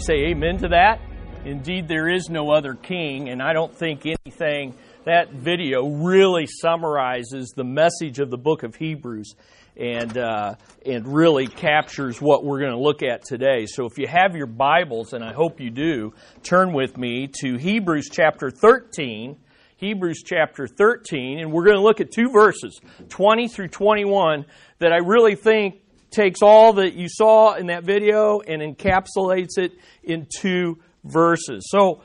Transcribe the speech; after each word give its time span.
say 0.00 0.30
amen 0.30 0.58
to 0.58 0.68
that? 0.68 1.00
Indeed, 1.44 1.88
there 1.88 2.08
is 2.08 2.28
no 2.28 2.50
other 2.50 2.74
king, 2.74 3.28
and 3.28 3.42
I 3.42 3.52
don't 3.52 3.74
think 3.74 4.06
anything, 4.06 4.74
that 5.04 5.32
video 5.32 5.86
really 5.86 6.46
summarizes 6.46 7.52
the 7.54 7.64
message 7.64 8.18
of 8.18 8.30
the 8.30 8.38
book 8.38 8.62
of 8.62 8.76
Hebrews 8.76 9.34
and, 9.76 10.16
uh, 10.16 10.54
and 10.84 11.06
really 11.06 11.46
captures 11.46 12.20
what 12.20 12.44
we're 12.44 12.60
going 12.60 12.72
to 12.72 12.78
look 12.78 13.02
at 13.02 13.24
today. 13.24 13.66
So 13.66 13.86
if 13.86 13.98
you 13.98 14.06
have 14.06 14.34
your 14.36 14.46
Bibles, 14.46 15.12
and 15.12 15.22
I 15.24 15.32
hope 15.32 15.60
you 15.60 15.70
do, 15.70 16.12
turn 16.42 16.72
with 16.72 16.96
me 16.96 17.28
to 17.40 17.56
Hebrews 17.56 18.08
chapter 18.10 18.50
13. 18.50 19.36
Hebrews 19.76 20.22
chapter 20.24 20.66
13, 20.66 21.40
and 21.40 21.52
we're 21.52 21.64
going 21.64 21.78
to 21.78 21.82
look 21.82 22.02
at 22.02 22.10
two 22.10 22.30
verses, 22.30 22.78
20 23.08 23.48
through 23.48 23.68
21, 23.68 24.44
that 24.78 24.92
I 24.92 24.98
really 24.98 25.36
think 25.36 25.76
takes 26.10 26.42
all 26.42 26.74
that 26.74 26.94
you 26.94 27.08
saw 27.08 27.54
in 27.54 27.66
that 27.66 27.84
video 27.84 28.40
and 28.40 28.62
encapsulates 28.62 29.58
it 29.58 29.72
in 30.02 30.26
two 30.38 30.78
verses. 31.04 31.68
So 31.70 32.02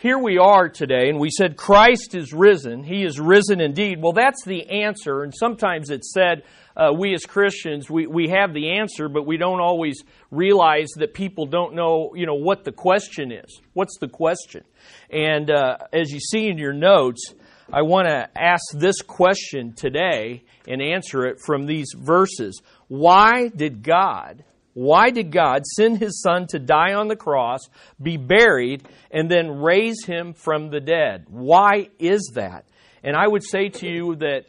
here 0.00 0.18
we 0.18 0.38
are 0.38 0.70
today, 0.70 1.10
and 1.10 1.18
we 1.18 1.30
said 1.30 1.58
Christ 1.58 2.14
is 2.14 2.32
risen. 2.32 2.82
He 2.82 3.04
is 3.04 3.20
risen 3.20 3.60
indeed. 3.60 4.00
Well, 4.00 4.12
that's 4.12 4.42
the 4.44 4.66
answer, 4.70 5.22
and 5.22 5.34
sometimes 5.34 5.90
it's 5.90 6.14
said 6.14 6.42
uh, 6.74 6.92
we 6.96 7.12
as 7.12 7.26
Christians 7.26 7.90
we, 7.90 8.06
we 8.06 8.28
have 8.30 8.54
the 8.54 8.78
answer, 8.78 9.10
but 9.10 9.26
we 9.26 9.36
don't 9.36 9.60
always 9.60 10.02
realize 10.30 10.88
that 10.96 11.12
people 11.12 11.44
don't 11.44 11.74
know 11.74 12.14
you 12.14 12.24
know 12.24 12.34
what 12.34 12.64
the 12.64 12.72
question 12.72 13.30
is. 13.30 13.60
What's 13.74 13.98
the 13.98 14.08
question? 14.08 14.64
And 15.10 15.50
uh, 15.50 15.76
as 15.92 16.10
you 16.10 16.18
see 16.20 16.48
in 16.48 16.56
your 16.56 16.72
notes, 16.72 17.34
I 17.72 17.82
want 17.82 18.08
to 18.08 18.28
ask 18.36 18.64
this 18.74 19.00
question 19.00 19.74
today 19.74 20.42
and 20.66 20.82
answer 20.82 21.26
it 21.26 21.38
from 21.44 21.66
these 21.66 21.94
verses. 21.96 22.60
Why 22.88 23.46
did 23.46 23.84
God, 23.84 24.42
why 24.74 25.10
did 25.10 25.30
God 25.30 25.64
send 25.64 25.98
his 25.98 26.20
son 26.20 26.48
to 26.48 26.58
die 26.58 26.94
on 26.94 27.06
the 27.06 27.14
cross, 27.14 27.60
be 28.02 28.16
buried, 28.16 28.88
and 29.12 29.30
then 29.30 29.60
raise 29.60 30.04
him 30.04 30.32
from 30.32 30.70
the 30.70 30.80
dead? 30.80 31.26
Why 31.28 31.90
is 32.00 32.32
that? 32.34 32.64
And 33.04 33.14
I 33.16 33.28
would 33.28 33.44
say 33.44 33.68
to 33.68 33.86
you 33.86 34.16
that 34.16 34.46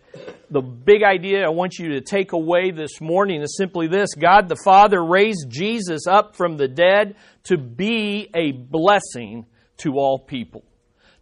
the 0.50 0.62
big 0.62 1.03
idea 1.03 1.46
I 1.46 1.50
want 1.50 1.78
you 1.78 1.90
to 1.90 2.02
take 2.02 2.32
away 2.32 2.72
this 2.72 3.00
morning 3.00 3.44
is 3.44 3.56
simply 3.56 3.88
this 3.88 4.16
God 4.16 4.50
the 4.50 4.59
Father 4.66 5.02
raised 5.03 5.48
Jesus 5.48 6.08
up 6.08 6.36
from 6.36 6.58
the 6.58 6.68
dead 6.68 7.16
to 7.44 7.58
be 7.58 8.32
a 8.34 8.52
blessing 8.52 9.46
to 9.78 10.00
all 10.00 10.18
people. 10.18 10.64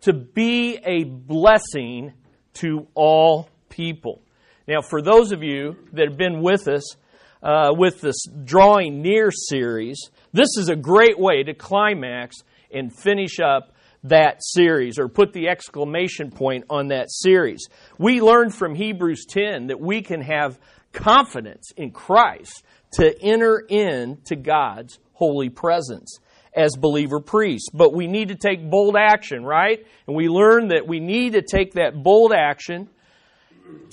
To 0.02 0.14
be 0.14 0.78
a 0.86 1.04
blessing 1.04 2.14
to 2.56 2.88
all 2.96 3.50
people. 3.70 4.22
Now, 4.68 4.82
for 4.82 5.02
those 5.02 5.32
of 5.32 5.44
you 5.44 5.78
that 5.94 6.08
have 6.08 6.18
been 6.18 6.42
with 6.42 6.68
us 6.68 6.96
uh, 7.42 7.74
with 7.76 8.02
this 8.02 8.18
Drawing 8.44 9.02
Near 9.02 9.32
series, 9.32 10.00
this 10.32 10.50
is 10.58 10.70
a 10.70 10.76
great 10.76 11.20
way 11.20 11.44
to 11.44 11.54
climax 11.54 12.38
and 12.72 12.96
finish 12.96 13.40
up 13.40 13.74
that 14.04 14.38
series 14.42 14.98
or 14.98 15.08
put 15.08 15.34
the 15.34 15.50
exclamation 15.50 16.31
point 16.31 16.66
on 16.70 16.90
that 16.90 17.08
series. 17.10 17.68
We 17.98 18.22
learned 18.22 18.54
from 18.56 18.76
Hebrews 18.76 19.26
10 19.28 19.68
that 19.68 19.80
we 19.80 20.02
can 20.02 20.22
have 20.22 20.60
confidence 20.94 21.72
in 21.75 21.92
Christ 21.92 22.63
to 22.94 23.19
enter 23.22 23.60
into 23.68 24.36
God's 24.36 25.00
holy 25.13 25.50
presence 25.50 26.19
as 26.60 26.76
believer 26.76 27.22
priests. 27.22 27.70
But 27.74 27.94
we 27.94 28.08
need 28.08 28.28
to 28.28 28.36
take 28.36 28.70
bold 28.70 28.96
action, 29.00 29.44
right? 29.44 29.86
And 30.08 30.16
we 30.16 30.28
learn 30.28 30.68
that 30.68 30.88
we 30.88 31.00
need 31.00 31.34
to 31.34 31.42
take 31.42 31.74
that 31.74 32.04
bold 32.04 32.34
action 32.34 32.90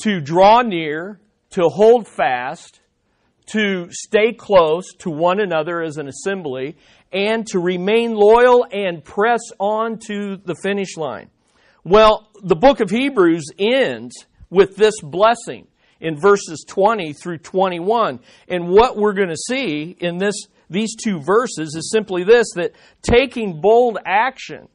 to 0.03 0.21
draw 0.21 0.63
near, 0.63 1.21
to 1.51 1.69
hold 1.69 2.09
fast, 2.09 2.81
to 3.53 3.87
stay 3.91 4.33
close 4.33 4.93
to 4.99 5.11
one 5.11 5.39
another 5.39 5.81
as 5.81 5.97
an 5.97 6.09
assembly, 6.09 6.77
and 7.13 7.47
to 7.47 7.61
remain 7.61 8.15
loyal 8.15 8.67
and 8.73 9.05
press 9.05 9.41
on 9.61 9.99
to 9.99 10.37
the 10.45 10.57
finish 10.63 10.97
line. 10.97 11.31
Well, 11.85 12.29
the 12.43 12.57
book 12.57 12.81
of 12.81 12.91
Hebrews 12.91 13.45
ends 13.59 14.27
with 14.51 14.75
this 14.75 15.01
blessing 15.01 15.69
in 16.01 16.19
verses 16.19 16.65
20 16.67 17.13
through 17.13 17.39
21. 17.39 18.19
And 18.49 18.69
what 18.69 18.97
we're 18.97 19.13
going 19.13 19.29
to 19.29 19.37
see 19.37 19.97
in 20.01 20.19
this, 20.19 20.35
these 20.69 20.97
two 20.97 21.21
verses 21.21 21.75
is 21.77 21.91
simply 21.91 22.25
this 22.25 22.49
that 22.55 22.73
taking 23.03 23.61
bold 23.61 23.99
action 24.05 24.69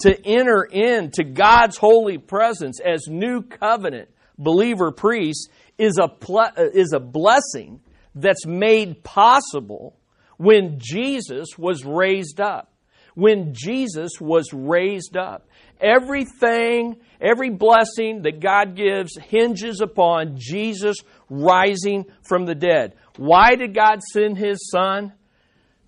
to 0.00 0.26
enter 0.26 0.62
into 0.62 1.24
God's 1.24 1.76
holy 1.76 2.18
presence 2.18 2.80
as 2.80 3.06
new 3.08 3.42
covenant 3.42 4.08
believer 4.38 4.90
priests 4.92 5.48
is 5.78 5.98
a, 6.00 6.08
ple- 6.08 6.52
is 6.56 6.92
a 6.94 7.00
blessing 7.00 7.80
that's 8.14 8.46
made 8.46 9.02
possible 9.02 9.96
when 10.36 10.78
Jesus 10.78 11.58
was 11.58 11.84
raised 11.84 12.40
up. 12.40 12.72
When 13.14 13.52
Jesus 13.52 14.12
was 14.20 14.52
raised 14.52 15.16
up. 15.16 15.48
Everything, 15.80 16.96
every 17.20 17.50
blessing 17.50 18.22
that 18.22 18.40
God 18.40 18.76
gives 18.76 19.16
hinges 19.18 19.80
upon 19.80 20.36
Jesus 20.38 20.96
rising 21.30 22.04
from 22.28 22.44
the 22.44 22.54
dead. 22.54 22.96
Why 23.16 23.54
did 23.54 23.74
God 23.74 24.00
send 24.12 24.36
His 24.36 24.68
Son? 24.70 25.14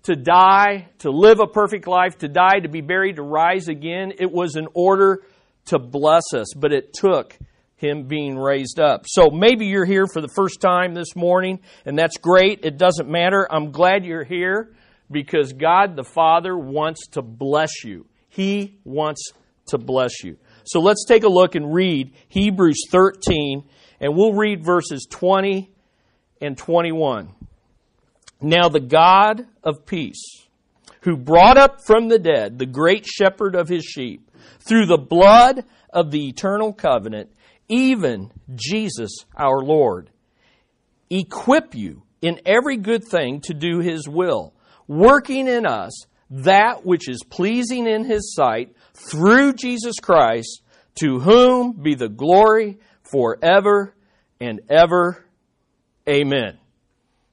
To 0.03 0.17
die, 0.17 0.89
to 0.99 1.11
live 1.11 1.39
a 1.39 1.47
perfect 1.47 1.87
life, 1.87 2.17
to 2.17 2.27
die, 2.27 2.59
to 2.59 2.67
be 2.67 2.81
buried, 2.81 3.15
to 3.15 3.21
rise 3.21 3.69
again. 3.69 4.11
It 4.19 4.29
was 4.29 4.57
in 4.57 4.67
order 4.73 5.23
to 5.67 5.79
bless 5.79 6.33
us, 6.33 6.53
but 6.53 6.73
it 6.73 6.91
took 6.93 7.37
him 7.83 8.07
being 8.07 8.37
raised 8.37 8.79
up. 8.79 9.05
So 9.07 9.29
maybe 9.29 9.65
you're 9.67 9.85
here 9.85 10.05
for 10.11 10.21
the 10.21 10.29
first 10.35 10.61
time 10.61 10.93
this 10.93 11.15
morning, 11.15 11.59
and 11.85 11.97
that's 11.97 12.17
great. 12.17 12.61
It 12.63 12.77
doesn't 12.77 13.09
matter. 13.09 13.47
I'm 13.49 13.71
glad 13.71 14.05
you're 14.05 14.23
here 14.23 14.73
because 15.11 15.53
God 15.53 15.95
the 15.95 16.03
Father 16.03 16.57
wants 16.57 17.07
to 17.11 17.21
bless 17.21 17.83
you. 17.83 18.05
He 18.29 18.79
wants 18.83 19.31
to 19.67 19.77
bless 19.77 20.23
you. 20.23 20.37
So 20.65 20.79
let's 20.79 21.05
take 21.05 21.23
a 21.23 21.29
look 21.29 21.55
and 21.55 21.73
read 21.73 22.13
Hebrews 22.29 22.87
13, 22.89 23.63
and 24.03 24.17
we'll 24.17 24.33
read 24.33 24.65
verses 24.65 25.07
20 25.09 25.71
and 26.41 26.57
21. 26.57 27.33
Now 28.41 28.67
the 28.67 28.81
God 28.81 29.47
of 29.63 29.85
peace, 29.85 30.45
who 31.03 31.15
brought 31.15 31.57
up 31.57 31.77
from 31.87 32.09
the 32.09 32.19
dead 32.19 32.59
the 32.59 32.65
great 32.65 33.05
shepherd 33.05 33.55
of 33.55 33.69
his 33.69 33.85
sheep, 33.85 34.29
through 34.59 34.87
the 34.87 34.97
blood 34.97 35.63
of 35.89 36.11
the 36.11 36.27
eternal 36.27 36.73
covenant, 36.73 37.31
even 37.69 38.29
Jesus 38.53 39.19
our 39.37 39.61
Lord, 39.61 40.09
equip 41.09 41.73
you 41.73 42.03
in 42.21 42.41
every 42.45 42.75
good 42.75 43.05
thing 43.05 43.39
to 43.45 43.53
do 43.53 43.79
his 43.79 44.05
will, 44.05 44.53
working 44.85 45.47
in 45.47 45.65
us 45.65 45.93
that 46.29 46.85
which 46.85 47.07
is 47.07 47.23
pleasing 47.23 47.87
in 47.87 48.03
his 48.03 48.35
sight 48.35 48.75
through 48.93 49.53
Jesus 49.53 49.95
Christ, 50.01 50.61
to 50.95 51.21
whom 51.21 51.71
be 51.81 51.95
the 51.95 52.09
glory 52.09 52.79
forever 53.13 53.92
and 54.43 54.59
ever. 54.69 55.23
Amen. 56.07 56.57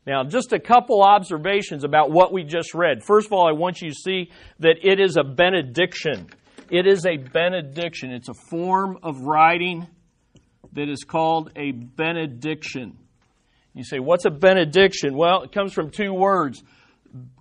Now, 0.06 0.22
just 0.24 0.52
a 0.52 0.60
couple 0.60 1.02
observations 1.02 1.84
about 1.84 2.10
what 2.10 2.32
we 2.32 2.44
just 2.44 2.72
read. 2.72 3.02
First 3.04 3.26
of 3.26 3.32
all, 3.32 3.48
I 3.48 3.52
want 3.52 3.82
you 3.82 3.90
to 3.90 3.94
see 3.94 4.30
that 4.60 4.76
it 4.82 5.00
is 5.00 5.16
a 5.16 5.24
benediction. 5.24 6.28
It 6.70 6.86
is 6.86 7.04
a 7.04 7.16
benediction. 7.16 8.12
It's 8.12 8.28
a 8.28 8.34
form 8.48 8.98
of 9.02 9.22
writing 9.22 9.88
that 10.72 10.88
is 10.88 11.02
called 11.04 11.50
a 11.56 11.72
benediction. 11.72 12.96
You 13.74 13.84
say, 13.84 13.98
what's 13.98 14.24
a 14.24 14.30
benediction? 14.30 15.16
Well, 15.16 15.42
it 15.42 15.52
comes 15.52 15.72
from 15.72 15.90
two 15.90 16.12
words. 16.12 16.62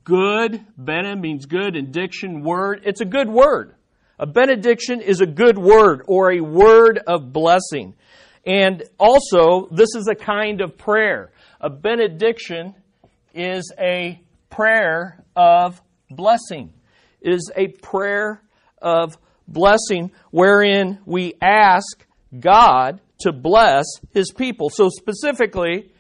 Good, 0.04 0.66
bene 0.78 1.16
means 1.22 1.46
good, 1.46 1.76
and 1.76 1.92
diction, 1.92 2.42
word. 2.42 2.82
It's 2.86 3.02
a 3.02 3.06
good 3.06 3.30
word. 3.30 3.76
A 4.18 4.26
benediction 4.26 5.02
is 5.02 5.22
a 5.22 5.28
good 5.28 5.58
word 5.58 6.02
or 6.08 6.32
a 6.32 6.42
word 6.42 7.00
of 7.06 7.32
blessing. 7.32 7.94
And 8.46 8.84
also, 9.00 9.68
this 9.72 9.96
is 9.96 10.08
a 10.10 10.16
kind 10.16 10.62
of 10.62 10.78
prayer. 10.78 11.32
A 11.62 11.70
benediction 11.70 12.76
is 13.34 13.72
a 13.80 14.22
prayer 14.50 15.24
of 15.36 15.82
blessing. 16.10 16.74
It 17.22 17.34
is 17.34 17.52
a 17.56 17.68
prayer 17.68 18.42
of 18.82 19.18
blessing 19.48 20.12
wherein 20.32 21.00
we 21.06 21.34
ask 21.42 22.06
God 22.38 23.02
to 23.22 23.32
bless 23.32 23.86
his 24.12 24.32
people. 24.32 24.70
So 24.70 24.90
specifically, 24.90 25.92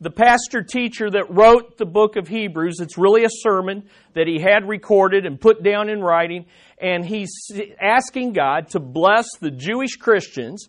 the 0.00 0.10
pastor 0.10 0.62
teacher 0.62 1.10
that 1.10 1.30
wrote 1.30 1.78
the 1.78 1.86
book 1.86 2.16
of 2.16 2.26
Hebrews, 2.26 2.80
it's 2.80 2.98
really 2.98 3.24
a 3.24 3.30
sermon 3.30 3.88
that 4.14 4.26
he 4.26 4.40
had 4.40 4.66
recorded 4.66 5.26
and 5.26 5.40
put 5.40 5.62
down 5.62 5.88
in 5.88 6.00
writing, 6.00 6.46
and 6.78 7.04
he's 7.04 7.32
asking 7.80 8.32
God 8.32 8.68
to 8.70 8.80
bless 8.80 9.28
the 9.40 9.50
Jewish 9.50 9.96
Christians 9.96 10.68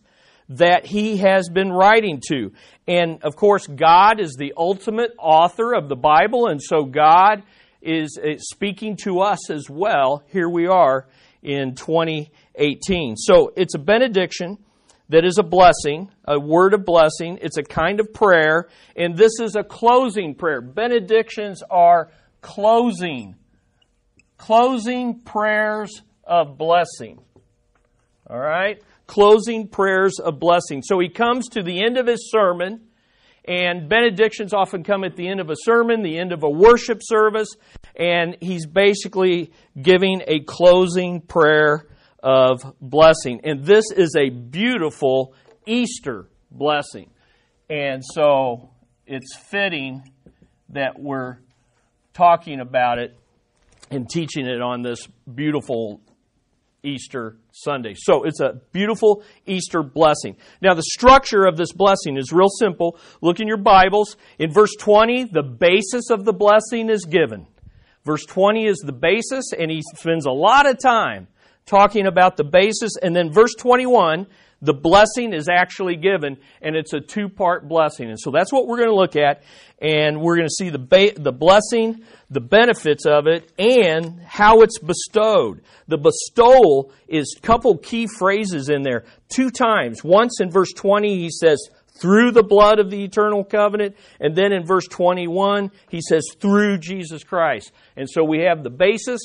that 0.50 0.86
he 0.86 1.18
has 1.18 1.50
been 1.50 1.72
writing 1.72 2.22
to. 2.30 2.52
And 2.88 3.24
of 3.24 3.36
course, 3.36 3.68
God 3.68 4.20
is 4.20 4.36
the 4.38 4.54
ultimate 4.58 5.12
author 5.18 5.74
of 5.74 5.90
the 5.90 5.96
Bible, 5.96 6.48
and 6.48 6.62
so 6.62 6.84
God 6.84 7.44
is 7.82 8.18
uh, 8.18 8.38
speaking 8.38 8.98
to 9.04 9.20
us 9.20 9.50
as 9.50 9.70
well. 9.70 10.24
Here 10.32 10.50
we 10.50 10.68
are 10.68 11.08
in 11.42 11.76
2018. 11.76 13.16
So 13.18 13.52
it's 13.56 13.76
a 13.76 13.80
benediction 13.80 14.58
that 15.10 15.26
is 15.26 15.38
a 15.38 15.44
blessing, 15.44 16.10
a 16.26 16.40
word 16.40 16.74
of 16.74 16.86
blessing. 16.86 17.40
It's 17.42 17.58
a 17.58 17.64
kind 17.64 18.00
of 18.00 18.14
prayer, 18.14 18.70
and 18.96 19.18
this 19.18 19.40
is 19.40 19.56
a 19.56 19.64
closing 19.64 20.36
prayer. 20.36 20.62
Benedictions 20.62 21.62
are 21.70 22.10
closing, 22.42 23.36
closing 24.38 25.20
prayers 25.22 26.02
of 26.24 26.58
blessing. 26.58 27.20
All 28.28 28.40
right? 28.40 28.82
Closing 29.14 29.68
prayers 29.68 30.18
of 30.18 30.40
blessing. 30.40 30.82
So 30.82 30.98
he 30.98 31.08
comes 31.08 31.48
to 31.50 31.62
the 31.62 31.84
end 31.86 32.00
of 32.00 32.08
his 32.08 32.32
sermon, 32.32 32.88
and 33.46 33.88
benedictions 33.88 34.56
often 34.56 34.84
come 34.84 35.04
at 35.04 35.16
the 35.16 35.28
end 35.28 35.40
of 35.40 35.52
a 35.52 35.56
sermon, 35.56 36.02
the 36.02 36.18
end 36.18 36.32
of 36.32 36.42
a 36.42 36.50
worship 36.50 37.00
service, 37.04 37.50
and 37.96 38.36
he's 38.42 38.66
basically 38.66 39.52
giving 39.80 40.24
a 40.26 40.40
closing 40.40 41.22
prayer 41.22 41.86
of 42.24 42.64
blessing. 42.82 43.42
And 43.44 43.64
this 43.64 43.92
is 43.96 44.16
a 44.18 44.32
beautiful 44.32 45.36
Easter 45.68 46.28
blessing. 46.50 47.12
And 47.70 48.04
so 48.04 48.72
it's 49.06 49.36
fitting 49.36 50.02
that 50.70 51.00
we're 51.00 51.38
talking 52.16 52.60
about 52.60 52.98
it 52.98 53.16
and 53.92 54.10
teaching 54.10 54.48
it 54.48 54.60
on 54.60 54.82
this 54.82 55.08
beautiful 55.32 56.02
Easter 56.84 57.38
Sunday. 57.52 57.96
So 57.96 58.24
it's 58.24 58.40
a 58.40 58.62
beautiful 58.72 59.24
Easter 59.46 59.84
blessing. 59.84 60.36
Now, 60.62 60.74
the 60.74 60.84
structure 60.84 61.46
of 61.46 61.58
this 61.58 61.72
blessing 61.72 62.18
is 62.18 62.32
real 62.32 62.50
simple. 62.50 62.98
Look 63.22 63.40
in 63.40 63.48
your 63.48 63.58
Bibles. 63.58 64.18
In 64.38 64.52
verse 64.52 64.76
20, 64.80 65.26
the 65.26 65.44
basis 65.44 66.10
of 66.10 66.26
the 66.26 66.34
blessing 66.34 66.90
is 66.90 67.06
given. 67.06 67.48
Verse 68.04 68.26
20 68.26 68.66
is 68.66 68.78
the 68.80 68.92
basis, 68.92 69.54
and 69.58 69.72
he 69.72 69.82
spends 69.96 70.26
a 70.26 70.32
lot 70.32 70.70
of 70.70 70.78
time 70.78 71.28
talking 71.66 72.06
about 72.06 72.36
the 72.36 72.44
basis. 72.44 72.92
And 73.02 73.16
then 73.16 73.32
verse 73.32 73.56
21, 73.58 74.28
the 74.64 74.74
blessing 74.74 75.34
is 75.34 75.50
actually 75.50 75.98
given, 75.98 76.38
and 76.62 76.78
it's 76.78 76.94
a 76.94 77.02
two 77.02 77.28
part 77.28 77.68
blessing. 77.68 78.10
And 78.10 78.20
so 78.20 78.32
that's 78.32 78.52
what 78.52 78.66
we're 78.66 78.78
going 78.78 78.90
to 78.90 78.96
look 78.96 79.18
at. 79.18 79.44
And 79.80 80.22
we're 80.22 80.38
going 80.38 80.48
to 80.48 80.56
see 80.58 80.70
the, 80.70 80.80
ba- 80.80 81.12
the 81.18 81.34
blessing, 81.34 82.06
the 82.30 82.40
benefits 82.40 83.06
of 83.06 83.28
it, 83.28 83.52
and 83.60 84.22
how 84.22 84.62
it's 84.62 84.80
bestowed. 84.80 85.64
The 85.90 85.98
bestowal 85.98 86.94
is 87.10 87.36
a 87.38 87.42
couple 87.42 87.78
key 87.78 88.08
phrases 88.08 88.70
in 88.70 88.84
there. 88.84 89.04
Two 89.28 89.52
times. 89.52 90.02
Once 90.02 90.40
in 90.40 90.50
verse 90.50 90.72
20, 90.72 91.14
he 91.18 91.30
says, 91.30 91.60
through 92.00 92.32
the 92.32 92.44
blood 92.44 92.80
of 92.80 92.90
the 92.90 93.04
eternal 93.04 93.44
covenant. 93.44 93.98
And 94.22 94.34
then 94.34 94.54
in 94.54 94.66
verse 94.66 94.88
21, 94.88 95.72
he 95.90 96.00
says, 96.00 96.24
through 96.40 96.78
Jesus 96.78 97.26
Christ. 97.26 97.74
And 97.98 98.10
so 98.10 98.24
we 98.24 98.40
have 98.44 98.64
the 98.64 98.70
basis, 98.70 99.20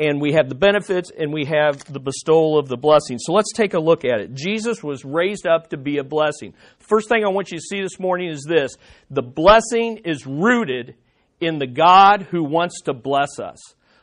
and 0.00 0.18
we 0.18 0.32
have 0.32 0.48
the 0.48 0.54
benefits 0.54 1.12
and 1.16 1.30
we 1.30 1.44
have 1.44 1.84
the 1.84 2.00
bestowal 2.00 2.58
of 2.58 2.68
the 2.68 2.78
blessing. 2.78 3.18
So 3.18 3.34
let's 3.34 3.52
take 3.52 3.74
a 3.74 3.78
look 3.78 4.06
at 4.06 4.20
it. 4.20 4.34
Jesus 4.34 4.82
was 4.82 5.04
raised 5.04 5.46
up 5.46 5.68
to 5.70 5.76
be 5.76 5.98
a 5.98 6.04
blessing. 6.04 6.54
First 6.78 7.10
thing 7.10 7.22
I 7.22 7.28
want 7.28 7.52
you 7.52 7.58
to 7.58 7.62
see 7.62 7.82
this 7.82 8.00
morning 8.00 8.30
is 8.30 8.46
this 8.48 8.76
the 9.10 9.22
blessing 9.22 9.98
is 9.98 10.26
rooted 10.26 10.94
in 11.38 11.58
the 11.58 11.66
God 11.66 12.22
who 12.30 12.42
wants 12.42 12.80
to 12.82 12.94
bless 12.94 13.38
us. 13.38 13.58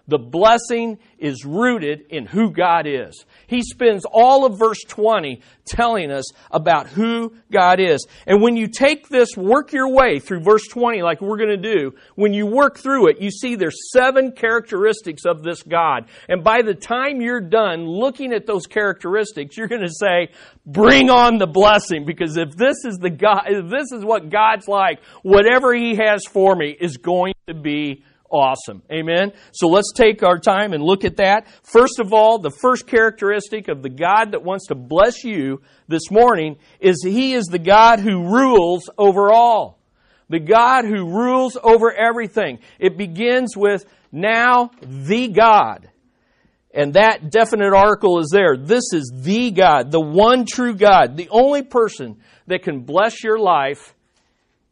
The 0.07 0.17
blessing 0.17 0.99
is 1.19 1.43
rooted 1.43 2.05
in 2.09 2.25
who 2.25 2.51
God 2.51 2.87
is. 2.87 3.25
He 3.47 3.61
spends 3.61 4.05
all 4.09 4.45
of 4.45 4.57
verse 4.57 4.81
20 4.87 5.41
telling 5.65 6.11
us 6.11 6.25
about 6.49 6.87
who 6.87 7.33
God 7.51 7.81
is. 7.81 8.05
And 8.25 8.41
when 8.41 8.55
you 8.55 8.67
take 8.67 9.09
this, 9.09 9.35
work 9.35 9.73
your 9.73 9.89
way 9.89 10.19
through 10.19 10.41
verse 10.41 10.65
20 10.67 11.01
like 11.01 11.19
we're 11.19 11.37
going 11.37 11.61
to 11.61 11.73
do, 11.73 11.93
when 12.15 12.33
you 12.33 12.45
work 12.45 12.77
through 12.77 13.09
it, 13.09 13.19
you 13.19 13.29
see 13.31 13.55
there's 13.55 13.91
seven 13.91 14.31
characteristics 14.31 15.25
of 15.25 15.43
this 15.43 15.61
God. 15.61 16.05
And 16.29 16.43
by 16.43 16.61
the 16.61 16.73
time 16.73 17.19
you're 17.19 17.41
done 17.41 17.85
looking 17.85 18.31
at 18.31 18.45
those 18.45 18.65
characteristics, 18.65 19.57
you're 19.57 19.67
going 19.67 19.81
to 19.81 19.93
say, 19.93 20.29
bring 20.65 21.09
on 21.09 21.37
the 21.37 21.47
blessing 21.47 22.05
because 22.05 22.37
if 22.37 22.55
this 22.55 22.85
is 22.85 22.97
the 22.97 23.09
God, 23.09 23.43
if 23.47 23.69
this 23.69 23.91
is 23.91 24.05
what 24.05 24.29
God's 24.29 24.67
like, 24.69 25.03
whatever 25.23 25.73
He 25.73 25.95
has 25.95 26.23
for 26.25 26.55
me 26.55 26.75
is 26.79 26.97
going 26.97 27.33
to 27.47 27.53
be 27.53 28.03
awesome. 28.29 28.81
Amen. 28.91 29.31
So 29.51 29.67
let's 29.67 29.91
take 29.93 30.23
our 30.23 30.39
time 30.39 30.73
and 30.73 30.83
look 30.83 31.05
at 31.05 31.17
that. 31.17 31.47
First 31.63 31.99
of 31.99 32.13
all, 32.13 32.39
the 32.39 32.51
first 32.51 32.87
characteristic 32.87 33.67
of 33.67 33.81
the 33.81 33.89
God 33.89 34.31
that 34.31 34.43
wants 34.43 34.67
to 34.67 34.75
bless 34.75 35.23
you 35.23 35.61
this 35.87 36.11
morning 36.11 36.57
is 36.79 37.03
He 37.03 37.33
is 37.33 37.45
the 37.45 37.59
God 37.59 37.99
who 37.99 38.31
rules 38.31 38.89
over 38.97 39.31
all. 39.31 39.79
The 40.29 40.39
God 40.39 40.85
who 40.85 41.09
rules 41.09 41.57
over 41.61 41.91
everything. 41.91 42.59
It 42.79 42.97
begins 42.97 43.55
with 43.55 43.85
now 44.11 44.71
the 44.81 45.29
God. 45.29 45.89
And 46.73 46.93
that 46.93 47.31
definite 47.31 47.73
article 47.73 48.19
is 48.19 48.29
there. 48.31 48.57
This 48.57 48.93
is 48.93 49.11
the 49.15 49.51
God, 49.51 49.89
the 49.91 50.01
one 50.01 50.45
true 50.45 50.75
God. 50.75 51.17
The 51.17 51.29
only 51.29 51.63
person 51.63 52.17
that 52.47 52.63
can 52.63 52.81
bless 52.81 53.23
your 53.23 53.39
life 53.39 53.95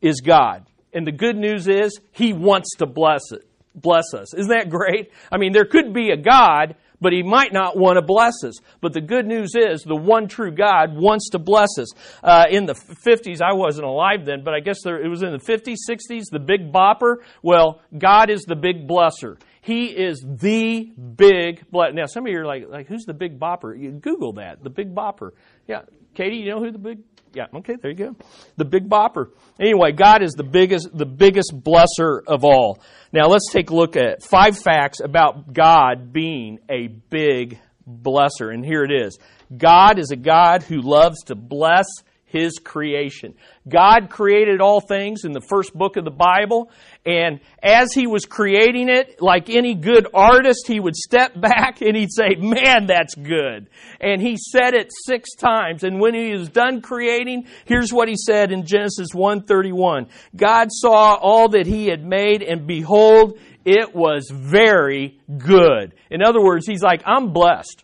is 0.01 0.21
God. 0.21 0.65
And 0.95 1.05
the 1.05 1.11
good 1.11 1.35
news 1.35 1.67
is, 1.67 1.99
He 2.13 2.33
wants 2.33 2.77
to 2.77 2.87
bless 2.87 3.31
it, 3.31 3.47
bless 3.75 4.13
us. 4.13 4.33
Isn't 4.33 4.49
that 4.49 4.69
great? 4.69 5.11
I 5.31 5.37
mean, 5.37 5.51
there 5.51 5.65
could 5.65 5.93
be 5.93 6.09
a 6.09 6.17
God, 6.17 6.75
but 7.01 7.11
He 7.11 7.21
might 7.21 7.51
not 7.51 7.77
want 7.77 7.97
to 7.97 8.01
bless 8.01 8.43
us. 8.43 8.55
But 8.81 8.93
the 8.93 9.01
good 9.01 9.27
news 9.27 9.53
is 9.55 9.83
the 9.83 9.95
one 9.95 10.29
true 10.29 10.51
God 10.51 10.95
wants 10.95 11.29
to 11.31 11.39
bless 11.39 11.77
us. 11.77 11.89
Uh, 12.23 12.45
in 12.49 12.65
the 12.65 12.73
50s, 12.73 13.41
I 13.41 13.53
wasn't 13.53 13.85
alive 13.85 14.25
then, 14.25 14.43
but 14.43 14.53
I 14.53 14.61
guess 14.61 14.81
there, 14.83 15.03
it 15.03 15.09
was 15.09 15.21
in 15.21 15.33
the 15.33 15.37
50s, 15.37 15.77
60s, 15.87 16.23
the 16.31 16.39
big 16.39 16.71
bopper. 16.71 17.17
Well, 17.43 17.81
God 17.95 18.29
is 18.29 18.43
the 18.43 18.55
big 18.55 18.87
blesser. 18.87 19.37
He 19.61 19.87
is 19.87 20.23
the 20.23 20.83
big 20.83 21.69
bless. 21.71 21.93
Now, 21.93 22.05
some 22.05 22.25
of 22.25 22.31
you 22.31 22.39
are 22.39 22.45
like, 22.45 22.69
like, 22.69 22.87
who's 22.87 23.03
the 23.03 23.15
big 23.15 23.39
bopper? 23.39 23.77
You 23.77 23.91
Google 23.91 24.33
that, 24.33 24.63
the 24.63 24.69
big 24.69 24.95
bopper. 24.95 25.31
Yeah, 25.67 25.81
Katie, 26.13 26.37
you 26.37 26.49
know 26.51 26.59
who 26.59 26.71
the 26.71 26.77
big 26.77 26.99
yeah, 27.35 27.47
okay, 27.53 27.75
there 27.81 27.91
you 27.91 27.97
go. 27.97 28.15
The 28.57 28.65
big 28.65 28.89
bopper. 28.89 29.31
Anyway, 29.59 29.91
God 29.91 30.23
is 30.23 30.31
the 30.31 30.43
biggest, 30.43 30.89
the 30.93 31.05
biggest 31.05 31.53
blesser 31.53 32.21
of 32.25 32.43
all. 32.43 32.81
Now 33.11 33.27
let's 33.27 33.51
take 33.51 33.69
a 33.69 33.75
look 33.75 33.95
at 33.97 34.23
five 34.23 34.57
facts 34.57 35.01
about 35.01 35.53
God 35.53 36.13
being 36.13 36.59
a 36.69 36.87
big 36.87 37.59
blesser. 37.87 38.53
And 38.53 38.65
here 38.65 38.83
it 38.83 38.91
is. 38.91 39.19
God 39.55 39.99
is 39.99 40.11
a 40.11 40.15
God 40.15 40.63
who 40.63 40.81
loves 40.81 41.23
to 41.25 41.35
bless 41.35 41.85
his 42.25 42.59
creation. 42.59 43.35
God 43.67 44.09
created 44.09 44.59
all 44.59 44.81
things 44.81 45.23
in 45.23 45.31
the 45.31 45.41
first 45.41 45.73
book 45.73 45.95
of 45.95 46.05
the 46.05 46.11
Bible, 46.11 46.71
and 47.05 47.39
as 47.61 47.93
he 47.93 48.07
was 48.07 48.25
creating 48.25 48.89
it, 48.89 49.21
like 49.21 49.49
any 49.49 49.75
good 49.75 50.07
artist, 50.13 50.67
he 50.67 50.79
would 50.79 50.95
step 50.95 51.39
back 51.39 51.81
and 51.81 51.95
he'd 51.95 52.11
say, 52.11 52.35
Man, 52.35 52.87
that's 52.87 53.15
good. 53.15 53.67
And 54.01 54.21
he 54.21 54.37
said 54.37 54.73
it 54.73 54.91
six 55.05 55.35
times, 55.35 55.83
and 55.83 55.99
when 55.99 56.13
he 56.13 56.31
was 56.31 56.49
done 56.49 56.81
creating, 56.81 57.47
here's 57.65 57.93
what 57.93 58.07
he 58.07 58.15
said 58.17 58.51
in 58.51 58.65
Genesis 58.65 59.09
1:31. 59.13 60.07
God 60.35 60.67
saw 60.71 61.15
all 61.15 61.49
that 61.49 61.67
he 61.67 61.87
had 61.87 62.03
made, 62.03 62.41
and 62.41 62.67
behold, 62.67 63.39
it 63.65 63.95
was 63.95 64.29
very 64.31 65.19
good. 65.37 65.93
In 66.11 66.23
other 66.23 66.41
words, 66.41 66.67
he's 66.67 66.83
like, 66.83 67.01
I'm 67.05 67.33
blessed 67.33 67.83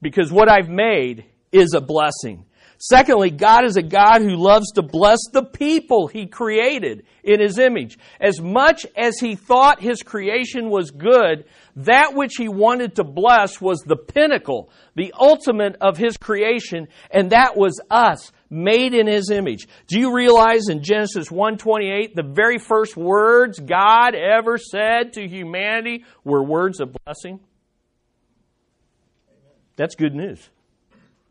because 0.00 0.30
what 0.30 0.50
I've 0.50 0.68
made 0.68 1.24
is 1.50 1.74
a 1.74 1.80
blessing. 1.80 2.44
Secondly, 2.80 3.30
God 3.30 3.64
is 3.64 3.76
a 3.76 3.82
God 3.82 4.22
who 4.22 4.36
loves 4.36 4.70
to 4.72 4.82
bless 4.82 5.18
the 5.32 5.42
people 5.42 6.06
He 6.06 6.26
created 6.26 7.04
in 7.24 7.40
His 7.40 7.58
image. 7.58 7.98
As 8.20 8.40
much 8.40 8.86
as 8.96 9.18
He 9.18 9.34
thought 9.34 9.82
His 9.82 10.04
creation 10.04 10.70
was 10.70 10.92
good, 10.92 11.44
that 11.74 12.14
which 12.14 12.34
He 12.38 12.48
wanted 12.48 12.94
to 12.96 13.04
bless 13.04 13.60
was 13.60 13.80
the 13.80 13.96
pinnacle, 13.96 14.70
the 14.94 15.12
ultimate 15.18 15.76
of 15.80 15.96
His 15.96 16.16
creation, 16.16 16.86
and 17.10 17.30
that 17.30 17.56
was 17.56 17.80
us, 17.90 18.30
made 18.48 18.94
in 18.94 19.08
His 19.08 19.28
image. 19.28 19.66
Do 19.88 19.98
you 19.98 20.14
realize 20.14 20.68
in 20.68 20.84
Genesis 20.84 21.30
1.28, 21.30 22.14
the 22.14 22.22
very 22.22 22.58
first 22.58 22.96
words 22.96 23.58
God 23.58 24.14
ever 24.14 24.56
said 24.56 25.14
to 25.14 25.26
humanity 25.26 26.04
were 26.22 26.44
words 26.44 26.78
of 26.78 26.96
blessing? 27.04 27.40
That's 29.74 29.96
good 29.96 30.14
news. 30.14 30.48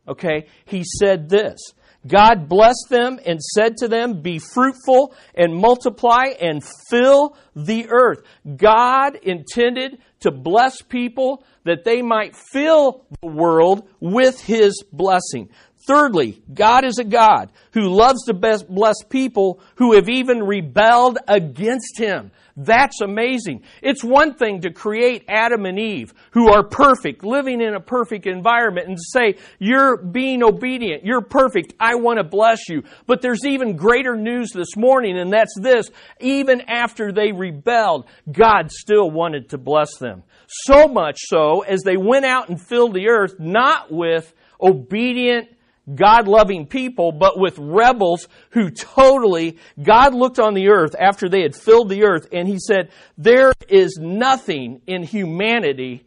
Okay? 0.07 0.47
He 0.65 0.83
said 0.83 1.29
this 1.29 1.57
God 2.05 2.47
blessed 2.47 2.87
them 2.89 3.19
and 3.25 3.41
said 3.41 3.77
to 3.77 3.87
them, 3.87 4.21
Be 4.21 4.39
fruitful 4.39 5.13
and 5.35 5.53
multiply 5.53 6.25
and 6.39 6.63
fill 6.89 7.35
the 7.55 7.87
earth. 7.89 8.21
God 8.55 9.15
intended 9.15 9.99
to 10.21 10.31
bless 10.31 10.81
people 10.81 11.43
that 11.63 11.83
they 11.83 12.01
might 12.01 12.35
fill 12.35 13.05
the 13.21 13.27
world 13.27 13.87
with 13.99 14.39
His 14.39 14.83
blessing. 14.91 15.49
Thirdly, 15.87 16.43
God 16.53 16.83
is 16.83 16.99
a 16.99 17.05
God 17.05 17.49
who 17.71 17.87
loves 17.87 18.25
to 18.25 18.33
bless 18.33 19.03
people 19.09 19.61
who 19.75 19.93
have 19.93 20.09
even 20.09 20.43
rebelled 20.43 21.17
against 21.29 21.97
Him. 21.97 22.31
That's 22.57 22.99
amazing. 23.01 23.63
It's 23.81 24.03
one 24.03 24.33
thing 24.33 24.61
to 24.61 24.71
create 24.71 25.23
Adam 25.29 25.65
and 25.65 25.79
Eve 25.79 26.13
who 26.31 26.51
are 26.51 26.63
perfect, 26.63 27.23
living 27.23 27.61
in 27.61 27.73
a 27.73 27.79
perfect 27.79 28.25
environment 28.25 28.89
and 28.89 28.97
say, 28.99 29.35
you're 29.59 29.95
being 29.95 30.43
obedient, 30.43 31.05
you're 31.05 31.21
perfect, 31.21 31.73
I 31.79 31.95
want 31.95 32.17
to 32.17 32.23
bless 32.23 32.67
you. 32.67 32.83
But 33.05 33.21
there's 33.21 33.45
even 33.45 33.77
greater 33.77 34.17
news 34.17 34.49
this 34.51 34.75
morning 34.75 35.17
and 35.17 35.31
that's 35.31 35.53
this. 35.57 35.89
Even 36.19 36.61
after 36.67 37.13
they 37.13 37.31
rebelled, 37.31 38.07
God 38.29 38.71
still 38.71 39.09
wanted 39.09 39.51
to 39.51 39.57
bless 39.57 39.95
them. 39.99 40.23
So 40.47 40.89
much 40.89 41.19
so 41.27 41.61
as 41.61 41.83
they 41.83 41.95
went 41.95 42.25
out 42.25 42.49
and 42.49 42.59
filled 42.59 42.93
the 42.93 43.07
earth 43.07 43.39
not 43.39 43.89
with 43.89 44.33
obedient 44.59 45.49
God 45.93 46.27
loving 46.27 46.67
people, 46.67 47.11
but 47.11 47.39
with 47.39 47.57
rebels 47.57 48.27
who 48.51 48.69
totally, 48.69 49.57
God 49.81 50.13
looked 50.13 50.39
on 50.39 50.53
the 50.53 50.69
earth 50.69 50.95
after 50.99 51.29
they 51.29 51.41
had 51.41 51.55
filled 51.55 51.89
the 51.89 52.03
earth 52.03 52.27
and 52.31 52.47
He 52.47 52.59
said, 52.59 52.91
There 53.17 53.53
is 53.69 53.97
nothing 53.99 54.81
in 54.85 55.03
humanity 55.03 56.05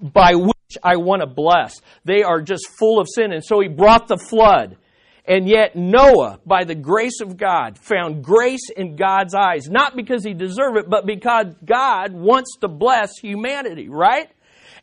by 0.00 0.34
which 0.34 0.54
I 0.82 0.96
want 0.96 1.20
to 1.20 1.26
bless. 1.26 1.80
They 2.04 2.22
are 2.22 2.42
just 2.42 2.68
full 2.78 3.00
of 3.00 3.06
sin. 3.12 3.32
And 3.32 3.44
so 3.44 3.60
He 3.60 3.68
brought 3.68 4.08
the 4.08 4.18
flood. 4.18 4.76
And 5.28 5.48
yet 5.48 5.74
Noah, 5.74 6.38
by 6.46 6.64
the 6.64 6.76
grace 6.76 7.20
of 7.20 7.36
God, 7.36 7.78
found 7.78 8.22
grace 8.22 8.70
in 8.76 8.94
God's 8.94 9.34
eyes, 9.34 9.68
not 9.68 9.96
because 9.96 10.24
he 10.24 10.34
deserved 10.34 10.76
it, 10.76 10.88
but 10.88 11.04
because 11.04 11.46
God 11.64 12.12
wants 12.12 12.58
to 12.60 12.68
bless 12.68 13.18
humanity, 13.20 13.88
right? 13.88 14.30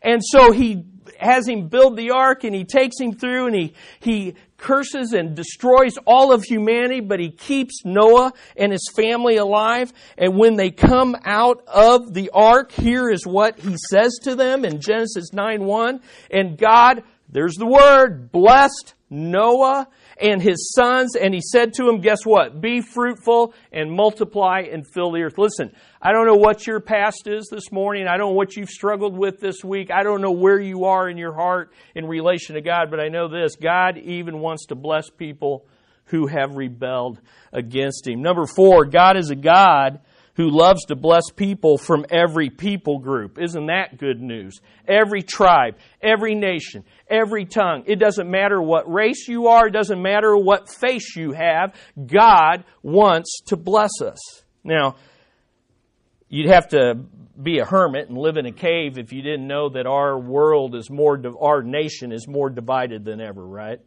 And 0.01 0.21
so 0.21 0.51
he 0.51 0.83
has 1.19 1.47
him 1.47 1.67
build 1.67 1.97
the 1.97 2.11
ark 2.11 2.43
and 2.43 2.55
he 2.55 2.63
takes 2.63 2.99
him 2.99 3.13
through 3.13 3.47
and 3.47 3.55
he, 3.55 3.73
he 3.99 4.35
curses 4.57 5.13
and 5.13 5.35
destroys 5.35 5.97
all 6.05 6.31
of 6.31 6.43
humanity, 6.43 7.01
but 7.01 7.19
he 7.19 7.29
keeps 7.29 7.83
Noah 7.83 8.33
and 8.55 8.71
his 8.71 8.89
family 8.95 9.37
alive. 9.37 9.91
And 10.17 10.37
when 10.37 10.55
they 10.55 10.71
come 10.71 11.15
out 11.25 11.63
of 11.67 12.13
the 12.13 12.31
ark, 12.33 12.71
here 12.71 13.09
is 13.09 13.27
what 13.27 13.59
he 13.59 13.75
says 13.89 14.17
to 14.23 14.35
them 14.35 14.63
in 14.65 14.79
Genesis 14.79 15.33
9 15.33 15.65
1. 15.65 16.01
And 16.31 16.57
God, 16.57 17.03
there's 17.29 17.55
the 17.55 17.65
word, 17.65 18.31
blessed 18.31 18.93
Noah 19.13 19.87
and 20.19 20.41
his 20.41 20.73
sons, 20.73 21.15
and 21.15 21.33
he 21.33 21.41
said 21.41 21.73
to 21.73 21.87
him, 21.87 22.01
Guess 22.01 22.25
what? 22.25 22.59
Be 22.59 22.81
fruitful 22.81 23.53
and 23.71 23.91
multiply 23.91 24.63
and 24.71 24.85
fill 24.85 25.11
the 25.11 25.21
earth. 25.21 25.37
Listen, 25.37 25.71
I 26.01 26.11
don't 26.11 26.25
know 26.25 26.35
what 26.35 26.65
your 26.65 26.79
past 26.79 27.27
is 27.27 27.47
this 27.51 27.71
morning. 27.71 28.07
I 28.07 28.17
don't 28.17 28.31
know 28.31 28.35
what 28.35 28.55
you've 28.55 28.69
struggled 28.69 29.17
with 29.17 29.39
this 29.39 29.63
week. 29.63 29.91
I 29.91 30.03
don't 30.03 30.21
know 30.21 30.31
where 30.31 30.59
you 30.59 30.85
are 30.85 31.07
in 31.07 31.17
your 31.17 31.33
heart 31.33 31.71
in 31.93 32.05
relation 32.05 32.55
to 32.55 32.61
God, 32.61 32.89
but 32.89 32.99
I 32.99 33.07
know 33.07 33.27
this 33.27 33.55
God 33.55 33.97
even 33.99 34.39
wants 34.39 34.65
to 34.67 34.75
bless 34.75 35.09
people 35.09 35.65
who 36.05 36.27
have 36.27 36.55
rebelled 36.55 37.21
against 37.51 38.07
him. 38.07 38.21
Number 38.21 38.45
four, 38.45 38.85
God 38.85 39.15
is 39.17 39.29
a 39.29 39.35
God 39.35 39.99
who 40.35 40.49
loves 40.49 40.85
to 40.85 40.95
bless 40.95 41.29
people 41.29 41.77
from 41.77 42.05
every 42.09 42.49
people 42.49 42.99
group. 42.99 43.37
Isn't 43.39 43.67
that 43.67 43.97
good 43.97 44.21
news? 44.21 44.59
Every 44.87 45.21
tribe, 45.21 45.75
every 46.01 46.33
nation, 46.33 46.83
every 47.07 47.45
tongue. 47.45 47.83
It 47.85 47.97
doesn't 47.97 48.29
matter 48.29 48.61
what 48.61 48.91
race 48.91 49.27
you 49.27 49.47
are, 49.47 49.67
it 49.67 49.73
doesn't 49.73 50.01
matter 50.01 50.35
what 50.35 50.69
face 50.69 51.15
you 51.15 51.33
have. 51.33 51.75
God 52.05 52.63
wants 52.81 53.41
to 53.47 53.57
bless 53.57 54.01
us. 54.01 54.43
Now, 54.63 54.95
you'd 56.29 56.49
have 56.49 56.69
to 56.69 56.95
be 57.41 57.59
a 57.59 57.65
hermit 57.65 58.09
and 58.09 58.17
live 58.17 58.37
in 58.37 58.45
a 58.45 58.51
cave 58.51 58.97
if 58.97 59.11
you 59.11 59.21
didn't 59.21 59.47
know 59.47 59.69
that 59.69 59.85
our 59.85 60.19
world 60.19 60.75
is 60.75 60.89
more, 60.89 61.21
our 61.39 61.61
nation 61.61 62.11
is 62.11 62.27
more 62.27 62.49
divided 62.49 63.05
than 63.05 63.21
ever, 63.21 63.45
right? 63.45 63.79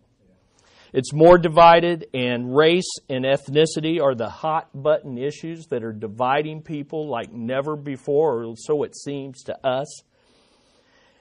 It's 0.96 1.12
more 1.12 1.36
divided, 1.36 2.06
and 2.14 2.56
race 2.56 2.90
and 3.10 3.26
ethnicity 3.26 4.00
are 4.00 4.14
the 4.14 4.30
hot 4.30 4.70
button 4.72 5.18
issues 5.18 5.66
that 5.66 5.84
are 5.84 5.92
dividing 5.92 6.62
people 6.62 7.10
like 7.10 7.30
never 7.30 7.76
before, 7.76 8.44
or 8.44 8.54
so 8.56 8.82
it 8.82 8.96
seems 8.96 9.42
to 9.42 9.58
us. 9.62 10.00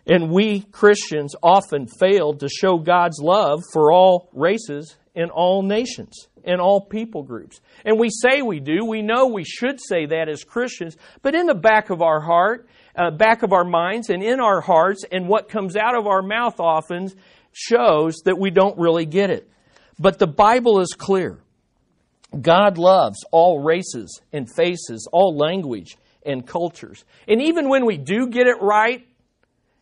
And 0.07 0.31
we 0.31 0.61
Christians 0.61 1.35
often 1.43 1.87
fail 1.99 2.35
to 2.35 2.47
show 2.47 2.77
God's 2.77 3.19
love 3.19 3.63
for 3.73 3.91
all 3.91 4.29
races 4.31 4.95
and 5.13 5.29
all 5.29 5.61
nations 5.61 6.29
and 6.45 6.61
all 6.61 6.79
people 6.79 7.23
groups. 7.23 7.59
And 7.83 7.99
we 7.99 8.09
say 8.09 8.41
we 8.41 8.61
do. 8.61 8.85
We 8.85 9.01
know 9.01 9.27
we 9.27 9.43
should 9.43 9.81
say 9.81 10.05
that 10.05 10.29
as 10.29 10.45
Christians. 10.45 10.95
But 11.21 11.35
in 11.35 11.47
the 11.47 11.53
back 11.53 11.89
of 11.89 12.01
our 12.01 12.21
heart, 12.21 12.69
uh, 12.95 13.11
back 13.11 13.43
of 13.43 13.51
our 13.51 13.65
minds, 13.65 14.09
and 14.09 14.23
in 14.23 14.39
our 14.39 14.61
hearts, 14.61 15.03
and 15.11 15.27
what 15.27 15.49
comes 15.49 15.75
out 15.75 15.97
of 15.97 16.07
our 16.07 16.21
mouth 16.21 16.61
often 16.61 17.09
shows 17.51 18.15
that 18.23 18.39
we 18.39 18.51
don't 18.51 18.77
really 18.77 19.05
get 19.05 19.29
it. 19.29 19.49
But 19.99 20.19
the 20.19 20.27
Bible 20.27 20.79
is 20.79 20.93
clear. 20.97 21.39
God 22.41 22.77
loves 22.77 23.23
all 23.31 23.61
races 23.61 24.21
and 24.33 24.47
faces, 24.53 25.07
all 25.11 25.35
language 25.37 25.97
and 26.25 26.45
cultures. 26.45 27.05
And 27.27 27.41
even 27.41 27.69
when 27.69 27.85
we 27.85 27.97
do 27.97 28.27
get 28.27 28.47
it 28.47 28.61
right, 28.61 29.07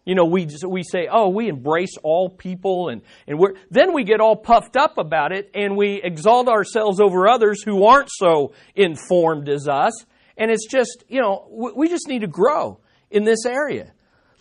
you 0.05 0.15
know, 0.15 0.25
we, 0.25 0.47
we 0.67 0.83
say, 0.83 1.07
oh, 1.09 1.29
we 1.29 1.47
embrace 1.47 1.95
all 2.03 2.29
people, 2.29 2.89
and, 2.89 3.01
and 3.25 3.39
we're, 3.39 3.53
then 3.71 3.93
we 3.93 4.03
get 4.03 4.19
all 4.19 4.35
puffed 4.35 4.75
up 4.75 4.97
about 4.97 5.31
it, 5.31 5.49
and 5.53 5.77
we 5.77 6.01
exalt 6.03 6.49
ourselves 6.49 6.99
over 6.99 7.27
others 7.27 7.63
who 7.63 7.85
aren't 7.85 8.09
so 8.11 8.53
informed 8.75 9.47
as 9.47 9.67
us. 9.67 9.93
And 10.35 10.51
it's 10.51 10.67
just, 10.69 11.05
you 11.07 11.21
know, 11.21 11.47
we 11.49 11.87
just 11.87 12.07
need 12.07 12.19
to 12.19 12.27
grow 12.27 12.79
in 13.11 13.23
this 13.23 13.45
area. 13.45 13.93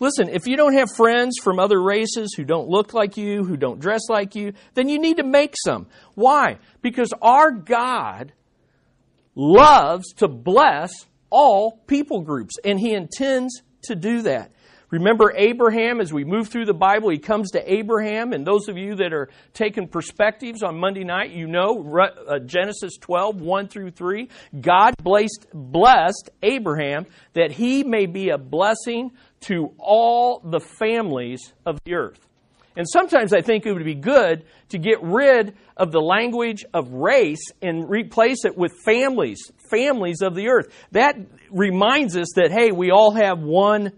Listen, 0.03 0.27
if 0.27 0.47
you 0.47 0.57
don't 0.57 0.73
have 0.73 0.89
friends 0.97 1.37
from 1.41 1.59
other 1.59 1.81
races 1.81 2.33
who 2.35 2.43
don't 2.43 2.67
look 2.67 2.93
like 2.93 3.15
you, 3.15 3.45
who 3.45 3.55
don't 3.55 3.79
dress 3.79 4.01
like 4.09 4.35
you, 4.35 4.51
then 4.73 4.89
you 4.89 4.99
need 4.99 5.15
to 5.15 5.23
make 5.23 5.55
some. 5.63 5.87
Why? 6.13 6.57
Because 6.81 7.13
our 7.21 7.51
God 7.51 8.33
loves 9.33 10.11
to 10.15 10.27
bless 10.27 10.91
all 11.29 11.79
people 11.87 12.19
groups, 12.19 12.55
and 12.65 12.77
He 12.77 12.93
intends 12.93 13.61
to 13.83 13.95
do 13.95 14.23
that. 14.23 14.51
Remember 14.93 15.33
Abraham 15.35 15.99
as 15.99 16.13
we 16.13 16.23
move 16.23 16.49
through 16.49 16.65
the 16.65 16.73
Bible, 16.75 17.09
he 17.09 17.17
comes 17.17 17.49
to 17.51 17.73
Abraham, 17.73 18.31
and 18.31 18.45
those 18.45 18.67
of 18.67 18.77
you 18.77 18.93
that 18.97 19.11
are 19.11 19.27
taking 19.51 19.87
perspectives 19.87 20.61
on 20.61 20.77
Monday 20.77 21.03
night, 21.03 21.31
you 21.31 21.47
know 21.47 21.83
uh, 22.27 22.37
Genesis 22.37 22.97
12, 23.01 23.41
1 23.41 23.67
through 23.69 23.89
3. 23.89 24.29
God 24.61 24.93
blessed, 25.01 25.47
blessed 25.51 26.29
Abraham 26.43 27.07
that 27.33 27.51
he 27.51 27.83
may 27.83 28.05
be 28.05 28.29
a 28.29 28.37
blessing 28.37 29.13
to 29.43 29.73
all 29.77 30.39
the 30.39 30.59
families 30.59 31.53
of 31.65 31.79
the 31.85 31.93
earth. 31.93 32.19
And 32.75 32.87
sometimes 32.89 33.33
I 33.33 33.41
think 33.41 33.65
it 33.65 33.73
would 33.73 33.85
be 33.85 33.93
good 33.93 34.45
to 34.69 34.79
get 34.79 35.01
rid 35.03 35.55
of 35.77 35.91
the 35.91 36.01
language 36.01 36.65
of 36.73 36.91
race 36.91 37.51
and 37.61 37.87
replace 37.87 38.45
it 38.45 38.57
with 38.57 38.73
families, 38.83 39.51
families 39.69 40.21
of 40.23 40.33
the 40.33 40.49
earth. 40.49 40.73
That 40.91 41.15
reminds 41.51 42.17
us 42.17 42.29
that, 42.35 42.51
hey, 42.51 42.71
we 42.71 42.89
all 42.89 43.11
have 43.11 43.39
one 43.39 43.91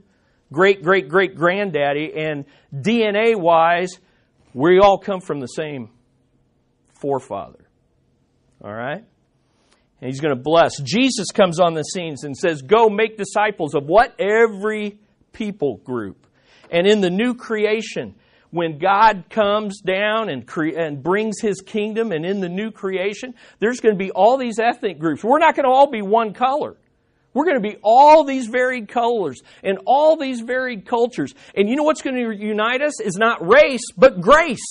great, 0.51 0.83
great, 0.83 1.07
great 1.07 1.35
granddaddy, 1.35 2.13
and 2.15 2.45
DNA 2.73 3.35
wise, 3.35 3.97
we 4.53 4.79
all 4.79 4.97
come 4.97 5.21
from 5.21 5.39
the 5.39 5.47
same 5.47 5.89
forefather. 7.01 7.65
All 8.63 8.73
right? 8.73 9.03
And 10.01 10.09
he's 10.09 10.19
going 10.19 10.35
to 10.35 10.41
bless. 10.41 10.79
Jesus 10.81 11.31
comes 11.31 11.59
on 11.59 11.73
the 11.73 11.83
scenes 11.83 12.23
and 12.23 12.35
says, 12.35 12.61
Go 12.61 12.89
make 12.89 13.17
disciples 13.17 13.75
of 13.75 13.85
what? 13.85 14.15
Every 14.19 14.99
people 15.35 15.77
group. 15.77 16.25
And 16.71 16.87
in 16.87 17.01
the 17.01 17.11
new 17.11 17.35
creation, 17.35 18.15
when 18.49 18.79
God 18.79 19.25
comes 19.29 19.81
down 19.81 20.29
and, 20.29 20.47
cre- 20.47 20.77
and 20.77 21.03
brings 21.03 21.41
his 21.41 21.61
kingdom 21.61 22.11
and 22.11 22.25
in 22.25 22.39
the 22.39 22.49
new 22.49 22.71
creation, 22.71 23.35
there's 23.59 23.81
going 23.81 23.93
to 23.93 23.99
be 23.99 24.11
all 24.11 24.37
these 24.37 24.59
ethnic 24.59 24.97
groups. 24.97 25.23
We're 25.23 25.39
not 25.39 25.55
going 25.55 25.65
to 25.65 25.69
all 25.69 25.91
be 25.91 26.01
one 26.01 26.33
color. 26.33 26.77
We're 27.33 27.43
going 27.43 27.61
to 27.61 27.69
be 27.69 27.75
all 27.83 28.23
these 28.23 28.47
varied 28.47 28.87
colors 28.87 29.41
and 29.61 29.77
all 29.85 30.15
these 30.15 30.39
varied 30.39 30.85
cultures. 30.85 31.35
And 31.53 31.67
you 31.67 31.75
know 31.75 31.83
what's 31.83 32.01
going 32.01 32.15
to 32.15 32.33
unite 32.33 32.81
us 32.81 33.01
is 33.01 33.15
not 33.17 33.45
race, 33.45 33.83
but 33.97 34.21
grace. 34.21 34.65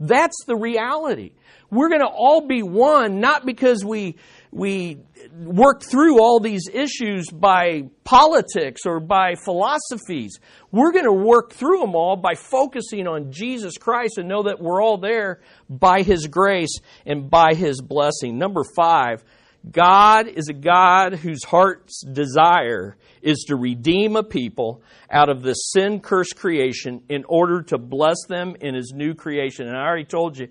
That's 0.00 0.44
the 0.48 0.56
reality. 0.56 1.34
We're 1.70 1.90
going 1.90 2.00
to 2.00 2.08
all 2.08 2.48
be 2.48 2.64
one, 2.64 3.20
not 3.20 3.46
because 3.46 3.84
we, 3.84 4.16
we 4.52 4.98
work 5.34 5.82
through 5.82 6.20
all 6.20 6.38
these 6.38 6.68
issues 6.72 7.26
by 7.30 7.84
politics 8.04 8.82
or 8.84 9.00
by 9.00 9.34
philosophies. 9.34 10.38
We're 10.70 10.92
going 10.92 11.06
to 11.06 11.12
work 11.12 11.54
through 11.54 11.80
them 11.80 11.94
all 11.94 12.16
by 12.16 12.34
focusing 12.34 13.08
on 13.08 13.32
Jesus 13.32 13.78
Christ 13.78 14.18
and 14.18 14.28
know 14.28 14.42
that 14.42 14.60
we're 14.60 14.82
all 14.82 14.98
there 14.98 15.40
by 15.70 16.02
His 16.02 16.26
grace 16.26 16.78
and 17.06 17.30
by 17.30 17.54
His 17.54 17.80
blessing. 17.80 18.36
Number 18.36 18.62
five, 18.76 19.24
God 19.70 20.28
is 20.28 20.48
a 20.48 20.54
God 20.54 21.14
whose 21.14 21.44
heart's 21.44 22.04
desire 22.04 22.96
is 23.22 23.44
to 23.48 23.56
redeem 23.56 24.16
a 24.16 24.22
people 24.22 24.82
out 25.10 25.30
of 25.30 25.42
this 25.42 25.70
sin 25.72 26.00
cursed 26.00 26.36
creation 26.36 27.02
in 27.08 27.24
order 27.28 27.62
to 27.62 27.78
bless 27.78 28.16
them 28.28 28.56
in 28.60 28.74
his 28.74 28.92
new 28.94 29.14
creation. 29.14 29.68
And 29.68 29.76
I 29.76 29.82
already 29.82 30.04
told 30.04 30.36
you, 30.36 30.48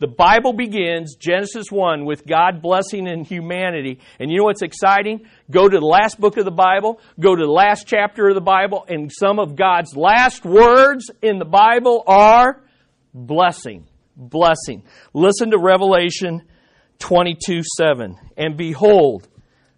the 0.00 0.08
Bible 0.08 0.52
begins, 0.52 1.14
Genesis 1.14 1.70
1, 1.70 2.04
with 2.04 2.26
God 2.26 2.60
blessing 2.60 3.06
in 3.06 3.24
humanity. 3.24 4.00
And 4.18 4.30
you 4.30 4.38
know 4.38 4.44
what's 4.44 4.62
exciting? 4.62 5.26
Go 5.50 5.68
to 5.68 5.78
the 5.78 5.86
last 5.86 6.18
book 6.18 6.36
of 6.36 6.44
the 6.44 6.50
Bible, 6.50 7.00
go 7.20 7.34
to 7.34 7.44
the 7.44 7.50
last 7.50 7.86
chapter 7.86 8.28
of 8.28 8.34
the 8.34 8.40
Bible, 8.40 8.84
and 8.88 9.10
some 9.12 9.38
of 9.38 9.54
God's 9.54 9.96
last 9.96 10.44
words 10.44 11.10
in 11.22 11.38
the 11.38 11.44
Bible 11.44 12.02
are 12.06 12.62
blessing. 13.12 13.86
Blessing. 14.16 14.82
Listen 15.12 15.52
to 15.52 15.58
Revelation 15.58 16.42
22 16.98 17.62
7. 17.76 18.16
And 18.36 18.56
behold, 18.56 19.28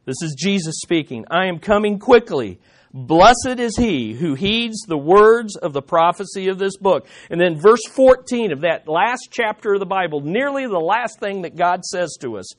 this 0.06 0.22
is 0.22 0.34
Jesus 0.38 0.76
speaking, 0.82 1.24
I 1.30 1.46
am 1.46 1.58
coming 1.58 1.98
quickly. 1.98 2.60
Blessed 2.98 3.60
is 3.60 3.76
he 3.76 4.14
who 4.14 4.32
heeds 4.32 4.80
the 4.88 4.96
words 4.96 5.54
of 5.54 5.74
the 5.74 5.82
prophecy 5.82 6.48
of 6.48 6.58
this 6.58 6.78
book. 6.78 7.06
And 7.28 7.38
then 7.38 7.60
verse 7.60 7.84
14 7.90 8.52
of 8.52 8.62
that 8.62 8.88
last 8.88 9.28
chapter 9.30 9.74
of 9.74 9.80
the 9.80 9.86
Bible, 9.86 10.22
nearly 10.22 10.66
the 10.66 10.78
last 10.78 11.20
thing 11.20 11.42
that 11.42 11.56
God 11.56 11.84
says 11.84 12.16
to 12.22 12.38
us 12.38 12.54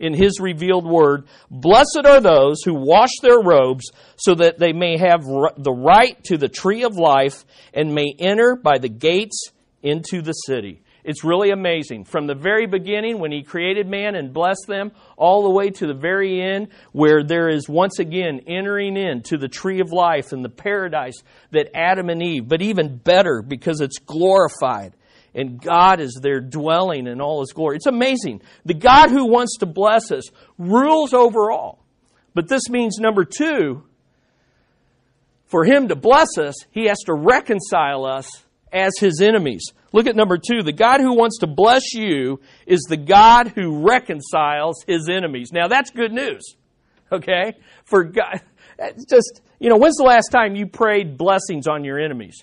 in 0.00 0.14
his 0.14 0.40
revealed 0.40 0.86
word 0.86 1.26
Blessed 1.50 2.06
are 2.06 2.22
those 2.22 2.62
who 2.62 2.72
wash 2.72 3.12
their 3.20 3.38
robes 3.38 3.92
so 4.16 4.34
that 4.36 4.58
they 4.58 4.72
may 4.72 4.96
have 4.96 5.24
the 5.24 5.74
right 5.76 6.16
to 6.24 6.38
the 6.38 6.48
tree 6.48 6.84
of 6.84 6.96
life 6.96 7.44
and 7.74 7.94
may 7.94 8.14
enter 8.18 8.56
by 8.56 8.78
the 8.78 8.88
gates 8.88 9.50
into 9.82 10.22
the 10.22 10.32
city. 10.32 10.81
It's 11.04 11.24
really 11.24 11.50
amazing. 11.50 12.04
From 12.04 12.28
the 12.28 12.34
very 12.34 12.66
beginning, 12.66 13.18
when 13.18 13.32
He 13.32 13.42
created 13.42 13.88
man 13.88 14.14
and 14.14 14.32
blessed 14.32 14.66
them, 14.68 14.92
all 15.16 15.42
the 15.42 15.50
way 15.50 15.70
to 15.70 15.86
the 15.86 15.94
very 15.94 16.40
end, 16.40 16.68
where 16.92 17.24
there 17.24 17.48
is 17.48 17.68
once 17.68 17.98
again 17.98 18.42
entering 18.46 18.96
into 18.96 19.36
the 19.36 19.48
tree 19.48 19.80
of 19.80 19.90
life 19.92 20.32
and 20.32 20.44
the 20.44 20.48
paradise 20.48 21.22
that 21.50 21.76
Adam 21.76 22.08
and 22.08 22.22
Eve, 22.22 22.48
but 22.48 22.62
even 22.62 22.96
better 22.96 23.42
because 23.42 23.80
it's 23.80 23.98
glorified. 23.98 24.94
And 25.34 25.60
God 25.60 25.98
is 26.00 26.20
there 26.22 26.40
dwelling 26.40 27.06
in 27.06 27.20
all 27.20 27.40
His 27.40 27.52
glory. 27.52 27.76
It's 27.76 27.86
amazing. 27.86 28.42
The 28.64 28.74
God 28.74 29.10
who 29.10 29.26
wants 29.26 29.58
to 29.58 29.66
bless 29.66 30.12
us 30.12 30.30
rules 30.58 31.14
over 31.14 31.50
all. 31.50 31.84
But 32.34 32.48
this 32.48 32.68
means, 32.68 32.98
number 32.98 33.24
two, 33.24 33.82
for 35.46 35.64
Him 35.64 35.88
to 35.88 35.96
bless 35.96 36.38
us, 36.38 36.54
He 36.70 36.86
has 36.86 36.98
to 37.06 37.14
reconcile 37.14 38.04
us 38.04 38.28
as 38.72 38.92
His 38.98 39.20
enemies. 39.20 39.72
Look 39.92 40.06
at 40.06 40.16
number 40.16 40.38
two. 40.38 40.62
The 40.62 40.72
God 40.72 41.00
who 41.00 41.14
wants 41.14 41.38
to 41.38 41.46
bless 41.46 41.92
you 41.92 42.40
is 42.66 42.80
the 42.88 42.96
God 42.96 43.48
who 43.48 43.86
reconciles 43.86 44.82
his 44.86 45.08
enemies. 45.08 45.50
Now 45.52 45.68
that's 45.68 45.90
good 45.90 46.12
news. 46.12 46.56
Okay? 47.10 47.54
For 47.84 48.04
God, 48.04 48.40
just, 49.08 49.42
you 49.58 49.68
know, 49.68 49.76
when's 49.76 49.96
the 49.96 50.04
last 50.04 50.28
time 50.30 50.56
you 50.56 50.66
prayed 50.66 51.18
blessings 51.18 51.66
on 51.66 51.84
your 51.84 52.00
enemies? 52.00 52.42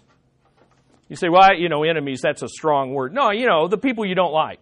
You 1.07 1.15
say, 1.15 1.27
well, 1.27 1.55
you 1.57 1.69
know, 1.69 1.83
enemies, 1.83 2.21
that's 2.21 2.43
a 2.43 2.47
strong 2.47 2.93
word. 2.93 3.13
No, 3.13 3.31
you 3.31 3.47
know, 3.47 3.67
the 3.67 3.79
people 3.79 4.05
you 4.05 4.13
don't 4.13 4.31
like. 4.31 4.59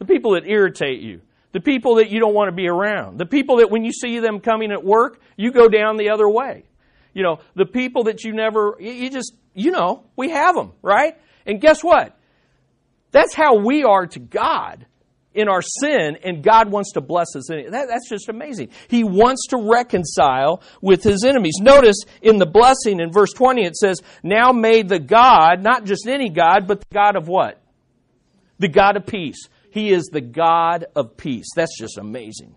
The 0.00 0.04
people 0.04 0.32
that 0.32 0.44
irritate 0.44 1.00
you. 1.00 1.20
The 1.52 1.60
people 1.60 1.96
that 1.96 2.10
you 2.10 2.18
don't 2.18 2.34
want 2.34 2.48
to 2.48 2.54
be 2.54 2.68
around. 2.68 3.18
The 3.18 3.26
people 3.26 3.58
that 3.58 3.70
when 3.70 3.84
you 3.84 3.92
see 3.92 4.18
them 4.18 4.40
coming 4.40 4.72
at 4.72 4.84
work, 4.84 5.20
you 5.36 5.52
go 5.52 5.68
down 5.68 5.96
the 5.96 6.10
other 6.10 6.28
way. 6.28 6.64
You 7.14 7.22
know, 7.22 7.38
the 7.54 7.64
people 7.64 8.04
that 8.04 8.24
you 8.24 8.32
never, 8.32 8.76
you 8.80 9.08
just, 9.08 9.34
you 9.54 9.70
know, 9.70 10.04
we 10.16 10.30
have 10.30 10.54
them, 10.54 10.72
right? 10.82 11.16
And 11.48 11.60
guess 11.60 11.82
what? 11.82 12.16
That's 13.10 13.34
how 13.34 13.56
we 13.56 13.82
are 13.82 14.06
to 14.06 14.20
God 14.20 14.86
in 15.34 15.48
our 15.48 15.62
sin, 15.62 16.18
and 16.24 16.42
God 16.42 16.70
wants 16.70 16.92
to 16.92 17.00
bless 17.00 17.36
us. 17.36 17.46
That, 17.48 17.86
that's 17.88 18.08
just 18.08 18.28
amazing. 18.28 18.70
He 18.88 19.04
wants 19.04 19.46
to 19.48 19.56
reconcile 19.56 20.62
with 20.82 21.02
his 21.02 21.24
enemies. 21.24 21.58
Notice 21.60 21.96
in 22.20 22.38
the 22.38 22.46
blessing 22.46 23.00
in 23.00 23.12
verse 23.12 23.32
20 23.32 23.64
it 23.64 23.76
says, 23.76 24.00
Now 24.22 24.52
may 24.52 24.82
the 24.82 24.98
God, 24.98 25.62
not 25.62 25.84
just 25.84 26.06
any 26.06 26.28
God, 26.28 26.66
but 26.66 26.80
the 26.80 26.94
God 26.94 27.16
of 27.16 27.28
what? 27.28 27.62
The 28.58 28.68
God 28.68 28.96
of 28.96 29.06
peace. 29.06 29.48
He 29.70 29.90
is 29.90 30.04
the 30.12 30.20
God 30.20 30.86
of 30.96 31.16
peace. 31.16 31.46
That's 31.54 31.78
just 31.78 31.98
amazing. 31.98 32.56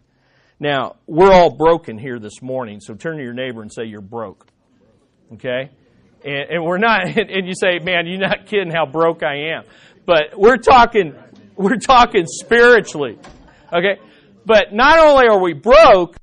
Now, 0.59 0.95
we're 1.07 1.31
all 1.31 1.55
broken 1.55 1.97
here 1.97 2.19
this 2.19 2.41
morning, 2.41 2.79
so 2.81 2.93
turn 2.95 3.17
to 3.17 3.23
your 3.23 3.33
neighbor 3.33 3.61
and 3.61 3.71
say, 3.71 3.85
You're 3.85 4.01
broke. 4.01 4.47
Okay? 5.33 5.69
And, 6.23 6.49
and 6.51 6.63
we're 6.63 6.77
not, 6.77 7.05
and 7.17 7.47
you 7.47 7.53
say, 7.55 7.79
man, 7.79 8.07
you're 8.07 8.19
not 8.19 8.45
kidding 8.45 8.71
how 8.71 8.85
broke 8.85 9.23
I 9.23 9.55
am. 9.55 9.63
But 10.05 10.37
we're 10.37 10.57
talking, 10.57 11.15
we're 11.55 11.77
talking 11.77 12.25
spiritually. 12.25 13.19
Okay? 13.71 13.99
But 14.45 14.73
not 14.73 14.99
only 14.99 15.27
are 15.27 15.39
we 15.39 15.53
broke, 15.53 16.15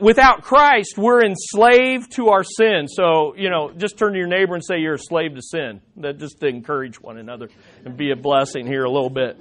without 0.00 0.42
Christ, 0.42 0.98
we're 0.98 1.24
enslaved 1.24 2.12
to 2.16 2.28
our 2.28 2.44
sin. 2.44 2.86
So, 2.88 3.34
you 3.36 3.50
know, 3.50 3.70
just 3.76 3.98
turn 3.98 4.12
to 4.12 4.18
your 4.18 4.28
neighbor 4.28 4.54
and 4.54 4.64
say 4.64 4.78
you're 4.78 4.94
a 4.94 4.98
slave 4.98 5.34
to 5.34 5.42
sin. 5.42 5.80
That 5.98 6.18
just 6.18 6.40
to 6.40 6.46
encourage 6.46 7.00
one 7.00 7.18
another 7.18 7.48
and 7.84 7.96
be 7.96 8.10
a 8.10 8.16
blessing 8.16 8.66
here 8.66 8.84
a 8.84 8.90
little 8.90 9.10
bit. 9.10 9.40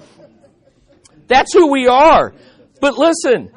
That's 1.28 1.54
who 1.54 1.72
we 1.72 1.88
are. 1.88 2.34
But 2.82 2.98
listen, 2.98 3.52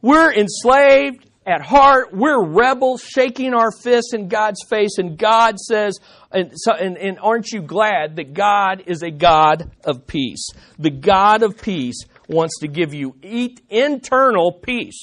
we're 0.00 0.32
enslaved 0.32 1.28
at 1.46 1.60
heart, 1.60 2.12
we're 2.12 2.44
rebels 2.44 3.02
shaking 3.02 3.52
our 3.52 3.72
fists 3.72 4.14
in 4.14 4.28
God's 4.28 4.62
face, 4.68 4.98
and 4.98 5.18
God 5.18 5.58
says, 5.58 5.98
and, 6.30 6.52
so, 6.54 6.72
and, 6.72 6.96
and 6.96 7.18
aren't 7.20 7.50
you 7.50 7.62
glad 7.62 8.16
that 8.16 8.32
God 8.32 8.84
is 8.86 9.02
a 9.02 9.10
God 9.10 9.70
of 9.84 10.06
peace? 10.06 10.46
The 10.78 10.90
God 10.90 11.42
of 11.42 11.60
peace 11.60 12.04
wants 12.28 12.60
to 12.60 12.68
give 12.68 12.94
you 12.94 13.16
internal 13.68 14.52
peace. 14.52 14.98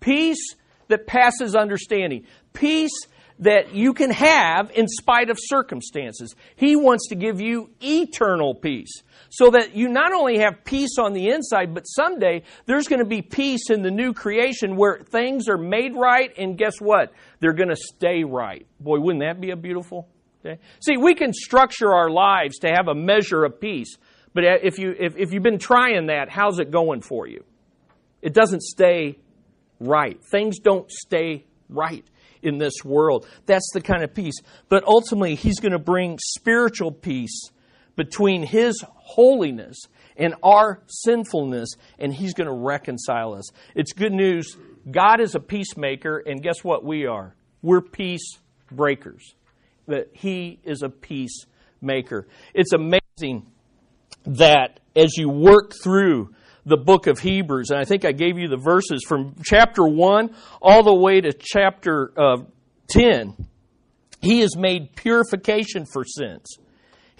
Peace 0.00 0.54
that 0.88 1.06
passes 1.06 1.54
understanding. 1.54 2.26
Peace 2.54 2.98
that 3.38 3.74
you 3.74 3.92
can 3.92 4.10
have 4.10 4.70
in 4.74 4.88
spite 4.88 5.28
of 5.28 5.36
circumstances. 5.38 6.34
He 6.56 6.76
wants 6.76 7.08
to 7.08 7.14
give 7.14 7.40
you 7.40 7.70
eternal 7.80 8.54
peace 8.54 9.02
so 9.34 9.50
that 9.50 9.74
you 9.74 9.88
not 9.88 10.12
only 10.12 10.38
have 10.40 10.62
peace 10.62 10.98
on 11.00 11.14
the 11.14 11.30
inside, 11.30 11.72
but 11.72 11.84
someday 11.84 12.42
there's 12.66 12.86
going 12.86 12.98
to 12.98 13.06
be 13.06 13.22
peace 13.22 13.70
in 13.70 13.80
the 13.80 13.90
new 13.90 14.12
creation 14.12 14.76
where 14.76 14.98
things 14.98 15.48
are 15.48 15.56
made 15.56 15.96
right, 15.96 16.30
and 16.36 16.58
guess 16.58 16.74
what? 16.80 17.14
They're 17.40 17.54
going 17.54 17.70
to 17.70 17.76
stay 17.76 18.24
right. 18.24 18.66
Boy, 18.78 19.00
wouldn't 19.00 19.24
that 19.24 19.40
be 19.40 19.50
a 19.50 19.56
beautiful 19.56 20.06
day? 20.44 20.58
See, 20.80 20.98
we 20.98 21.14
can 21.14 21.32
structure 21.32 21.94
our 21.94 22.10
lives 22.10 22.58
to 22.58 22.68
have 22.68 22.88
a 22.88 22.94
measure 22.94 23.42
of 23.44 23.58
peace, 23.58 23.96
but 24.34 24.44
if, 24.44 24.78
you, 24.78 24.94
if, 24.98 25.16
if 25.16 25.32
you've 25.32 25.42
been 25.42 25.58
trying 25.58 26.08
that, 26.08 26.28
how's 26.28 26.58
it 26.58 26.70
going 26.70 27.00
for 27.00 27.26
you? 27.26 27.42
It 28.20 28.34
doesn't 28.34 28.62
stay 28.62 29.18
right. 29.80 30.22
Things 30.30 30.58
don't 30.58 30.90
stay 30.90 31.46
right. 31.70 32.04
in 32.42 32.58
this 32.58 32.84
world. 32.84 33.26
That's 33.46 33.70
the 33.72 33.80
kind 33.80 34.04
of 34.04 34.14
peace. 34.14 34.34
But 34.68 34.84
ultimately, 34.84 35.36
He's 35.36 35.58
going 35.58 35.72
to 35.72 35.78
bring 35.78 36.18
spiritual 36.22 36.92
peace 36.92 37.50
between 37.96 38.42
His 38.42 38.84
holiness 39.14 39.78
and 40.16 40.34
our 40.42 40.82
sinfulness, 40.86 41.70
and 41.98 42.12
He's 42.12 42.34
going 42.34 42.46
to 42.46 42.54
reconcile 42.54 43.34
us. 43.34 43.50
It's 43.74 43.92
good 43.92 44.12
news. 44.12 44.56
God 44.90 45.20
is 45.20 45.34
a 45.34 45.40
peacemaker, 45.40 46.18
and 46.18 46.42
guess 46.42 46.62
what 46.62 46.84
we 46.84 47.06
are? 47.06 47.34
We're 47.62 47.80
peace 47.80 48.38
breakers. 48.70 49.34
That 49.86 50.10
He 50.12 50.60
is 50.64 50.82
a 50.82 50.88
peacemaker. 50.88 52.26
It's 52.54 52.72
amazing 52.72 53.46
that 54.24 54.80
as 54.94 55.16
you 55.16 55.28
work 55.28 55.72
through 55.82 56.34
the 56.64 56.76
book 56.76 57.06
of 57.06 57.18
Hebrews, 57.18 57.70
and 57.70 57.80
I 57.80 57.84
think 57.84 58.04
I 58.04 58.12
gave 58.12 58.38
you 58.38 58.48
the 58.48 58.56
verses 58.56 59.04
from 59.06 59.34
chapter 59.42 59.84
1 59.84 60.34
all 60.60 60.84
the 60.84 60.94
way 60.94 61.20
to 61.20 61.32
chapter 61.32 62.12
uh, 62.16 62.36
10, 62.88 63.48
He 64.20 64.40
has 64.40 64.56
made 64.56 64.94
purification 64.94 65.86
for 65.86 66.04
sins. 66.04 66.58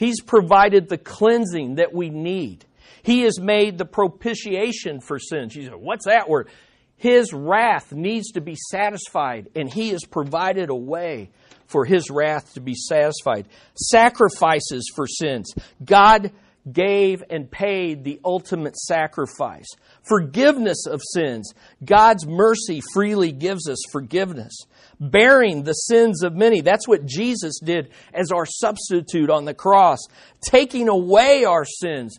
He's 0.03 0.21
provided 0.21 0.89
the 0.89 0.99
cleansing 0.99 1.77
that 1.77 1.95
we 1.95 2.11
need. 2.11 2.65
He 3.05 3.21
has 3.21 3.39
made 3.39 3.79
the 3.79 3.85
propitiation 3.85 5.01
for 5.01 5.21
sins. 5.21 5.55
You 5.55 5.67
say, 5.67 5.71
what's 5.71 6.07
that 6.07 6.29
word? 6.29 6.49
His 6.97 7.33
wrath 7.33 7.93
needs 7.93 8.33
to 8.33 8.41
be 8.41 8.57
satisfied, 8.71 9.49
and 9.55 9.73
He 9.73 9.91
has 9.91 10.01
provided 10.05 10.71
a 10.71 10.75
way 10.75 11.31
for 11.67 11.85
His 11.85 12.11
wrath 12.11 12.55
to 12.55 12.61
be 12.61 12.75
satisfied. 12.75 13.47
Sacrifices 13.77 14.91
for 14.93 15.07
sins. 15.07 15.55
God 15.85 16.33
gave 16.71 17.25
and 17.29 17.51
paid 17.51 18.05
the 18.05 18.21
ultimate 18.25 18.77
sacrifice. 18.77 19.67
Forgiveness 20.03 20.87
of 20.87 21.01
sins. 21.03 21.53
God's 21.85 22.27
mercy 22.27 22.81
freely 22.93 23.33
gives 23.33 23.69
us 23.69 23.79
forgiveness. 23.91 24.53
Bearing 25.01 25.65
the 25.65 25.73
sins 25.73 26.23
of 26.23 26.35
many. 26.35 26.61
That's 26.61 26.87
what 26.87 27.05
Jesus 27.05 27.59
did 27.59 27.91
as 28.15 28.31
our 28.31 28.47
substitute 28.47 29.31
on 29.31 29.45
the 29.45 29.55
cross. 29.55 29.99
Taking 30.41 30.89
away 30.89 31.45
our 31.45 31.65
sins. 31.65 32.19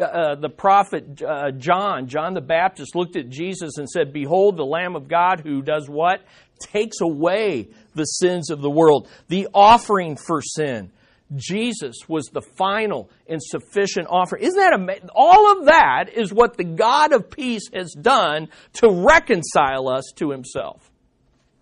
Uh, 0.00 0.36
the 0.36 0.48
prophet 0.48 1.20
uh, 1.20 1.50
John, 1.50 2.06
John 2.06 2.34
the 2.34 2.40
Baptist, 2.40 2.94
looked 2.94 3.16
at 3.16 3.28
Jesus 3.28 3.76
and 3.76 3.88
said, 3.88 4.12
Behold, 4.12 4.56
the 4.56 4.64
Lamb 4.64 4.94
of 4.94 5.08
God 5.08 5.40
who 5.40 5.62
does 5.62 5.88
what? 5.88 6.20
Takes 6.60 7.00
away 7.00 7.70
the 7.96 8.04
sins 8.04 8.50
of 8.50 8.60
the 8.60 8.70
world. 8.70 9.08
The 9.26 9.48
offering 9.52 10.16
for 10.16 10.42
sin. 10.42 10.92
Jesus 11.36 12.08
was 12.08 12.26
the 12.26 12.42
final 12.42 13.08
and 13.28 13.40
sufficient 13.42 14.08
offering. 14.10 14.42
Isn't 14.42 14.58
that 14.58 14.72
amazing? 14.72 15.10
All 15.14 15.58
of 15.58 15.66
that 15.66 16.06
is 16.12 16.32
what 16.32 16.56
the 16.56 16.64
God 16.64 17.12
of 17.12 17.30
peace 17.30 17.68
has 17.72 17.92
done 17.92 18.48
to 18.74 18.90
reconcile 18.90 19.88
us 19.88 20.12
to 20.16 20.30
himself. 20.30 20.90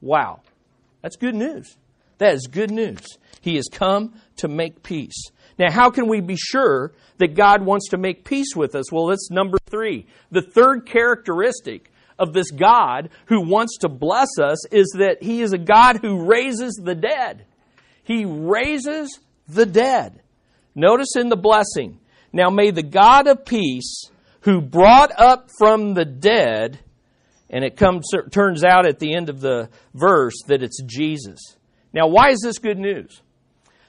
Wow. 0.00 0.40
That's 1.02 1.16
good 1.16 1.34
news. 1.34 1.76
That 2.18 2.34
is 2.34 2.48
good 2.50 2.70
news. 2.70 3.18
He 3.40 3.56
has 3.56 3.68
come 3.70 4.14
to 4.36 4.48
make 4.48 4.82
peace. 4.82 5.30
Now, 5.58 5.70
how 5.70 5.90
can 5.90 6.08
we 6.08 6.20
be 6.20 6.36
sure 6.36 6.92
that 7.18 7.34
God 7.34 7.62
wants 7.62 7.88
to 7.90 7.98
make 7.98 8.24
peace 8.24 8.54
with 8.54 8.74
us? 8.74 8.92
Well, 8.92 9.06
that's 9.06 9.30
number 9.30 9.58
three. 9.66 10.06
The 10.30 10.42
third 10.42 10.86
characteristic 10.86 11.90
of 12.18 12.32
this 12.32 12.50
God 12.50 13.10
who 13.26 13.40
wants 13.40 13.78
to 13.78 13.88
bless 13.88 14.38
us 14.40 14.66
is 14.72 14.94
that 14.98 15.22
He 15.22 15.40
is 15.40 15.52
a 15.52 15.58
God 15.58 15.98
who 16.00 16.24
raises 16.24 16.74
the 16.74 16.94
dead. 16.94 17.44
He 18.02 18.24
raises 18.24 19.18
the 19.48 19.66
dead. 19.66 20.20
Notice 20.74 21.16
in 21.16 21.28
the 21.28 21.36
blessing. 21.36 21.98
Now 22.32 22.50
may 22.50 22.70
the 22.70 22.82
God 22.82 23.26
of 23.26 23.44
peace, 23.44 24.10
who 24.42 24.60
brought 24.60 25.10
up 25.18 25.48
from 25.58 25.94
the 25.94 26.04
dead, 26.04 26.78
and 27.50 27.64
it 27.64 27.76
comes 27.76 28.08
turns 28.30 28.62
out 28.62 28.86
at 28.86 28.98
the 28.98 29.14
end 29.14 29.28
of 29.28 29.40
the 29.40 29.70
verse 29.94 30.34
that 30.46 30.62
it's 30.62 30.82
Jesus. 30.82 31.40
Now 31.92 32.06
why 32.06 32.30
is 32.30 32.40
this 32.42 32.58
good 32.58 32.78
news? 32.78 33.22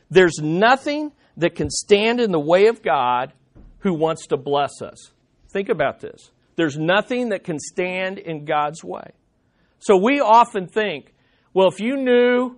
There's 0.10 0.39
nothing 0.41 1.12
that 1.38 1.56
can 1.56 1.69
stand 1.69 2.19
in 2.19 2.32
the 2.32 2.39
way 2.39 2.67
of 2.67 2.82
God 2.82 3.34
who 3.80 3.93
wants 3.93 4.28
to 4.28 4.38
bless 4.38 4.82
us. 4.82 5.12
Think 5.52 5.69
about 5.69 6.00
this. 6.00 6.32
There's 6.56 6.78
nothing 6.78 7.30
that 7.30 7.43
can 7.43 7.60
stand 7.60 8.17
in 8.17 8.45
God's 8.45 8.84
way. 8.84 9.12
So 9.80 9.98
we 9.98 10.19
often 10.19 10.67
think, 10.67 11.13
well, 11.54 11.69
if 11.69 11.80
you 11.80 11.95
knew 11.95 12.58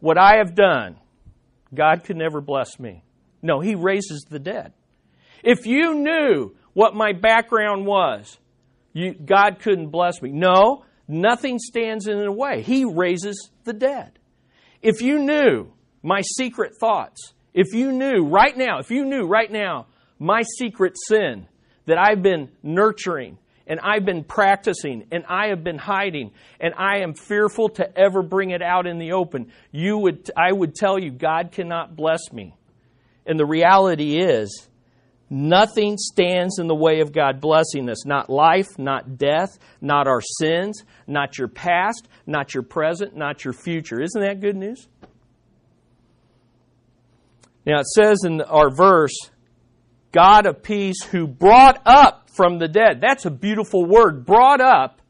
what 0.00 0.18
I 0.18 0.36
have 0.36 0.54
done, 0.54 0.96
God 1.74 2.04
could 2.04 2.16
never 2.16 2.40
bless 2.40 2.78
me. 2.78 3.04
No, 3.42 3.60
He 3.60 3.74
raises 3.74 4.26
the 4.28 4.38
dead. 4.38 4.72
If 5.42 5.66
you 5.66 5.94
knew 5.94 6.56
what 6.72 6.94
my 6.94 7.12
background 7.12 7.86
was, 7.86 8.38
you, 8.92 9.14
God 9.14 9.60
couldn't 9.60 9.90
bless 9.90 10.20
me. 10.20 10.30
No, 10.32 10.84
nothing 11.06 11.58
stands 11.58 12.06
in 12.06 12.18
the 12.18 12.32
way. 12.32 12.62
He 12.62 12.84
raises 12.84 13.50
the 13.64 13.72
dead. 13.72 14.18
If 14.82 15.02
you 15.02 15.18
knew 15.18 15.72
my 16.02 16.20
secret 16.22 16.72
thoughts, 16.80 17.34
if 17.54 17.72
you 17.72 17.92
knew 17.92 18.24
right 18.24 18.56
now, 18.56 18.78
if 18.78 18.90
you 18.90 19.04
knew 19.04 19.26
right 19.26 19.50
now 19.50 19.86
my 20.18 20.42
secret 20.58 20.94
sin 21.06 21.46
that 21.86 21.98
I've 21.98 22.22
been 22.22 22.50
nurturing 22.62 23.38
and 23.68 23.78
I've 23.80 24.04
been 24.04 24.24
practicing 24.24 25.06
and 25.12 25.24
I 25.28 25.48
have 25.48 25.62
been 25.62 25.78
hiding 25.78 26.32
and 26.58 26.74
I 26.76 27.02
am 27.02 27.14
fearful 27.14 27.68
to 27.70 27.96
ever 27.96 28.22
bring 28.22 28.50
it 28.50 28.62
out 28.62 28.86
in 28.86 28.98
the 28.98 29.12
open, 29.12 29.52
you 29.70 29.98
would, 29.98 30.30
I 30.36 30.50
would 30.50 30.74
tell 30.74 30.98
you, 30.98 31.10
God 31.10 31.52
cannot 31.52 31.94
bless 31.94 32.32
me. 32.32 32.56
And 33.26 33.38
the 33.38 33.46
reality 33.46 34.18
is, 34.18 34.66
nothing 35.28 35.98
stands 35.98 36.58
in 36.58 36.66
the 36.66 36.74
way 36.74 37.00
of 37.00 37.12
God 37.12 37.42
blessing 37.42 37.90
us. 37.90 38.06
Not 38.06 38.30
life, 38.30 38.78
not 38.78 39.18
death, 39.18 39.58
not 39.82 40.08
our 40.08 40.22
sins, 40.22 40.82
not 41.06 41.36
your 41.36 41.48
past, 41.48 42.08
not 42.26 42.54
your 42.54 42.62
present, 42.62 43.14
not 43.14 43.44
your 43.44 43.52
future. 43.52 44.00
Isn't 44.00 44.22
that 44.22 44.40
good 44.40 44.56
news? 44.56 44.88
Now 47.66 47.80
it 47.80 47.86
says 47.88 48.24
in 48.24 48.40
our 48.40 48.74
verse, 48.74 49.14
God 50.12 50.46
of 50.46 50.62
peace 50.62 51.02
who 51.02 51.26
brought 51.26 51.80
up 51.84 52.30
from 52.30 52.58
the 52.58 52.68
dead. 52.68 53.00
That's 53.00 53.26
a 53.26 53.30
beautiful 53.30 53.84
word. 53.84 54.24
Brought 54.24 54.60
up. 54.60 55.02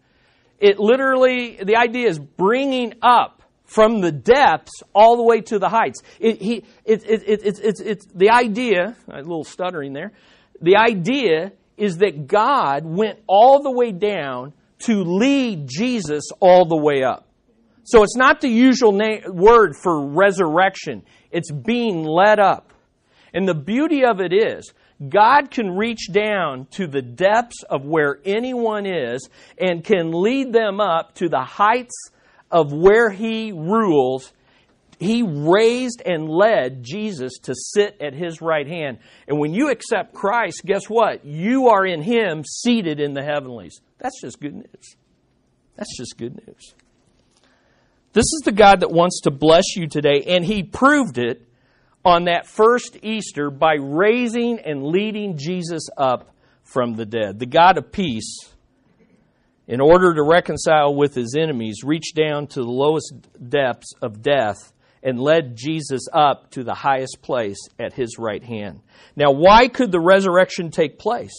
It 0.59 0.79
literally, 0.79 1.59
the 1.63 1.77
idea 1.77 2.09
is 2.09 2.19
bringing 2.19 2.95
up 3.03 3.43
from 3.65 4.01
the 4.01 4.11
depths 4.11 4.83
all 4.95 5.17
the 5.17 5.23
way 5.23 5.43
to 5.43 5.59
the 5.59 5.69
heights. 5.69 6.03
It, 6.19 6.41
he, 6.41 6.65
it, 6.85 7.05
it, 7.05 7.23
it, 7.27 7.47
it, 7.47 7.61
it's, 7.63 7.81
it's 7.81 8.07
the 8.07 8.31
idea, 8.31 8.97
a 9.09 9.19
little 9.19 9.45
stuttering 9.45 9.93
there, 9.93 10.13
the 10.61 10.77
idea 10.77 11.53
is 11.77 11.99
that 11.99 12.27
God 12.27 12.85
went 12.85 13.21
all 13.27 13.63
the 13.63 13.71
way 13.71 13.93
down 13.93 14.53
to 14.81 15.05
lead 15.05 15.69
Jesus 15.69 16.31
all 16.41 16.67
the 16.67 16.77
way 16.77 17.05
up. 17.05 17.29
So 17.85 18.03
it's 18.03 18.17
not 18.17 18.41
the 18.41 18.49
usual 18.49 18.93
na- 18.93 19.31
word 19.31 19.75
for 19.77 20.07
resurrection. 20.07 21.05
It's 21.31 21.51
being 21.51 22.05
led 22.05 22.39
up. 22.41 22.73
And 23.33 23.47
the 23.47 23.55
beauty 23.55 24.05
of 24.05 24.21
it 24.21 24.33
is, 24.33 24.73
God 25.07 25.51
can 25.51 25.77
reach 25.77 26.11
down 26.11 26.67
to 26.73 26.89
the 26.89 27.03
depths 27.03 27.63
of 27.63 27.85
where 27.85 28.19
anyone 28.25 28.85
is 28.85 29.29
and 29.57 29.85
can 29.85 30.11
lead 30.11 30.53
them 30.53 30.81
up 30.81 31.15
to 31.17 31.29
the 31.29 31.45
heights 31.45 32.11
of 32.51 32.73
where 32.73 33.11
He 33.11 33.53
rules. 33.53 34.33
He 34.99 35.23
raised 35.23 36.03
and 36.05 36.29
led 36.29 36.83
Jesus 36.83 37.39
to 37.45 37.55
sit 37.55 37.97
at 38.01 38.15
His 38.15 38.41
right 38.41 38.67
hand. 38.67 38.99
And 39.29 39.39
when 39.39 39.55
you 39.55 39.71
accept 39.71 40.15
Christ, 40.15 40.63
guess 40.65 40.87
what? 40.87 41.25
You 41.25 41.69
are 41.69 41.87
in 41.87 42.03
Him 42.03 42.43
seated 42.45 42.99
in 42.99 43.15
the 43.15 43.23
heavenlies. 43.23 43.81
That's 43.99 44.21
just 44.21 44.41
good 44.41 44.55
news. 44.55 44.97
That's 45.77 45.97
just 45.97 46.19
good 46.19 46.35
news. 46.45 46.75
This 48.13 48.25
is 48.25 48.43
the 48.45 48.53
God 48.53 48.81
that 48.81 48.91
wants 48.91 49.21
to 49.23 49.31
bless 49.31 49.77
you 49.77 49.87
today, 49.87 50.25
and 50.27 50.45
He 50.45 50.65
proved 50.65 51.19
it 51.19 51.48
on 52.09 52.25
that 52.25 52.47
first 52.47 52.99
Easter 53.03 53.51
by 53.51 53.75
raising 53.75 54.59
and 54.61 54.85
leading 54.85 55.37
Jesus 55.37 55.89
up 55.97 56.35
from 56.63 56.95
the 56.95 57.07
dead. 57.07 57.39
The 57.39 57.47
God 57.47 57.79
of 57.79 57.93
peace, 57.93 58.49
in 59.67 59.81
order 59.81 60.15
to 60.15 60.23
reconcile 60.23 60.95
with 60.95 61.15
his 61.15 61.37
enemies, 61.39 61.83
reached 61.85 62.17
down 62.17 62.47
to 62.49 62.61
the 62.61 62.71
lowest 62.71 63.15
depths 63.49 63.93
of 64.03 64.23
death 64.23 64.73
and 65.03 65.21
led 65.21 65.57
Jesus 65.57 66.03
up 66.13 66.51
to 66.51 66.65
the 66.65 66.75
highest 66.75 67.23
place 67.23 67.59
at 67.79 67.93
his 67.93 68.19
right 68.19 68.43
hand. 68.43 68.81
Now, 69.15 69.31
why 69.31 69.69
could 69.69 69.93
the 69.93 70.01
resurrection 70.01 70.71
take 70.71 70.99
place? 70.99 71.35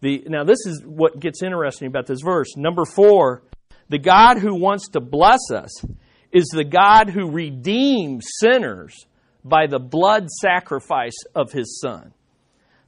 The, 0.00 0.24
now, 0.26 0.44
this 0.44 0.66
is 0.66 0.82
what 0.84 1.18
gets 1.18 1.42
interesting 1.42 1.86
about 1.86 2.06
this 2.06 2.20
verse. 2.22 2.56
Number 2.56 2.84
four, 2.84 3.42
the 3.88 3.98
God 3.98 4.38
who 4.38 4.54
wants 4.54 4.88
to 4.90 5.00
bless 5.00 5.50
us 5.50 5.84
is 6.32 6.46
the 6.46 6.64
God 6.64 7.10
who 7.10 7.30
redeems 7.30 8.26
sinners 8.40 9.06
by 9.44 9.66
the 9.66 9.78
blood 9.78 10.28
sacrifice 10.30 11.16
of 11.34 11.52
his 11.52 11.80
son. 11.80 12.12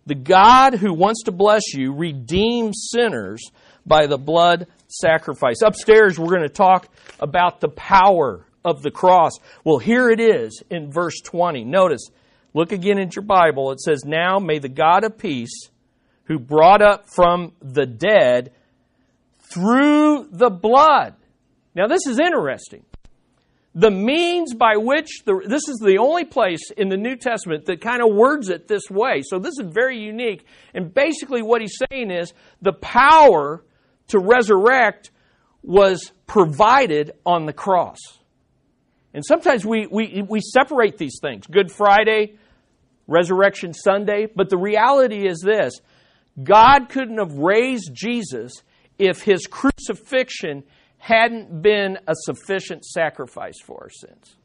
The 0.07 0.15
God 0.15 0.75
who 0.75 0.93
wants 0.93 1.23
to 1.25 1.33
bless 1.33 1.75
you 1.75 1.93
redeems 1.93 2.89
sinners 2.93 3.43
by 3.87 4.07
the 4.07 4.19
blood 4.19 4.67
sacrifice. 4.89 5.63
Upstairs, 5.65 6.19
we're 6.19 6.29
going 6.29 6.43
to 6.43 6.49
talk 6.49 6.89
about 7.21 7.61
the 7.61 7.69
power 7.69 8.47
of 8.65 8.83
the 8.83 8.91
cross. 8.91 9.33
Well, 9.65 9.79
here 9.79 10.11
it 10.11 10.21
is 10.21 10.63
in 10.71 10.91
verse 10.91 11.21
20. 11.25 11.65
Notice, 11.65 12.09
look 12.53 12.73
again 12.73 12.99
at 12.99 13.17
your 13.17 13.25
Bible. 13.25 13.73
It 13.73 13.81
says, 13.81 14.05
Now 14.05 14.39
may 14.39 14.59
the 14.59 14.69
God 14.69 15.05
of 15.05 15.19
peace, 15.19 15.71
who 16.25 16.39
brought 16.39 16.83
up 16.83 17.07
from 17.15 17.53
the 17.61 17.87
dead 17.87 18.53
through 19.41 20.29
the 20.31 20.51
blood. 20.51 21.15
Now, 21.75 21.87
this 21.87 22.07
is 22.07 22.19
interesting. 22.19 22.85
The 23.75 23.91
means 23.91 24.55
by 24.55 24.77
which 24.77 25.25
the, 25.25 25.41
this 25.47 25.69
is 25.69 25.81
the 25.85 25.99
only 25.99 26.25
place 26.25 26.71
in 26.77 26.89
the 26.89 26.97
New 26.97 27.17
Testament 27.17 27.67
that 27.67 27.81
kind 27.81 28.03
of 28.03 28.15
words 28.15 28.49
it 28.49 28.69
this 28.69 28.89
way. 28.89 29.23
So 29.25 29.39
this 29.39 29.55
is 29.59 29.67
very 29.69 29.99
unique. 29.99 30.47
And 30.75 30.95
basically, 30.95 31.43
what 31.43 31.61
he's 31.61 31.77
saying 31.91 32.13
is 32.13 32.33
the 32.63 32.73
power 32.73 33.65
to 34.09 34.19
resurrect 34.21 35.11
was 35.63 36.13
provided 36.27 37.13
on 37.27 37.47
the 37.47 37.53
cross. 37.53 37.99
And 39.13 39.25
sometimes 39.25 39.65
we, 39.65 39.87
we, 39.87 40.23
we 40.29 40.41
separate 40.41 40.99
these 40.99 41.19
things 41.21 41.47
Good 41.47 41.73
Friday, 41.73 42.35
Resurrection 43.09 43.75
Sunday. 43.75 44.27
But 44.27 44.51
the 44.51 44.59
reality 44.59 45.27
is 45.27 45.41
this 45.41 45.81
God 46.41 46.89
couldn't 46.89 47.19
have 47.19 47.39
raised 47.39 47.91
Jesus 47.93 48.53
if 48.99 49.23
his 49.23 49.47
crucifixion 49.47 50.63
hadn't 51.05 51.61
been 51.61 51.99
a 52.07 52.15
sufficient 52.15 52.83
sacrifice 52.83 53.61
for 53.63 53.83
our 53.83 53.91
sins. 53.91 54.37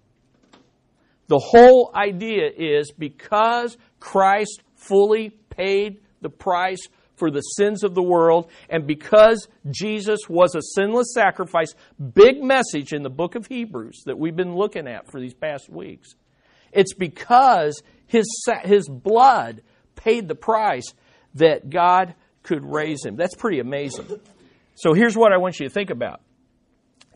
The 1.28 1.40
whole 1.40 1.90
idea 1.96 2.50
is 2.54 2.92
because 2.92 3.78
Christ 4.02 4.62
fully 4.76 5.30
paid 5.50 6.02
the 6.20 6.28
price 6.30 6.86
for 7.16 7.32
the 7.32 7.40
sins 7.40 7.86
of 7.86 7.96
the 7.96 8.04
world, 8.04 8.52
and 8.70 8.86
because 8.86 9.48
Jesus 9.72 10.20
was 10.28 10.54
a 10.54 10.62
sinless 10.76 11.14
sacrifice, 11.14 11.76
big 12.14 12.44
message 12.44 12.92
in 12.92 13.04
the 13.04 13.10
book 13.10 13.36
of 13.36 13.48
Hebrews 13.48 14.04
that 14.06 14.20
we've 14.20 14.36
been 14.36 14.56
looking 14.58 14.86
at 14.86 15.10
for 15.10 15.22
these 15.22 15.34
past 15.34 15.70
weeks. 15.70 16.10
It's 16.74 16.94
because 16.94 17.82
his, 18.06 18.28
his 18.66 18.90
blood 18.90 19.62
paid 19.96 20.28
the 20.28 20.36
price 20.36 20.94
that 21.36 21.70
God 21.70 22.16
could 22.44 22.66
raise 22.66 23.06
him. 23.06 23.16
That's 23.16 23.36
pretty 23.36 23.60
amazing. 23.60 24.20
So 24.76 24.94
here's 24.94 25.16
what 25.16 25.32
I 25.32 25.38
want 25.38 25.58
you 25.62 25.70
to 25.70 25.74
think 25.74 25.90
about 25.90 26.20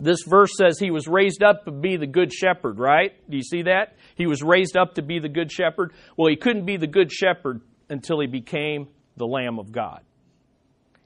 this 0.03 0.23
verse 0.27 0.51
says 0.57 0.77
he 0.79 0.91
was 0.91 1.07
raised 1.07 1.43
up 1.43 1.65
to 1.65 1.71
be 1.71 1.97
the 1.97 2.07
good 2.07 2.33
shepherd, 2.33 2.77
right? 2.77 3.11
Do 3.29 3.37
you 3.37 3.43
see 3.43 3.63
that? 3.63 3.95
He 4.15 4.27
was 4.27 4.43
raised 4.43 4.75
up 4.75 4.95
to 4.95 5.01
be 5.01 5.19
the 5.19 5.29
good 5.29 5.51
shepherd. 5.51 5.93
Well, 6.17 6.29
he 6.29 6.35
couldn't 6.35 6.65
be 6.65 6.77
the 6.77 6.87
good 6.87 7.11
shepherd 7.11 7.61
until 7.89 8.19
he 8.19 8.27
became 8.27 8.87
the 9.17 9.25
Lamb 9.25 9.59
of 9.59 9.71
God. 9.71 10.01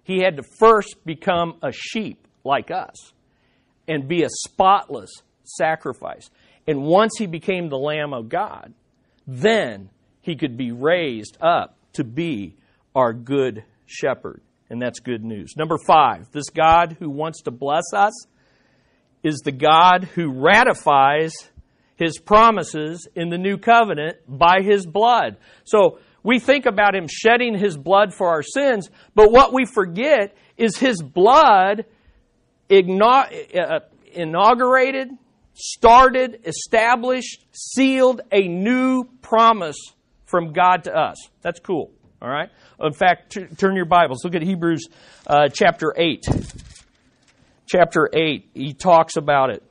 He 0.03 0.21
had 0.21 0.37
to 0.37 0.43
first 0.59 0.95
become 1.05 1.59
a 1.61 1.71
sheep 1.71 2.27
like 2.43 2.71
us 2.71 3.13
and 3.87 4.07
be 4.07 4.23
a 4.23 4.29
spotless 4.29 5.11
sacrifice. 5.43 6.29
And 6.65 6.83
once 6.83 7.13
he 7.17 7.27
became 7.27 7.69
the 7.69 7.77
Lamb 7.77 8.13
of 8.13 8.29
God, 8.29 8.73
then 9.27 9.89
he 10.21 10.35
could 10.35 10.57
be 10.57 10.71
raised 10.71 11.37
up 11.41 11.77
to 11.93 12.03
be 12.03 12.55
our 12.95 13.13
good 13.13 13.63
shepherd. 13.85 14.41
And 14.69 14.81
that's 14.81 14.99
good 14.99 15.23
news. 15.23 15.53
Number 15.55 15.77
five, 15.85 16.31
this 16.31 16.49
God 16.49 16.97
who 16.99 17.09
wants 17.09 17.43
to 17.43 17.51
bless 17.51 17.93
us 17.93 18.13
is 19.27 19.41
the 19.43 19.51
God 19.51 20.05
who 20.15 20.31
ratifies 20.31 21.33
his 21.97 22.17
promises 22.17 23.07
in 23.13 23.29
the 23.29 23.37
new 23.37 23.57
covenant 23.57 24.17
by 24.27 24.61
his 24.61 24.85
blood. 24.85 25.35
So 25.65 25.99
we 26.23 26.39
think 26.39 26.65
about 26.65 26.95
him 26.95 27.07
shedding 27.09 27.57
his 27.57 27.75
blood 27.75 28.13
for 28.13 28.29
our 28.29 28.41
sins, 28.41 28.89
but 29.15 29.31
what 29.31 29.53
we 29.53 29.65
forget 29.65 30.35
is 30.55 30.77
his 30.77 31.01
blood 31.01 31.85
uh, 32.69 33.79
inaugurated, 34.13 35.09
started, 35.53 36.41
established, 36.45 37.45
sealed 37.51 38.21
a 38.31 38.47
new 38.47 39.03
promise 39.21 39.77
from 40.25 40.53
God 40.53 40.85
to 40.85 40.95
us. 40.95 41.17
That's 41.41 41.59
cool. 41.59 41.91
All 42.21 42.29
right? 42.29 42.49
In 42.79 42.93
fact, 42.93 43.33
t- 43.33 43.45
turn 43.57 43.75
your 43.75 43.85
Bibles. 43.85 44.23
Look 44.23 44.35
at 44.35 44.41
Hebrews 44.41 44.87
uh, 45.27 45.49
chapter 45.49 45.93
8 45.97 46.25
chapter 47.67 48.09
8, 48.11 48.49
he 48.53 48.73
talks 48.73 49.17
about 49.17 49.49
it. 49.51 49.63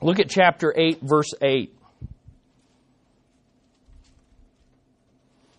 Look 0.00 0.20
at 0.20 0.28
chapter 0.28 0.72
8, 0.76 1.00
verse 1.02 1.32
8. 1.42 1.74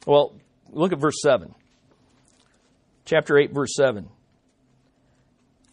Well, 0.05 0.35
look 0.69 0.93
at 0.93 0.99
verse 0.99 1.21
7. 1.21 1.53
Chapter 3.05 3.37
8, 3.37 3.53
verse 3.53 3.75
7. 3.75 4.07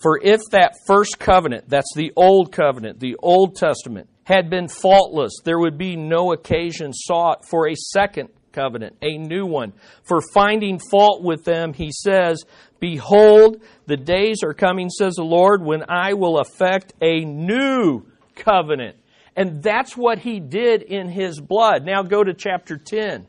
For 0.01 0.21
if 0.23 0.41
that 0.51 0.75
first 0.87 1.19
covenant, 1.19 1.69
that's 1.69 1.95
the 1.95 2.13
old 2.17 2.53
covenant, 2.53 3.01
the 3.01 3.17
Old 3.23 3.57
Testament, 3.57 4.09
had 4.25 4.51
been 4.51 4.69
faultless, 4.69 5.33
there 5.45 5.59
would 5.59 5.79
be 5.79 5.97
no 5.97 6.33
occasion 6.33 6.93
sought 6.93 7.47
for 7.49 7.69
a 7.69 7.75
second 7.75 8.31
covenant, 8.53 8.97
a 9.03 9.19
new 9.19 9.47
one. 9.47 9.73
For 10.05 10.21
finding 10.33 10.79
fault 10.79 11.23
with 11.23 11.45
them, 11.45 11.73
he 11.73 11.91
says, 11.91 12.45
Behold, 12.85 13.63
the 13.87 13.97
days 13.97 14.43
are 14.45 14.53
coming, 14.53 14.91
says 14.91 15.15
the 15.15 15.23
Lord, 15.23 15.65
when 15.65 15.85
I 15.89 16.13
will 16.13 16.39
effect 16.39 16.93
a 17.01 17.25
new 17.25 18.03
covenant. 18.37 18.99
And 19.35 19.63
that's 19.63 19.97
what 19.97 20.19
he 20.19 20.39
did 20.39 20.83
in 20.83 21.09
his 21.09 21.41
blood. 21.41 21.87
Now 21.87 22.03
go 22.03 22.23
to 22.23 22.35
chapter 22.35 22.77
10. 22.77 23.27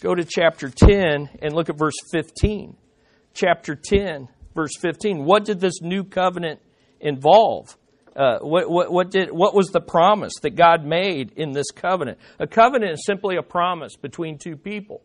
Go 0.00 0.14
to 0.14 0.24
chapter 0.24 0.70
10 0.70 1.30
and 1.42 1.52
look 1.52 1.68
at 1.68 1.76
verse 1.76 1.96
15. 2.12 2.76
Chapter 3.34 3.74
10, 3.74 4.28
verse 4.54 4.76
15. 4.80 5.24
What 5.24 5.44
did 5.44 5.58
this 5.58 5.82
new 5.82 6.04
covenant 6.04 6.60
involve? 7.00 7.76
Uh, 8.14 8.38
what, 8.38 8.70
what, 8.70 8.92
what, 8.92 9.10
did, 9.10 9.32
what 9.32 9.52
was 9.52 9.70
the 9.70 9.80
promise 9.80 10.34
that 10.42 10.54
God 10.54 10.84
made 10.84 11.32
in 11.32 11.50
this 11.50 11.72
covenant? 11.74 12.18
A 12.38 12.46
covenant 12.46 12.92
is 12.92 13.04
simply 13.04 13.34
a 13.36 13.42
promise 13.42 13.96
between 13.96 14.38
two 14.38 14.54
people 14.54 15.02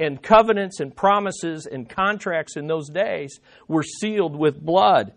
and 0.00 0.20
covenants 0.20 0.80
and 0.80 0.96
promises 0.96 1.66
and 1.66 1.88
contracts 1.88 2.56
in 2.56 2.66
those 2.66 2.88
days 2.88 3.38
were 3.68 3.82
sealed 3.82 4.34
with 4.34 4.60
blood. 4.60 5.12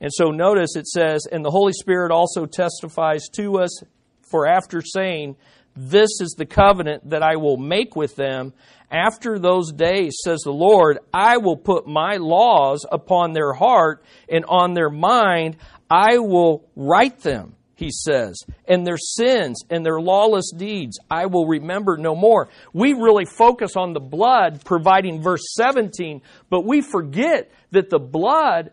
And 0.00 0.12
so 0.12 0.30
notice 0.30 0.76
it 0.76 0.86
says, 0.86 1.26
and 1.30 1.44
the 1.44 1.50
Holy 1.50 1.72
Spirit 1.72 2.12
also 2.12 2.46
testifies 2.46 3.28
to 3.34 3.58
us, 3.58 3.82
for 4.30 4.46
after 4.46 4.80
saying, 4.80 5.36
This 5.74 6.20
is 6.20 6.36
the 6.38 6.46
covenant 6.46 7.10
that 7.10 7.22
I 7.22 7.36
will 7.36 7.56
make 7.56 7.96
with 7.96 8.14
them. 8.14 8.54
After 8.90 9.38
those 9.38 9.72
days, 9.72 10.16
says 10.24 10.38
the 10.44 10.52
Lord, 10.52 10.98
I 11.12 11.38
will 11.38 11.56
put 11.56 11.86
my 11.86 12.16
laws 12.16 12.86
upon 12.90 13.32
their 13.32 13.52
heart 13.52 14.04
and 14.30 14.44
on 14.46 14.72
their 14.72 14.88
mind 14.88 15.56
I 15.90 16.18
will 16.18 16.64
write 16.76 17.20
them 17.20 17.56
he 17.78 17.92
says, 17.92 18.42
and 18.66 18.84
their 18.84 18.98
sins 18.98 19.62
and 19.70 19.86
their 19.86 20.00
lawless 20.00 20.50
deeds 20.50 20.98
I 21.08 21.26
will 21.26 21.46
remember 21.46 21.96
no 21.96 22.16
more. 22.16 22.48
We 22.72 22.92
really 22.92 23.24
focus 23.24 23.76
on 23.76 23.92
the 23.92 24.00
blood 24.00 24.64
providing 24.64 25.22
verse 25.22 25.54
17, 25.54 26.20
but 26.50 26.66
we 26.66 26.80
forget 26.80 27.52
that 27.70 27.88
the 27.88 28.00
blood 28.00 28.72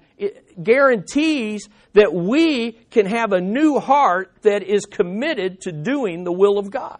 guarantees 0.61 1.69
that 1.93 2.15
we 2.15 2.71
can 2.89 3.05
have 3.05 3.31
a 3.31 3.39
new 3.39 3.79
heart 3.79 4.31
that 4.41 4.63
is 4.63 4.87
committed 4.87 5.61
to 5.61 5.71
doing 5.71 6.23
the 6.23 6.33
will 6.33 6.57
of 6.57 6.71
God. 6.71 6.99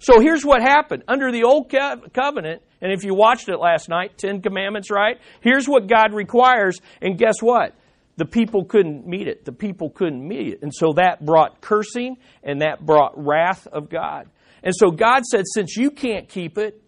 So 0.00 0.20
here's 0.20 0.44
what 0.44 0.60
happened. 0.60 1.04
Under 1.08 1.32
the 1.32 1.44
old 1.44 1.70
covenant, 1.70 2.62
and 2.82 2.92
if 2.92 3.04
you 3.04 3.14
watched 3.14 3.48
it 3.48 3.56
last 3.56 3.88
night, 3.88 4.18
Ten 4.18 4.42
Commandments, 4.42 4.90
right? 4.90 5.16
Here's 5.40 5.66
what 5.66 5.86
God 5.86 6.12
requires, 6.12 6.78
and 7.00 7.16
guess 7.16 7.40
what? 7.40 7.74
The 8.20 8.26
people 8.26 8.66
couldn't 8.66 9.06
meet 9.06 9.28
it. 9.28 9.46
The 9.46 9.52
people 9.52 9.88
couldn't 9.88 10.28
meet 10.28 10.48
it. 10.48 10.58
And 10.60 10.74
so 10.74 10.92
that 10.96 11.24
brought 11.24 11.62
cursing 11.62 12.18
and 12.42 12.60
that 12.60 12.84
brought 12.84 13.14
wrath 13.16 13.66
of 13.66 13.88
God. 13.88 14.28
And 14.62 14.74
so 14.76 14.90
God 14.90 15.24
said, 15.24 15.46
Since 15.46 15.74
you 15.74 15.90
can't 15.90 16.28
keep 16.28 16.58
it, 16.58 16.82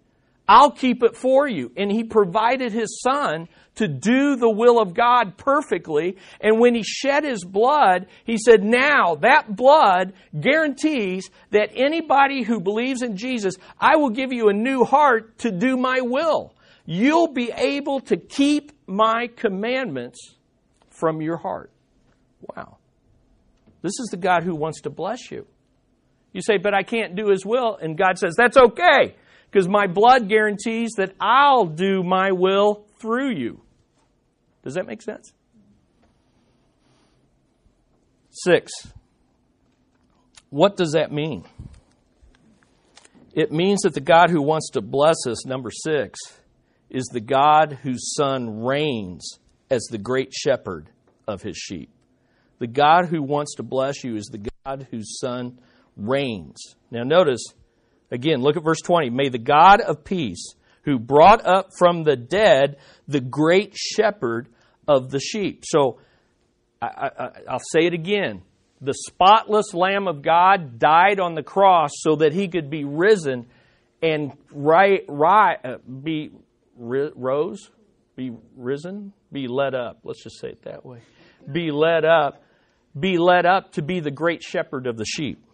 I'll 0.46 0.72
keep 0.72 1.02
it 1.02 1.16
for 1.16 1.48
you. 1.48 1.72
And 1.74 1.90
He 1.90 2.04
provided 2.04 2.70
His 2.70 3.00
Son 3.00 3.48
to 3.76 3.88
do 3.88 4.36
the 4.36 4.50
will 4.50 4.78
of 4.78 4.92
God 4.92 5.38
perfectly. 5.38 6.18
And 6.38 6.60
when 6.60 6.74
He 6.74 6.82
shed 6.82 7.24
His 7.24 7.46
blood, 7.46 8.08
He 8.24 8.36
said, 8.36 8.62
Now 8.62 9.14
that 9.22 9.56
blood 9.56 10.12
guarantees 10.38 11.30
that 11.50 11.70
anybody 11.74 12.42
who 12.42 12.60
believes 12.60 13.00
in 13.00 13.16
Jesus, 13.16 13.54
I 13.80 13.96
will 13.96 14.10
give 14.10 14.34
you 14.34 14.50
a 14.50 14.52
new 14.52 14.84
heart 14.84 15.38
to 15.38 15.50
do 15.50 15.78
my 15.78 16.02
will. 16.02 16.52
You'll 16.84 17.32
be 17.32 17.50
able 17.56 18.00
to 18.00 18.18
keep 18.18 18.72
my 18.86 19.28
commandments 19.34 20.36
from 21.02 21.20
your 21.20 21.36
heart. 21.36 21.72
Wow. 22.54 22.76
This 23.82 23.98
is 23.98 24.06
the 24.12 24.16
God 24.16 24.44
who 24.44 24.54
wants 24.54 24.82
to 24.82 24.90
bless 24.90 25.32
you. 25.32 25.48
You 26.32 26.42
say, 26.42 26.58
but 26.58 26.74
I 26.74 26.84
can't 26.84 27.16
do 27.16 27.30
his 27.30 27.44
will. 27.44 27.76
And 27.76 27.98
God 27.98 28.18
says, 28.18 28.36
that's 28.38 28.56
okay, 28.56 29.16
because 29.50 29.68
my 29.68 29.88
blood 29.88 30.28
guarantees 30.28 30.92
that 30.98 31.12
I'll 31.20 31.66
do 31.66 32.04
my 32.04 32.30
will 32.30 32.86
through 33.00 33.32
you. 33.32 33.62
Does 34.62 34.74
that 34.74 34.86
make 34.86 35.02
sense? 35.02 35.32
Six. 38.30 38.70
What 40.50 40.76
does 40.76 40.92
that 40.92 41.10
mean? 41.10 41.42
It 43.34 43.50
means 43.50 43.80
that 43.80 43.94
the 43.94 44.00
God 44.00 44.30
who 44.30 44.40
wants 44.40 44.70
to 44.74 44.80
bless 44.80 45.26
us, 45.26 45.44
number 45.44 45.72
six, 45.72 46.20
is 46.90 47.06
the 47.06 47.20
God 47.20 47.80
whose 47.82 48.14
Son 48.14 48.62
reigns 48.62 49.40
as 49.72 49.84
the 49.84 49.96
great 49.96 50.34
shepherd 50.34 50.90
of 51.26 51.40
his 51.40 51.56
sheep. 51.56 51.88
The 52.58 52.66
God 52.66 53.06
who 53.06 53.22
wants 53.22 53.54
to 53.54 53.62
bless 53.62 54.04
you 54.04 54.16
is 54.16 54.26
the 54.26 54.50
God 54.66 54.86
whose 54.90 55.18
Son 55.18 55.58
reigns. 55.96 56.76
Now, 56.90 57.04
notice, 57.04 57.42
again, 58.10 58.42
look 58.42 58.58
at 58.58 58.64
verse 58.64 58.82
20. 58.84 59.08
May 59.08 59.30
the 59.30 59.38
God 59.38 59.80
of 59.80 60.04
peace, 60.04 60.54
who 60.82 60.98
brought 60.98 61.46
up 61.46 61.70
from 61.78 62.04
the 62.04 62.16
dead 62.16 62.76
the 63.08 63.20
great 63.20 63.74
shepherd 63.74 64.48
of 64.86 65.10
the 65.10 65.20
sheep. 65.20 65.64
So, 65.66 66.00
I, 66.82 67.30
will 67.50 67.58
say 67.72 67.86
it 67.86 67.94
again. 67.94 68.42
the 68.82 68.92
spotless 68.92 69.72
Lamb 69.72 70.06
of 70.06 70.20
God 70.20 70.78
died 70.78 71.18
on 71.18 71.34
the 71.34 71.42
cross 71.42 71.92
so 71.94 72.16
that 72.16 72.34
he 72.34 72.48
could 72.48 72.68
be 72.68 72.84
risen 72.84 73.46
and 74.02 74.32
right, 74.52 75.04
right, 75.08 75.64
uh, 75.64 75.78
be 75.78 76.30
ri- 76.76 77.12
rose, 77.14 77.70
be 78.16 78.32
risen, 78.56 79.12
be 79.32 79.48
led 79.48 79.74
up. 79.74 80.00
Let's 80.04 80.22
just 80.22 80.38
say 80.38 80.48
it 80.48 80.62
that 80.62 80.84
way. 80.84 81.00
Be 81.50 81.70
led 81.70 82.04
up, 82.04 82.42
be 82.98 83.18
led 83.18 83.46
up 83.46 83.72
to 83.72 83.82
be 83.82 84.00
the 84.00 84.10
great 84.10 84.42
shepherd 84.42 84.86
of 84.86 84.96
the 84.96 85.04
sheep. 85.04 85.44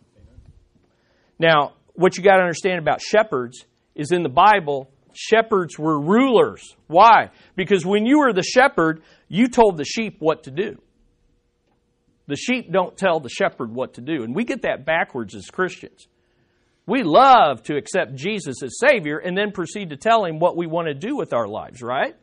Now, 1.39 1.75
what 1.95 2.17
you 2.17 2.25
got 2.25 2.37
to 2.37 2.43
understand 2.43 2.79
about 2.79 3.01
shepherds 3.01 3.65
is 3.95 4.13
in 4.13 4.23
the 4.23 4.29
Bible, 4.29 4.91
shepherds 5.15 5.79
were 5.79 6.01
rulers. 6.01 6.77
Why? 6.87 7.31
Because 7.57 7.87
when 7.87 8.07
you 8.07 8.19
were 8.19 8.33
the 8.33 8.43
shepherd, 8.43 9.03
you 9.29 9.49
told 9.49 9.77
the 9.77 9.85
sheep 9.85 10.17
what 10.19 10.45
to 10.45 10.51
do. 10.51 10.81
The 12.27 12.37
sheep 12.37 12.71
don't 12.71 12.97
tell 12.97 13.21
the 13.21 13.31
shepherd 13.31 13.73
what 13.73 13.95
to 13.95 14.01
do. 14.01 14.23
And 14.23 14.35
we 14.35 14.45
get 14.45 14.63
that 14.63 14.85
backwards 14.85 15.35
as 15.35 15.47
Christians. 15.47 16.07
We 16.87 17.03
love 17.03 17.63
to 17.65 17.77
accept 17.77 18.15
Jesus 18.15 18.63
as 18.63 18.79
Savior 18.79 19.19
and 19.19 19.37
then 19.37 19.53
proceed 19.53 19.91
to 19.91 19.97
tell 19.97 20.25
Him 20.25 20.39
what 20.39 20.57
we 20.57 20.67
want 20.67 20.89
to 20.89 20.95
do 20.95 21.17
with 21.17 21.33
our 21.33 21.47
lives, 21.47 21.83
right? 21.83 22.15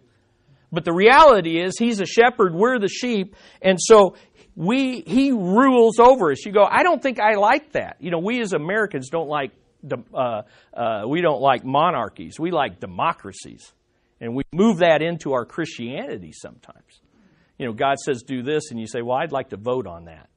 But 0.72 0.86
the 0.86 0.94
reality 0.94 1.62
is, 1.62 1.78
He's 1.78 2.00
a 2.00 2.06
shepherd, 2.06 2.54
we're 2.54 2.80
the 2.80 2.88
sheep, 2.88 3.36
and 3.62 3.78
so 3.82 4.16
we, 4.56 5.02
He 5.02 5.32
rules 5.32 6.00
over 6.00 6.32
us. 6.32 6.46
You 6.46 6.52
go, 6.52 6.64
I 6.64 6.84
don't 6.84 7.02
think 7.02 7.20
I 7.20 7.36
like 7.36 7.74
that. 7.74 7.98
You 8.00 8.12
know, 8.12 8.20
we 8.20 8.42
as 8.42 8.54
Americans 8.54 9.10
don't 9.10 9.30
like, 9.30 9.52
uh, 10.14 10.42
uh, 10.74 11.04
we 11.08 11.22
don't 11.22 11.42
like 11.42 11.64
monarchies. 11.64 12.40
We 12.40 12.52
like 12.52 12.80
democracies. 12.80 13.74
And 14.22 14.34
we 14.34 14.44
move 14.54 14.78
that 14.78 15.02
into 15.02 15.34
our 15.34 15.46
Christianity 15.46 16.32
sometimes. 16.34 17.02
You 17.58 17.68
know, 17.68 17.74
God 17.74 18.00
says 18.00 18.24
do 18.24 18.44
this, 18.44 18.72
and 18.72 18.80
you 18.80 18.88
say, 18.88 19.02
well, 19.02 19.18
I'd 19.18 19.32
like 19.32 19.50
to 19.50 19.58
vote 19.58 19.88
on 19.88 20.06
that. 20.06 20.30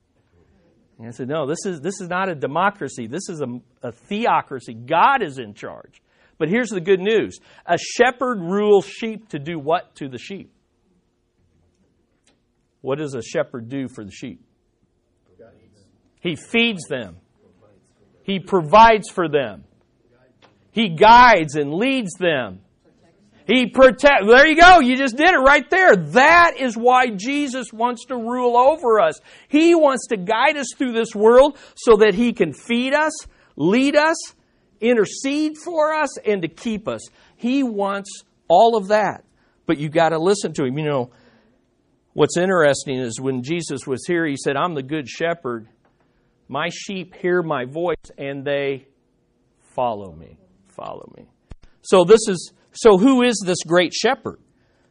And 0.98 1.06
I 1.06 1.10
said, 1.10 1.28
no, 1.28 1.46
this 1.46 1.64
is, 1.64 1.80
this 1.80 2.00
is 2.00 2.08
not 2.08 2.28
a 2.28 2.34
democracy. 2.34 3.06
This 3.06 3.28
is 3.28 3.40
a, 3.40 3.60
a 3.86 3.92
theocracy. 3.92 4.74
God 4.74 5.22
is 5.22 5.38
in 5.38 5.54
charge. 5.54 6.02
But 6.38 6.48
here's 6.48 6.70
the 6.70 6.80
good 6.80 7.00
news 7.00 7.38
a 7.66 7.76
shepherd 7.76 8.40
rules 8.40 8.86
sheep 8.86 9.28
to 9.30 9.38
do 9.38 9.58
what 9.58 9.94
to 9.96 10.08
the 10.08 10.18
sheep? 10.18 10.52
What 12.80 12.98
does 12.98 13.14
a 13.14 13.22
shepherd 13.22 13.68
do 13.68 13.88
for 13.88 14.04
the 14.04 14.12
sheep? 14.12 14.40
He 16.20 16.36
feeds 16.36 16.84
them, 16.88 17.16
he 18.22 18.38
provides 18.40 19.08
for 19.10 19.28
them, 19.28 19.64
he 20.70 20.90
guides 20.90 21.56
and 21.56 21.74
leads 21.74 22.12
them. 22.14 22.60
He 23.46 23.64
protect. 23.64 24.26
There 24.26 24.46
you 24.46 24.60
go. 24.60 24.80
You 24.80 24.94
just 24.94 25.16
did 25.16 25.30
it 25.30 25.38
right 25.38 25.68
there. 25.70 25.96
That 25.96 26.56
is 26.60 26.76
why 26.76 27.06
Jesus 27.08 27.72
wants 27.72 28.04
to 28.08 28.14
rule 28.14 28.58
over 28.58 29.00
us. 29.00 29.18
He 29.48 29.74
wants 29.74 30.08
to 30.08 30.18
guide 30.18 30.58
us 30.58 30.66
through 30.76 30.92
this 30.92 31.14
world 31.14 31.56
so 31.74 31.96
that 31.96 32.12
He 32.12 32.34
can 32.34 32.52
feed 32.52 32.92
us, 32.92 33.12
lead 33.56 33.96
us, 33.96 34.16
intercede 34.80 35.56
for 35.64 35.92
us, 35.94 36.18
and 36.18 36.42
to 36.42 36.48
keep 36.48 36.88
us. 36.88 37.00
He 37.36 37.62
wants 37.62 38.22
all 38.48 38.76
of 38.76 38.88
that. 38.88 39.24
But 39.66 39.78
you 39.78 39.88
got 39.88 40.10
to 40.10 40.18
listen 40.18 40.52
to 40.54 40.64
Him. 40.64 40.78
You 40.78 40.86
know, 40.86 41.10
what's 42.14 42.36
interesting 42.36 42.98
is 42.98 43.20
when 43.20 43.42
Jesus 43.42 43.86
was 43.86 44.04
here, 44.06 44.26
He 44.26 44.36
said, 44.36 44.56
I'm 44.56 44.74
the 44.74 44.82
good 44.82 45.08
shepherd. 45.08 45.68
My 46.48 46.70
sheep 46.70 47.14
hear 47.14 47.42
my 47.42 47.66
voice 47.66 47.96
and 48.16 48.44
they 48.44 48.86
follow 49.74 50.12
me. 50.12 50.38
Follow 50.68 51.12
me. 51.16 51.26
So 51.82 52.04
this 52.04 52.26
is 52.26 52.52
so, 52.72 52.96
who 52.96 53.22
is 53.22 53.42
this 53.44 53.58
great 53.66 53.92
shepherd? 53.92 54.38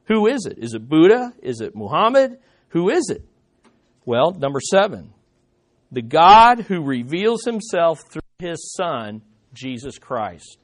Who 0.08 0.28
is 0.28 0.46
it? 0.46 0.58
Is 0.58 0.74
it 0.74 0.88
Buddha? 0.88 1.34
Is 1.42 1.62
it 1.62 1.76
Muhammad? 1.76 2.38
Who 2.70 2.90
is 2.90 3.10
it? 3.10 3.24
Well, 4.06 4.32
number 4.32 4.60
seven, 4.60 5.14
the 5.92 6.02
God 6.02 6.62
who 6.62 6.84
reveals 6.84 7.44
himself 7.46 8.00
through 8.12 8.22
his 8.40 8.74
Son, 8.76 9.22
Jesus 9.58 9.98
Christ. 9.98 10.60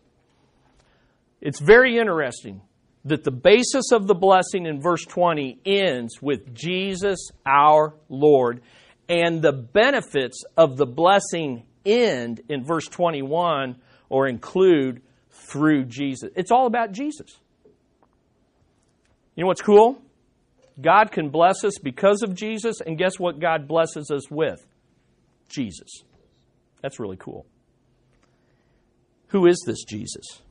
It's 1.41 1.60
very 1.60 1.97
interesting 1.97 2.62
that 3.06 3.23
the 3.23 3.32
basis 3.32 3.91
of 3.91 4.08
the 4.08 4.13
blessing 4.13 4.65
in 4.65 4.82
verse 4.82 5.03
20 5.03 5.60
ends 5.65 6.21
with 6.21 6.53
Jesus 6.53 7.32
our 7.45 7.95
Lord, 8.08 8.62
and 9.10 9.41
the 9.41 9.51
benefits 9.51 10.43
of 10.56 10.77
the 10.77 10.86
blessing 10.86 11.63
end 11.86 12.41
in 12.47 12.63
verse 12.63 12.88
21 12.88 13.75
or 14.10 14.27
include 14.27 15.01
through 15.29 15.86
Jesus. 15.86 16.29
It's 16.36 16.51
all 16.51 16.65
about 16.65 16.93
Jesus. 16.93 17.38
You 19.36 19.43
know 19.43 19.47
what's 19.47 19.62
cool? 19.62 20.01
God 20.79 21.12
can 21.12 21.29
bless 21.29 21.63
us 21.63 21.77
because 21.82 22.23
of 22.23 22.34
Jesus, 22.34 22.79
and 22.79 22.97
guess 22.97 23.19
what 23.19 23.39
God 23.39 23.67
blesses 23.67 24.10
us 24.12 24.32
with? 24.32 24.65
Jesus. 25.49 26.03
That's 26.82 26.99
really 26.99 27.17
cool. 27.17 27.45
Who 29.33 29.47
is 29.47 29.61
this 29.65 29.83
Jesus? 29.83 30.41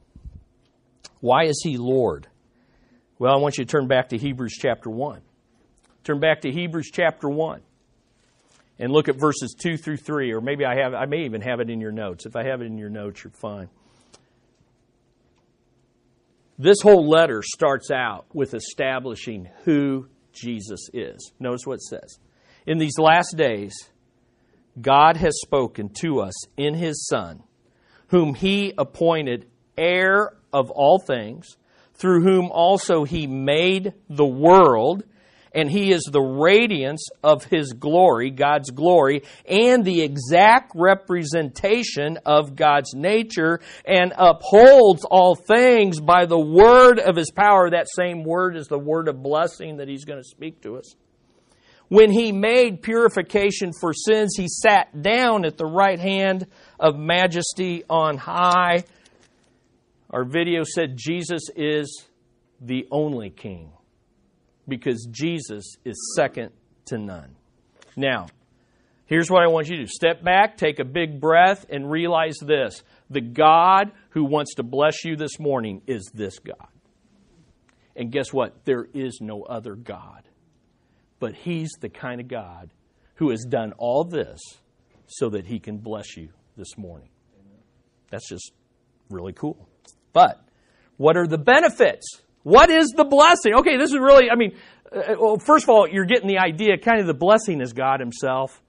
Why 1.21 1.45
is 1.45 1.61
he 1.63 1.77
Lord? 1.77 2.27
Well, 3.19 3.33
I 3.33 3.37
want 3.37 3.57
you 3.57 3.65
to 3.65 3.71
turn 3.71 3.87
back 3.87 4.09
to 4.09 4.19
Hebrews 4.19 4.59
chapter 4.61 4.91
1. 4.91 5.23
Turn 6.03 6.19
back 6.19 6.41
to 6.41 6.51
Hebrews 6.51 6.91
chapter 6.93 7.29
1 7.29 7.61
and 8.81 8.93
look 8.93 9.09
at 9.09 9.21
verses 9.21 9.55
2 9.57 9.77
through 9.77 9.99
3 9.99 10.33
or 10.33 10.41
maybe 10.41 10.65
I 10.65 10.75
have 10.83 10.95
I 10.95 11.07
may 11.07 11.25
even 11.25 11.43
have 11.43 11.61
it 11.61 11.71
in 11.71 11.81
your 11.81 11.93
notes. 11.93 12.27
If 12.27 12.35
I 12.35 12.43
have 12.43 12.61
it 12.61 12.67
in 12.67 12.77
your 12.77 12.91
notes, 12.91 13.23
you're 13.23 13.31
fine. 13.31 13.69
This 16.59 16.81
whole 16.83 17.09
letter 17.09 17.41
starts 17.43 17.93
out 17.93 18.27
with 18.35 18.53
establishing 18.53 19.49
who 19.63 20.09
Jesus 20.33 20.91
is. 20.93 21.33
Notice 21.39 21.63
what 21.65 21.75
it 21.75 21.83
says. 21.83 22.19
In 22.67 22.79
these 22.79 22.99
last 22.99 23.37
days, 23.37 23.75
God 24.81 25.17
has 25.19 25.41
spoken 25.41 25.89
to 26.01 26.21
us 26.21 26.35
in 26.57 26.75
His 26.75 27.07
Son, 27.07 27.45
whom 28.13 28.35
He 28.35 28.73
appointed 28.79 29.47
heir 29.77 30.35
of 30.53 30.71
all 30.71 31.01
things, 31.01 31.57
through 31.95 32.23
whom 32.23 32.51
also 32.53 33.03
He 33.03 33.27
made 33.27 33.93
the 34.09 34.25
world 34.25 35.03
and 35.55 35.71
he 35.71 35.93
is 35.93 36.09
the 36.11 36.21
radiance 36.21 37.09
of 37.23 37.45
his 37.45 37.73
glory, 37.73 38.31
God's 38.31 38.71
glory, 38.71 39.23
and 39.47 39.85
the 39.85 40.03
exact 40.03 40.73
representation 40.75 42.19
of 42.25 42.57
God's 42.57 42.95
nature, 42.95 43.61
and 43.85 44.13
upholds 44.17 45.05
all 45.05 45.35
things 45.35 46.01
by 46.01 46.27
the 46.27 46.41
word 46.41 46.99
of 46.99 47.17
his 47.17 47.31
power. 47.31 47.71
That 47.71 47.89
same 47.95 48.25
word 48.25 48.57
is 48.57 48.67
the 48.67 48.79
word 48.79 49.09
of 49.09 49.23
blessing 49.23 49.77
that 49.77 49.89
he's 49.89 50.05
going 50.05 50.21
to 50.21 50.29
speak 50.29 50.63
to 50.63 50.77
us. 50.77 50.95
When 51.89 52.11
he 52.11 52.33
made 52.33 52.81
purification 52.81 53.73
for 53.79 53.93
sins, 53.93 54.35
he 54.35 54.49
sat 54.49 55.03
down 55.03 55.45
at 55.45 55.59
the 55.59 55.67
right 55.67 55.99
hand 55.99 56.47
of 56.83 56.99
majesty 56.99 57.85
on 57.89 58.19
high. 58.19 58.83
Our 60.11 60.25
video 60.25 60.65
said 60.65 60.97
Jesus 60.97 61.43
is 61.57 62.05
the 62.61 62.87
only 62.91 63.31
king 63.31 63.71
because 64.69 65.07
Jesus 65.11 65.77
is 65.85 66.13
second 66.17 66.51
to 66.87 66.99
none. 66.99 67.37
Now, 67.97 68.27
here's 69.07 69.31
what 69.31 69.43
I 69.43 69.47
want 69.47 69.69
you 69.69 69.77
to 69.77 69.83
do 69.85 69.87
step 69.87 70.25
back, 70.25 70.57
take 70.57 70.81
a 70.81 70.85
big 70.85 71.21
breath, 71.21 71.65
and 71.71 71.91
realize 71.91 72.37
this 72.43 72.83
the 73.09 73.21
God 73.21 73.93
who 74.11 74.25
wants 74.25 74.55
to 74.57 74.65
bless 74.65 75.05
you 75.05 75.17
this 75.17 75.39
morning 75.39 75.83
is 75.87 76.11
this 76.13 76.41
God. 76.41 76.69
And 77.95 78.11
guess 78.11 78.33
what? 78.33 78.65
There 78.65 78.87
is 78.93 79.19
no 79.21 79.43
other 79.43 79.77
God. 79.77 80.25
But 81.21 81.35
He's 81.35 81.71
the 81.81 81.91
kind 81.91 82.21
of 82.21 82.27
God 82.27 82.71
who 83.17 83.31
has 83.31 83.45
done 83.49 83.73
all 83.79 84.03
this 84.03 84.41
so 85.07 85.29
that 85.31 85.47
He 85.47 85.61
can 85.61 85.79
bless 85.79 86.17
you 86.17 86.31
this 86.57 86.77
morning. 86.77 87.09
That's 88.11 88.29
just 88.29 88.53
really 89.11 89.33
cool. 89.33 89.69
But 90.13 90.41
what 90.97 91.17
are 91.17 91.27
the 91.27 91.39
benefits? 91.39 92.21
What 92.43 92.71
is 92.71 92.89
the 92.97 93.05
blessing? 93.05 93.55
Okay, 93.55 93.77
this 93.77 93.91
is 93.91 93.99
really, 93.99 94.31
I 94.31 94.35
mean, 94.35 94.57
uh, 94.95 95.15
well, 95.19 95.39
first 95.39 95.65
of 95.65 95.71
all, 95.71 95.89
you're 95.89 96.05
getting 96.05 96.29
the 96.29 96.39
idea, 96.39 96.77
kind 96.77 97.01
of 97.01 97.07
the 97.07 97.15
blessing 97.15 97.61
is 97.61 97.73
God 97.73 98.01
Himself. 98.01 98.63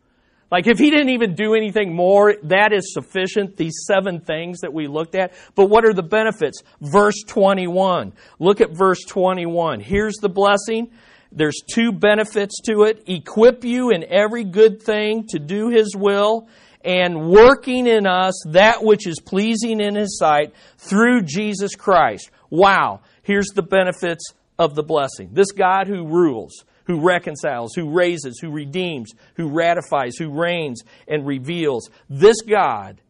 Like 0.51 0.68
if 0.68 0.78
He 0.78 0.91
didn't 0.91 1.10
even 1.10 1.36
do 1.36 1.55
anything 1.55 1.93
more, 1.93 2.36
that 2.43 2.72
is 2.72 2.93
sufficient, 2.93 3.58
these 3.58 3.84
seven 3.88 4.22
things 4.22 4.60
that 4.62 4.74
we 4.74 4.88
looked 4.88 5.16
at. 5.16 5.34
But 5.55 5.66
what 5.66 5.86
are 5.86 5.93
the 5.93 6.03
benefits? 6.03 6.62
Verse 6.80 7.22
21. 7.28 8.14
Look 8.39 8.62
at 8.62 8.72
verse 8.72 9.03
21. 9.03 9.80
Here's 9.80 10.16
the 10.16 10.30
blessing. 10.30 10.91
There's 11.32 11.60
two 11.68 11.91
benefits 11.91 12.62
to 12.66 12.84
it. 12.84 13.03
Equip 13.08 13.64
you 13.64 13.89
in 13.89 14.03
every 14.03 14.43
good 14.43 14.84
thing 14.84 15.26
to 15.30 15.39
do 15.39 15.70
His 15.70 15.95
will 15.95 16.47
and 16.84 17.30
working 17.30 17.88
in 17.88 18.06
us 18.06 18.44
that 18.50 18.84
which 18.84 19.08
is 19.08 19.20
pleasing 19.20 19.80
in 19.80 19.96
His 19.96 20.18
sight 20.18 20.54
through 20.78 21.22
Jesus 21.22 21.76
Christ. 21.76 22.30
Wow. 22.50 23.02
Here's 23.24 23.50
the 23.50 23.64
benefits 23.64 24.24
of 24.60 24.76
the 24.76 24.84
blessing. 24.84 25.30
This 25.32 25.52
God 25.52 25.88
who 25.88 26.06
rules, 26.06 26.66
who 26.86 27.02
reconciles, 27.02 27.74
who 27.74 27.90
raises, 27.90 28.40
who 28.40 28.52
redeems, 28.52 29.12
who 29.36 29.50
ratifies, 29.50 30.18
who 30.18 30.30
reigns 30.30 30.82
and 31.08 31.26
reveals. 31.26 31.90
This 32.10 32.42
God 32.42 33.02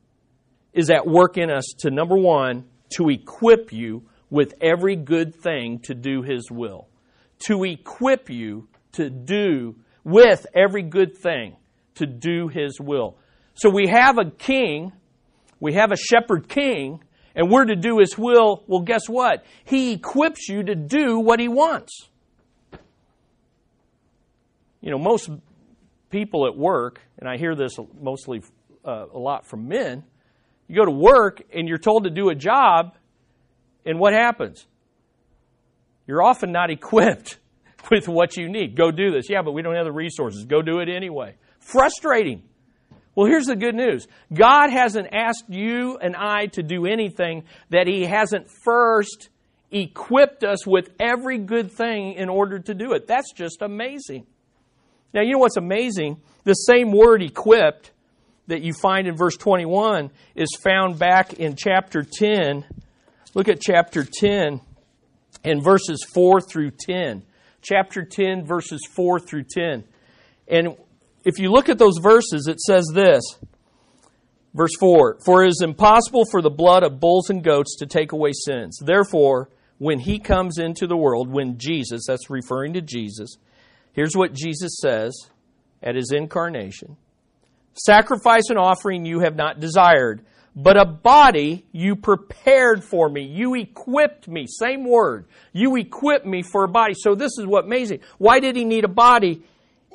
is 0.71 0.89
at 0.89 1.07
work 1.07 1.37
in 1.37 1.49
us 1.49 1.65
to, 1.79 1.91
number 1.91 2.17
one, 2.17 2.65
to 2.97 3.09
equip 3.09 3.73
you 3.73 4.03
with 4.29 4.53
every 4.61 4.95
good 4.95 5.35
thing 5.35 5.79
to 5.79 5.93
do 5.93 6.21
His 6.21 6.49
will. 6.49 6.87
To 7.47 7.63
equip 7.63 8.29
you 8.29 8.67
to 8.93 9.09
do 9.09 9.75
with 10.03 10.45
every 10.53 10.83
good 10.83 11.17
thing 11.17 11.57
to 11.95 12.05
do 12.05 12.47
his 12.47 12.79
will. 12.79 13.17
So 13.55 13.69
we 13.69 13.87
have 13.87 14.17
a 14.17 14.29
king, 14.29 14.91
we 15.59 15.73
have 15.73 15.91
a 15.91 15.97
shepherd 15.97 16.47
king, 16.47 17.03
and 17.35 17.49
we're 17.49 17.65
to 17.65 17.75
do 17.75 17.99
his 17.99 18.17
will. 18.17 18.63
Well, 18.67 18.81
guess 18.81 19.07
what? 19.07 19.45
He 19.65 19.93
equips 19.93 20.47
you 20.49 20.63
to 20.63 20.75
do 20.75 21.19
what 21.19 21.39
he 21.39 21.47
wants. 21.47 22.09
You 24.81 24.91
know, 24.91 24.97
most 24.97 25.29
people 26.09 26.47
at 26.47 26.57
work, 26.57 26.99
and 27.17 27.29
I 27.29 27.37
hear 27.37 27.55
this 27.55 27.77
mostly 27.99 28.41
uh, 28.85 29.05
a 29.13 29.17
lot 29.17 29.45
from 29.45 29.67
men, 29.67 30.03
you 30.67 30.75
go 30.75 30.85
to 30.85 30.91
work 30.91 31.41
and 31.53 31.67
you're 31.67 31.77
told 31.77 32.03
to 32.05 32.09
do 32.09 32.29
a 32.29 32.35
job, 32.35 32.95
and 33.85 33.99
what 33.99 34.13
happens? 34.13 34.65
You're 36.07 36.23
often 36.23 36.51
not 36.51 36.69
equipped 36.69 37.37
with 37.89 38.07
what 38.07 38.37
you 38.37 38.49
need. 38.49 38.75
Go 38.75 38.91
do 38.91 39.11
this. 39.11 39.29
Yeah, 39.29 39.41
but 39.43 39.53
we 39.53 39.61
don't 39.61 39.75
have 39.75 39.85
the 39.85 39.91
resources. 39.91 40.45
Go 40.45 40.61
do 40.61 40.79
it 40.79 40.89
anyway. 40.89 41.35
Frustrating. 41.59 42.43
Well, 43.15 43.27
here's 43.27 43.45
the 43.45 43.55
good 43.55 43.75
news 43.75 44.07
God 44.33 44.69
hasn't 44.69 45.13
asked 45.13 45.49
you 45.49 45.97
and 45.97 46.15
I 46.15 46.47
to 46.47 46.63
do 46.63 46.85
anything 46.85 47.43
that 47.69 47.87
He 47.87 48.05
hasn't 48.05 48.47
first 48.63 49.29
equipped 49.71 50.43
us 50.43 50.65
with 50.67 50.89
every 50.99 51.39
good 51.39 51.71
thing 51.71 52.13
in 52.13 52.29
order 52.29 52.59
to 52.59 52.73
do 52.73 52.93
it. 52.93 53.07
That's 53.07 53.31
just 53.33 53.61
amazing. 53.61 54.25
Now, 55.13 55.21
you 55.21 55.33
know 55.33 55.39
what's 55.39 55.57
amazing? 55.57 56.21
The 56.43 56.53
same 56.53 56.91
word 56.91 57.21
equipped 57.21 57.91
that 58.47 58.61
you 58.61 58.73
find 58.73 59.07
in 59.07 59.15
verse 59.15 59.37
21 59.37 60.11
is 60.35 60.49
found 60.63 60.99
back 60.99 61.33
in 61.33 61.55
chapter 61.55 62.03
10. 62.03 62.65
Look 63.33 63.47
at 63.47 63.61
chapter 63.61 64.03
10 64.03 64.59
and 65.43 65.63
verses 65.63 66.03
4 66.13 66.41
through 66.41 66.71
10. 66.71 67.23
Chapter 67.61 68.03
10, 68.03 68.45
verses 68.45 68.81
4 68.95 69.19
through 69.19 69.43
10. 69.43 69.83
And 70.47 70.75
if 71.23 71.39
you 71.39 71.51
look 71.51 71.69
at 71.69 71.77
those 71.77 71.97
verses, 72.01 72.47
it 72.47 72.59
says 72.59 72.89
this. 72.93 73.23
Verse 74.53 74.75
4 74.79 75.19
For 75.25 75.43
it 75.43 75.49
is 75.49 75.61
impossible 75.63 76.25
for 76.29 76.41
the 76.41 76.49
blood 76.49 76.83
of 76.83 76.99
bulls 76.99 77.29
and 77.29 77.43
goats 77.43 77.77
to 77.77 77.85
take 77.85 78.11
away 78.11 78.31
sins. 78.33 78.79
Therefore, 78.83 79.49
when 79.79 79.99
he 79.99 80.19
comes 80.19 80.57
into 80.59 80.87
the 80.87 80.97
world, 80.97 81.29
when 81.29 81.57
Jesus, 81.57 82.03
that's 82.07 82.29
referring 82.29 82.73
to 82.73 82.81
Jesus, 82.81 83.37
here's 83.93 84.15
what 84.15 84.33
Jesus 84.33 84.77
says 84.79 85.13
at 85.81 85.95
his 85.95 86.11
incarnation 86.11 86.97
Sacrifice 87.73 88.49
and 88.49 88.59
offering 88.59 89.05
you 89.05 89.21
have 89.21 89.35
not 89.35 89.59
desired, 89.59 90.23
but 90.55 90.77
a 90.77 90.85
body 90.85 91.65
you 91.71 91.95
prepared 91.95 92.83
for 92.83 93.09
me. 93.09 93.23
You 93.23 93.55
equipped 93.55 94.27
me. 94.27 94.45
Same 94.47 94.85
word. 94.85 95.25
You 95.51 95.75
equipped 95.77 96.27
me 96.27 96.43
for 96.43 96.63
a 96.63 96.67
body. 96.67 96.93
So 96.95 97.15
this 97.15 97.31
is 97.39 97.47
what 97.47 97.65
amazing. 97.65 98.01
Why 98.19 98.39
did 98.39 98.55
he 98.55 98.63
need 98.63 98.83
a 98.83 98.89
body? 98.89 99.43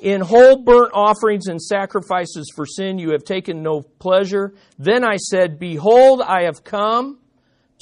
In 0.01 0.21
whole 0.21 0.63
burnt 0.63 0.93
offerings 0.95 1.49
and 1.49 1.61
sacrifices 1.61 2.53
for 2.55 2.65
sin 2.67 2.99
you 2.99 3.11
have 3.11 3.25
taken 3.25 3.63
no 3.63 3.83
pleasure. 3.83 4.55
Then 4.79 5.05
I 5.05 5.17
said, 5.17 5.59
Behold, 5.59 6.23
I 6.23 6.43
have 6.43 6.63
come 6.63 7.19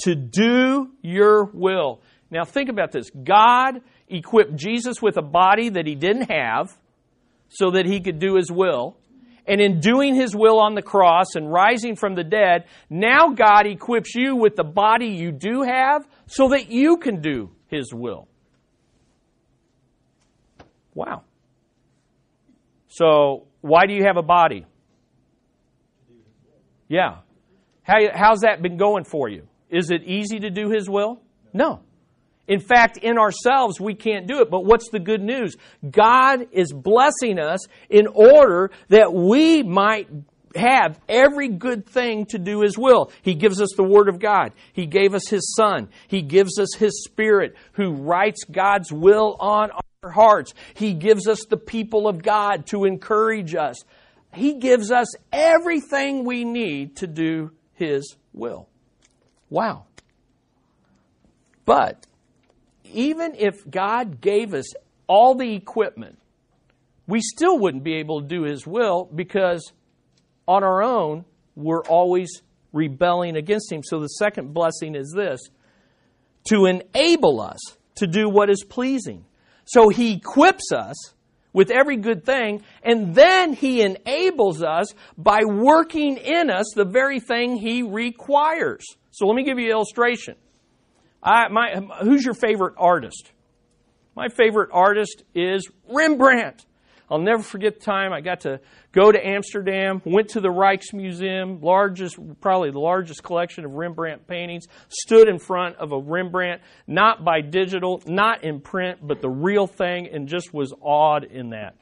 to 0.01 0.15
do 0.15 0.91
your 1.03 1.45
will. 1.45 2.01
Now 2.31 2.45
think 2.45 2.69
about 2.71 2.93
this. 2.93 3.11
God 3.11 3.83
equipped 4.09 4.57
Jesus 4.57 5.03
with 5.03 5.17
a 5.17 5.23
body 5.23 5.69
that 5.71 5.87
he 5.87 5.95
didn't 5.95 6.31
have 6.31 6.77
so 7.49 7.71
that 7.73 7.87
he 7.87 8.01
could 8.01 8.19
do 8.19 8.37
his 8.37 8.51
will. 8.51 8.97
And 9.47 9.61
in 9.61 9.79
doing 9.79 10.15
his 10.15 10.35
will 10.35 10.59
on 10.59 10.75
the 10.75 10.83
cross 10.83 11.37
and 11.37 11.51
rising 11.51 11.95
from 11.95 12.15
the 12.15 12.25
dead, 12.25 12.65
now 12.91 13.29
God 13.29 13.67
equips 13.67 14.15
you 14.15 14.35
with 14.35 14.57
the 14.57 14.65
body 14.65 15.07
you 15.07 15.31
do 15.31 15.63
have 15.63 16.07
so 16.27 16.49
that 16.49 16.69
you 16.69 16.97
can 16.97 17.21
do 17.21 17.51
his 17.69 17.95
will. 17.95 18.27
Wow. 20.95 21.23
So, 22.97 23.47
why 23.61 23.85
do 23.85 23.93
you 23.93 24.05
have 24.05 24.17
a 24.17 24.23
body? 24.23 24.65
Yeah. 26.89 27.19
How, 27.83 27.99
how's 28.15 28.41
that 28.41 28.63
been 28.63 28.79
going 28.79 29.05
for 29.05 29.29
you? 29.29 29.47
Is 29.69 29.91
it 29.91 30.03
easy 30.05 30.41
to 30.41 30.49
do 30.49 30.71
his 30.71 30.89
will? 30.89 31.21
No. 31.53 31.83
In 32.49 32.59
fact, 32.59 32.97
in 32.97 33.19
ourselves, 33.19 33.79
we 33.79 33.95
can't 33.95 34.27
do 34.27 34.41
it. 34.41 34.51
But 34.51 34.65
what's 34.65 34.89
the 34.89 34.99
good 34.99 35.21
news? 35.21 35.57
God 35.91 36.49
is 36.53 36.73
blessing 36.73 37.39
us 37.39 37.61
in 37.91 38.07
order 38.07 38.71
that 38.89 39.13
we 39.13 39.63
might 39.63 40.09
have 40.55 40.99
every 41.07 41.49
good 41.49 41.87
thing 41.87 42.25
to 42.27 42.39
do 42.39 42.63
His 42.63 42.79
will. 42.79 43.11
He 43.21 43.35
gives 43.35 43.61
us 43.61 43.75
the 43.77 43.83
Word 43.83 44.09
of 44.09 44.21
God. 44.21 44.53
He 44.73 44.87
gave 44.87 45.15
us 45.15 45.29
His 45.29 45.55
Son. 45.55 45.89
He 46.09 46.23
gives 46.23 46.59
us 46.59 46.75
His 46.79 47.05
Spirit 47.05 47.57
who 47.73 47.93
writes 47.93 48.45
God's 48.45 48.91
will 48.91 49.37
on 49.39 49.71
our 49.71 49.81
hearts. 50.11 50.55
He 50.75 50.95
gives 50.95 51.29
us 51.29 51.45
the 51.49 51.57
people 51.57 52.09
of 52.09 52.23
God 52.23 52.67
to 52.69 52.85
encourage 52.85 53.55
us. 53.55 53.77
He 54.35 54.55
gives 54.55 54.91
us 54.91 55.15
everything 55.33 56.25
we 56.25 56.45
need 56.45 56.97
to 56.97 57.07
do 57.07 57.53
His 57.75 58.17
will. 58.33 58.69
Wow. 59.49 59.87
But 61.65 62.07
even 62.93 63.35
if 63.37 63.69
God 63.69 64.21
gave 64.21 64.55
us 64.55 64.73
all 65.07 65.35
the 65.35 65.55
equipment, 65.55 66.19
we 67.07 67.21
still 67.21 67.59
wouldn't 67.59 67.85
be 67.85 67.95
able 67.95 68.21
to 68.23 68.27
do 68.27 68.43
His 68.43 68.67
will 68.67 69.09
because 69.15 69.73
on 70.47 70.63
our 70.65 70.83
own, 70.83 71.25
we're 71.55 71.85
always 71.85 72.43
rebelling 72.73 73.37
against 73.37 73.73
Him. 73.73 73.83
So 73.83 74.01
the 74.01 74.09
second 74.09 74.53
blessing 74.53 74.95
is 74.95 75.13
this 75.17 75.41
to 76.49 76.67
enable 76.67 77.41
us 77.41 77.59
to 77.97 78.07
do 78.07 78.29
what 78.29 78.51
is 78.51 78.65
pleasing. 78.69 79.25
So 79.67 79.89
He 79.91 80.15
equips 80.15 80.73
us 80.73 80.97
with 81.53 81.71
every 81.71 81.97
good 81.97 82.25
thing, 82.25 82.63
and 82.83 83.15
then 83.15 83.53
He 83.53 83.83
enables 83.83 84.63
us 84.63 84.95
by 85.19 85.41
working 85.45 86.17
in 86.17 86.51
us 86.51 86.73
the 86.75 86.85
very 86.85 87.21
thing 87.21 87.57
He 87.57 87.83
requires. 87.83 88.85
So 89.11 89.27
let 89.27 89.35
me 89.35 89.45
give 89.45 89.59
you 89.59 89.67
an 89.67 89.73
illustration. 89.73 90.37
I, 91.23 91.49
my, 91.49 91.81
who's 92.03 92.25
your 92.25 92.35
favorite 92.35 92.75
artist? 92.79 93.33
My 94.15 94.29
favorite 94.29 94.71
artist 94.73 95.25
is 95.35 95.69
Rembrandt. 95.89 96.65
I'll 97.09 97.21
never 97.21 97.43
forget 97.43 97.79
the 97.79 97.85
time 97.85 98.13
I 98.13 98.21
got 98.21 98.41
to 98.41 98.61
go 98.91 99.13
to 99.13 99.27
Amsterdam, 99.27 100.03
went 100.05 100.31
to 100.31 100.41
the 100.41 100.49
Rijksmuseum, 100.49 101.63
largest, 101.63 102.19
probably 102.41 102.71
the 102.73 102.81
largest 102.81 103.23
collection 103.23 103.65
of 103.65 103.73
Rembrandt 103.75 104.27
paintings, 104.27 104.67
stood 104.89 105.29
in 105.29 105.39
front 105.39 105.77
of 105.77 105.93
a 105.93 105.99
Rembrandt, 105.99 106.63
not 106.87 107.25
by 107.25 107.43
digital, 107.43 108.03
not 108.07 108.43
in 108.43 108.61
print, 108.61 108.99
but 109.03 109.21
the 109.21 109.31
real 109.31 109.69
thing, 109.69 110.09
and 110.09 110.27
just 110.27 110.53
was 110.53 110.73
awed 110.81 111.25
in 111.25 111.51
that. 111.51 111.77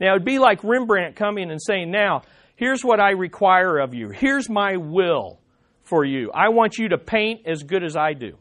Now, 0.00 0.12
it'd 0.12 0.24
be 0.24 0.38
like 0.38 0.62
Rembrandt 0.62 1.16
coming 1.16 1.50
and 1.50 1.60
saying, 1.60 1.90
Now, 1.90 2.22
here's 2.54 2.84
what 2.84 3.00
I 3.00 3.10
require 3.10 3.78
of 3.78 3.94
you. 3.94 4.10
Here's 4.10 4.48
my 4.48 4.76
will 4.76 5.40
for 5.82 6.04
you. 6.04 6.30
I 6.32 6.50
want 6.50 6.78
you 6.78 6.90
to 6.90 6.98
paint 6.98 7.46
as 7.46 7.64
good 7.64 7.82
as 7.82 7.96
I 7.96 8.12
do. 8.12 8.36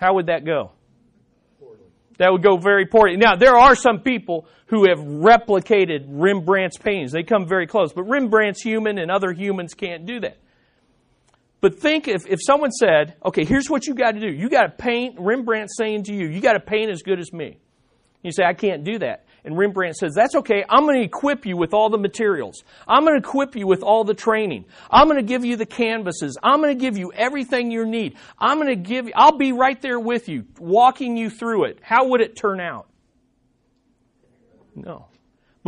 How 0.00 0.14
would 0.14 0.26
that 0.26 0.44
go? 0.44 0.72
That 2.18 2.32
would 2.32 2.42
go 2.42 2.56
very 2.56 2.84
poorly. 2.86 3.16
Now, 3.16 3.36
there 3.36 3.56
are 3.56 3.74
some 3.74 4.00
people 4.00 4.46
who 4.66 4.88
have 4.88 4.98
replicated 4.98 6.04
Rembrandt's 6.08 6.76
paintings. 6.76 7.12
They 7.12 7.22
come 7.22 7.46
very 7.46 7.66
close. 7.66 7.92
But 7.92 8.04
Rembrandt's 8.04 8.60
human 8.60 8.98
and 8.98 9.10
other 9.10 9.32
humans 9.32 9.74
can't 9.74 10.04
do 10.04 10.20
that. 10.20 10.36
But 11.60 11.78
think 11.80 12.06
if, 12.06 12.26
if 12.26 12.40
someone 12.42 12.70
said, 12.70 13.14
okay, 13.24 13.44
here's 13.44 13.68
what 13.68 13.86
you 13.86 13.94
got 13.94 14.12
to 14.12 14.20
do. 14.20 14.28
You 14.28 14.48
got 14.48 14.62
to 14.62 14.68
paint, 14.68 15.16
Rembrandt 15.18 15.70
saying 15.76 16.04
to 16.04 16.14
you, 16.14 16.26
you 16.28 16.40
got 16.40 16.52
to 16.52 16.60
paint 16.60 16.90
as 16.90 17.02
good 17.02 17.18
as 17.18 17.32
me. 17.32 17.58
You 18.22 18.32
say, 18.32 18.44
I 18.44 18.52
can't 18.52 18.84
do 18.84 18.98
that. 18.98 19.24
And 19.44 19.56
Rembrandt 19.56 19.96
says, 19.96 20.14
That's 20.14 20.34
okay. 20.36 20.64
I'm 20.68 20.84
going 20.84 20.96
to 20.96 21.04
equip 21.04 21.46
you 21.46 21.56
with 21.56 21.72
all 21.72 21.90
the 21.90 21.98
materials. 21.98 22.64
I'm 22.86 23.04
going 23.04 23.20
to 23.20 23.26
equip 23.26 23.56
you 23.56 23.66
with 23.66 23.82
all 23.82 24.04
the 24.04 24.14
training. 24.14 24.64
I'm 24.90 25.08
going 25.08 25.18
to 25.18 25.26
give 25.26 25.44
you 25.44 25.56
the 25.56 25.66
canvases. 25.66 26.36
I'm 26.42 26.60
going 26.60 26.76
to 26.76 26.80
give 26.80 26.98
you 26.98 27.12
everything 27.12 27.70
you 27.70 27.86
need. 27.86 28.16
I'm 28.38 28.58
going 28.58 28.68
to 28.68 28.76
give 28.76 29.06
you, 29.06 29.12
I'll 29.14 29.36
be 29.36 29.52
right 29.52 29.80
there 29.80 30.00
with 30.00 30.28
you, 30.28 30.44
walking 30.58 31.16
you 31.16 31.30
through 31.30 31.64
it. 31.64 31.78
How 31.82 32.08
would 32.08 32.20
it 32.20 32.36
turn 32.36 32.60
out? 32.60 32.88
No. 34.74 35.06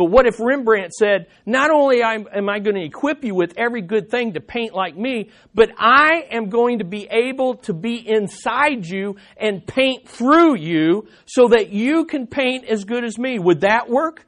But 0.01 0.09
what 0.09 0.25
if 0.25 0.39
Rembrandt 0.39 0.93
said, 0.93 1.27
not 1.45 1.69
only 1.69 2.01
am 2.01 2.49
I 2.49 2.57
going 2.57 2.75
to 2.75 2.83
equip 2.83 3.23
you 3.23 3.35
with 3.35 3.53
every 3.55 3.83
good 3.83 4.09
thing 4.09 4.33
to 4.33 4.41
paint 4.41 4.73
like 4.73 4.97
me, 4.97 5.29
but 5.53 5.69
I 5.77 6.25
am 6.31 6.49
going 6.49 6.79
to 6.79 6.85
be 6.85 7.07
able 7.11 7.57
to 7.65 7.73
be 7.75 7.97
inside 8.09 8.87
you 8.87 9.17
and 9.37 9.63
paint 9.63 10.09
through 10.09 10.55
you 10.55 11.07
so 11.27 11.49
that 11.49 11.69
you 11.69 12.05
can 12.05 12.25
paint 12.25 12.65
as 12.65 12.83
good 12.83 13.03
as 13.03 13.19
me. 13.19 13.37
Would 13.37 13.61
that 13.61 13.89
work? 13.89 14.25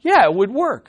Yeah, 0.00 0.24
it 0.24 0.32
would 0.32 0.50
work. 0.50 0.88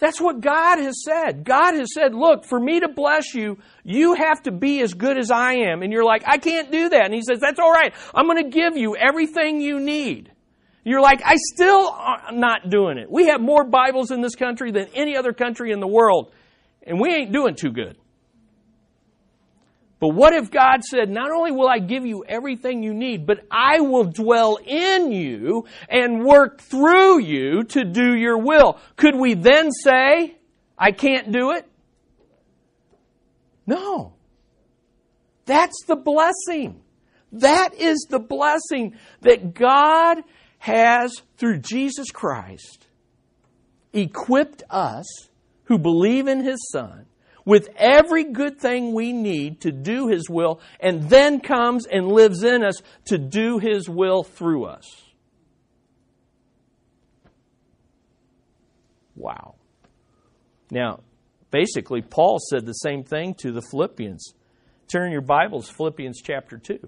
That's 0.00 0.20
what 0.20 0.40
God 0.40 0.80
has 0.80 1.04
said. 1.04 1.44
God 1.44 1.74
has 1.74 1.94
said, 1.94 2.16
look, 2.16 2.44
for 2.44 2.58
me 2.58 2.80
to 2.80 2.88
bless 2.88 3.32
you, 3.32 3.58
you 3.84 4.14
have 4.14 4.42
to 4.42 4.50
be 4.50 4.80
as 4.80 4.92
good 4.92 5.18
as 5.18 5.30
I 5.30 5.52
am. 5.70 5.84
And 5.84 5.92
you're 5.92 6.04
like, 6.04 6.24
I 6.26 6.38
can't 6.38 6.72
do 6.72 6.88
that. 6.88 7.04
And 7.04 7.14
He 7.14 7.22
says, 7.22 7.38
that's 7.38 7.60
all 7.60 7.70
right. 7.70 7.94
I'm 8.12 8.26
going 8.26 8.42
to 8.42 8.50
give 8.50 8.76
you 8.76 8.96
everything 8.96 9.60
you 9.60 9.78
need. 9.78 10.32
You're 10.88 11.02
like, 11.02 11.20
I 11.22 11.36
still 11.36 11.94
not 12.32 12.70
doing 12.70 12.96
it. 12.96 13.10
We 13.10 13.26
have 13.26 13.42
more 13.42 13.62
Bibles 13.62 14.10
in 14.10 14.22
this 14.22 14.34
country 14.34 14.70
than 14.70 14.86
any 14.94 15.18
other 15.18 15.34
country 15.34 15.70
in 15.70 15.80
the 15.80 15.86
world, 15.86 16.32
and 16.82 16.98
we 16.98 17.10
ain't 17.10 17.30
doing 17.30 17.56
too 17.56 17.72
good. 17.72 17.98
But 20.00 20.14
what 20.14 20.32
if 20.32 20.50
God 20.50 20.82
said, 20.82 21.10
not 21.10 21.30
only 21.30 21.52
will 21.52 21.68
I 21.68 21.78
give 21.78 22.06
you 22.06 22.24
everything 22.26 22.82
you 22.82 22.94
need, 22.94 23.26
but 23.26 23.44
I 23.50 23.80
will 23.80 24.04
dwell 24.04 24.58
in 24.64 25.12
you 25.12 25.66
and 25.90 26.24
work 26.24 26.62
through 26.62 27.20
you 27.20 27.64
to 27.64 27.84
do 27.84 28.16
your 28.16 28.38
will? 28.38 28.78
Could 28.96 29.14
we 29.14 29.34
then 29.34 29.70
say, 29.70 30.36
I 30.78 30.92
can't 30.92 31.30
do 31.30 31.50
it? 31.50 31.68
No. 33.66 34.14
That's 35.44 35.84
the 35.86 35.96
blessing. 35.96 36.80
That 37.32 37.74
is 37.74 38.06
the 38.08 38.20
blessing 38.20 38.96
that 39.20 39.52
God 39.52 40.22
has, 40.58 41.22
through 41.36 41.58
Jesus 41.58 42.10
Christ, 42.10 42.86
equipped 43.92 44.62
us 44.70 45.06
who 45.64 45.78
believe 45.78 46.28
in 46.28 46.42
His 46.44 46.68
Son 46.72 47.06
with 47.44 47.70
every 47.76 48.24
good 48.24 48.58
thing 48.58 48.92
we 48.92 49.12
need 49.12 49.62
to 49.62 49.72
do 49.72 50.08
His 50.08 50.28
will, 50.28 50.60
and 50.80 51.08
then 51.08 51.40
comes 51.40 51.86
and 51.86 52.08
lives 52.08 52.42
in 52.42 52.62
us 52.62 52.82
to 53.06 53.16
do 53.16 53.58
His 53.58 53.88
will 53.88 54.22
through 54.22 54.66
us. 54.66 54.84
Wow. 59.16 59.54
Now, 60.70 61.00
basically, 61.50 62.02
Paul 62.02 62.38
said 62.50 62.66
the 62.66 62.72
same 62.72 63.02
thing 63.02 63.34
to 63.38 63.50
the 63.50 63.62
Philippians. 63.62 64.34
Turn 64.92 65.10
your 65.10 65.22
Bibles, 65.22 65.70
Philippians 65.70 66.20
chapter 66.22 66.58
2. 66.58 66.78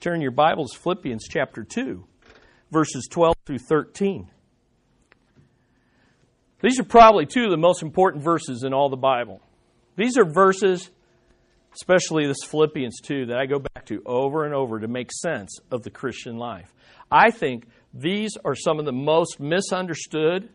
Turn 0.00 0.20
your 0.20 0.30
Bibles, 0.30 0.74
Philippians 0.74 1.26
chapter 1.28 1.64
2, 1.64 2.04
verses 2.70 3.08
12 3.10 3.34
through 3.46 3.58
13. 3.58 4.28
These 6.60 6.80
are 6.80 6.84
probably 6.84 7.26
two 7.26 7.44
of 7.44 7.50
the 7.50 7.56
most 7.56 7.82
important 7.82 8.24
verses 8.24 8.64
in 8.64 8.74
all 8.74 8.88
the 8.88 8.96
Bible. 8.96 9.40
These 9.96 10.18
are 10.18 10.24
verses, 10.24 10.90
especially 11.74 12.26
this 12.26 12.44
Philippians 12.44 13.00
2, 13.02 13.26
that 13.26 13.38
I 13.38 13.46
go 13.46 13.60
back 13.60 13.86
to 13.86 14.02
over 14.04 14.44
and 14.44 14.54
over 14.54 14.80
to 14.80 14.88
make 14.88 15.10
sense 15.12 15.58
of 15.70 15.82
the 15.82 15.90
Christian 15.90 16.36
life. 16.36 16.72
I 17.10 17.30
think 17.30 17.66
these 17.94 18.36
are 18.44 18.54
some 18.54 18.78
of 18.78 18.84
the 18.84 18.92
most 18.92 19.40
misunderstood 19.40 20.48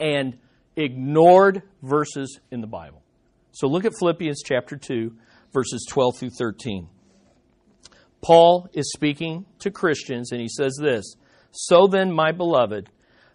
and 0.00 0.38
ignored 0.76 1.62
verses 1.82 2.38
in 2.52 2.60
the 2.60 2.66
Bible. 2.66 3.02
So 3.52 3.66
look 3.66 3.84
at 3.84 3.92
Philippians 3.98 4.42
chapter 4.44 4.76
2, 4.76 5.12
verses 5.52 5.84
12 5.88 6.18
through 6.18 6.30
13. 6.30 6.88
Paul 8.20 8.68
is 8.72 8.92
speaking 8.92 9.46
to 9.60 9.70
Christians 9.70 10.32
and 10.32 10.40
he 10.40 10.48
says 10.48 10.78
this 10.80 11.14
So 11.52 11.86
then, 11.86 12.12
my 12.12 12.32
beloved, 12.32 12.90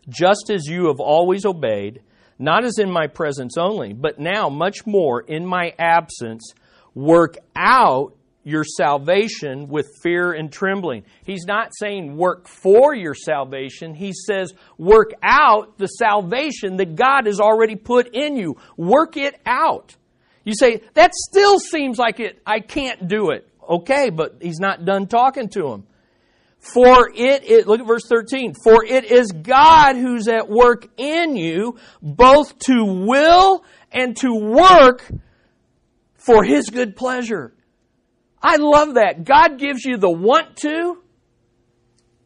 just 0.10 0.50
as 0.50 0.66
you 0.66 0.88
have 0.88 1.00
always 1.00 1.46
obeyed, 1.46 2.02
not 2.40 2.66
as 2.66 2.78
in 2.78 2.92
my 2.92 3.08
presence 3.08 3.58
only, 3.58 3.94
but 3.94 4.20
now 4.20 4.50
much 4.50 4.86
more 4.86 5.22
in 5.22 5.46
my 5.46 5.74
absence, 5.80 6.54
work 6.94 7.38
out 7.56 8.16
your 8.44 8.64
salvation 8.66 9.70
with 9.70 9.88
fear 10.02 10.34
and 10.34 10.52
trembling. 10.52 11.04
He's 11.24 11.46
not 11.46 11.72
saying 11.80 12.18
work 12.18 12.48
for 12.48 12.94
your 12.94 13.16
salvation. 13.16 13.96
He 13.96 14.12
says 14.12 14.54
work 14.78 15.12
out 15.24 15.78
the 15.78 15.88
salvation 15.88 16.78
that 16.78 16.96
God 16.96 17.26
has 17.26 17.40
already 17.40 17.76
put 17.76 18.14
in 18.14 18.36
you. 18.36 18.58
Work 18.76 19.16
it 19.16 19.40
out. 19.46 19.96
You 20.44 20.54
say, 20.54 20.82
that 20.94 21.14
still 21.14 21.58
seems 21.58 21.98
like 21.98 22.20
it, 22.20 22.42
I 22.46 22.60
can't 22.60 23.08
do 23.08 23.30
it. 23.30 23.48
Okay, 23.70 24.10
but 24.10 24.38
he's 24.42 24.60
not 24.60 24.86
done 24.86 25.08
talking 25.08 25.50
to 25.50 25.72
him. 25.72 25.88
For 26.64 27.12
it, 27.14 27.68
look 27.68 27.82
at 27.82 27.88
verse 27.88 28.08
13. 28.08 28.54
For 28.64 28.86
it 28.86 29.04
is 29.04 29.32
God 29.34 29.98
who's 29.98 30.30
at 30.30 30.50
work 30.50 30.88
in 30.96 31.36
you, 31.36 31.78
both 32.02 32.58
to 32.60 32.86
will 32.86 33.66
and 33.92 34.16
to 34.18 34.34
work 34.34 35.06
for 36.16 36.46
His 36.46 36.70
good 36.70 36.96
pleasure. 36.96 37.54
I 38.42 38.56
love 38.58 38.94
that. 38.94 39.26
God 39.26 39.60
gives 39.60 39.84
you 39.84 39.98
the 39.98 40.10
want 40.10 40.56
to 40.58 41.04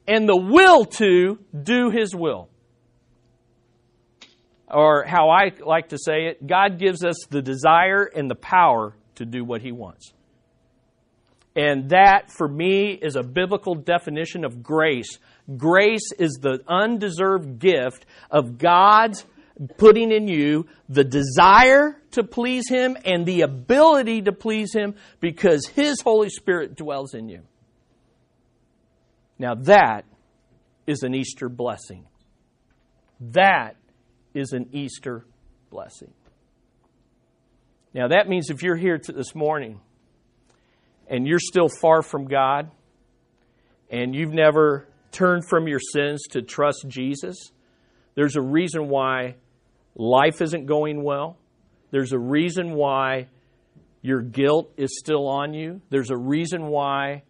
and 0.08 0.30
the 0.30 0.38
will 0.38 0.86
to 0.86 1.40
do 1.64 1.90
His 1.90 2.16
will. 2.16 2.50
Or 4.70 5.04
how 5.04 5.30
I 5.30 5.52
like 5.66 5.90
to 5.90 5.98
say 5.98 6.28
it, 6.28 6.46
God 6.46 6.78
gives 6.78 7.04
us 7.04 7.16
the 7.30 7.42
desire 7.42 8.04
and 8.04 8.30
the 8.30 8.36
power 8.36 8.96
to 9.16 9.26
do 9.26 9.44
what 9.44 9.62
He 9.62 9.72
wants. 9.72 10.14
And 11.58 11.90
that, 11.90 12.32
for 12.32 12.48
me, 12.48 12.92
is 12.92 13.16
a 13.16 13.24
biblical 13.24 13.74
definition 13.74 14.46
of 14.46 14.62
grace. 14.62 15.18
Grace 15.58 16.12
is 16.20 16.38
the 16.40 16.62
undeserved 16.68 17.58
gift 17.58 18.06
of 18.30 18.60
God's 18.60 19.26
putting 19.78 20.12
in 20.12 20.28
you 20.28 20.68
the 20.88 21.04
desire 21.04 22.00
to 22.12 22.24
please 22.24 22.70
Him 22.70 22.96
and 23.04 23.26
the 23.26 23.42
ability 23.42 24.22
to 24.24 24.32
please 24.32 24.72
Him 24.72 24.94
because 25.20 25.66
His 25.66 26.00
Holy 26.00 26.30
Spirit 26.30 26.76
dwells 26.76 27.16
in 27.16 27.28
you. 27.28 27.42
Now, 29.40 29.56
that 29.56 30.06
is 30.86 31.02
an 31.02 31.16
Easter 31.16 31.50
blessing. 31.50 32.06
That 33.20 33.78
is 34.36 34.52
an 34.52 34.70
Easter 34.74 35.26
blessing. 35.72 36.14
Now, 37.96 38.10
that 38.10 38.30
means 38.30 38.52
if 38.52 38.62
you're 38.62 38.76
here 38.76 39.00
this 39.00 39.34
morning 39.34 39.82
and 41.10 41.28
you're 41.28 41.40
still 41.40 41.70
far 41.70 42.02
from 42.02 42.26
God 42.26 42.72
and 43.90 44.16
you've 44.16 44.34
never 44.34 44.88
turned 45.12 45.48
from 45.48 45.68
your 45.68 45.80
sins 45.80 46.24
to 46.32 46.42
trust 46.42 46.86
Jesus, 46.88 47.52
there's 48.16 48.36
a 48.36 48.42
reason 48.42 48.90
why 48.90 49.36
life 49.96 50.42
isn't 50.42 50.66
going 50.66 51.04
well. 51.04 51.38
There's 51.92 52.12
a 52.12 52.20
reason 52.20 52.74
why 52.74 53.28
your 54.02 54.22
guilt 54.22 54.72
is 54.78 54.98
still 55.00 55.28
on 55.28 55.54
you. 55.54 55.82
There's 55.90 56.10
a 56.10 56.18
reason 56.18 56.68
why 56.68 57.24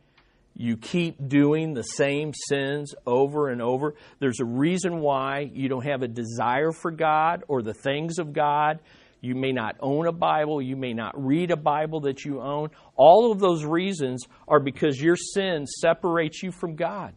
you 0.56 0.76
keep 0.76 1.28
doing 1.28 1.74
the 1.74 1.84
same 1.84 2.34
sins 2.34 2.96
over 3.06 3.50
and 3.50 3.62
over. 3.62 3.94
There's 4.20 4.40
a 4.40 4.46
reason 4.46 5.00
why 5.00 5.52
you 5.54 5.70
don't 5.70 5.86
have 5.86 6.02
a 6.02 6.08
desire 6.08 6.72
for 6.72 6.90
God 6.90 7.44
or 7.48 7.62
the 7.62 7.76
things 7.76 8.18
of 8.18 8.34
God. 8.34 8.80
You 9.22 9.36
may 9.36 9.52
not 9.52 9.76
own 9.80 10.08
a 10.08 10.12
Bible. 10.12 10.62
You 10.62 10.76
may 10.76 10.94
not 10.94 11.14
read 11.16 11.52
a 11.52 11.58
Bible 11.58 12.02
that 12.02 12.24
you 12.24 12.42
own. 12.42 12.70
All 12.96 13.32
of 13.32 13.40
those 13.40 13.66
reasons 13.66 14.26
are 14.48 14.60
because 14.60 15.02
your 15.02 15.16
sin 15.16 15.66
separates 15.66 16.44
you 16.44 16.52
from 16.52 16.76
God. 16.76 17.16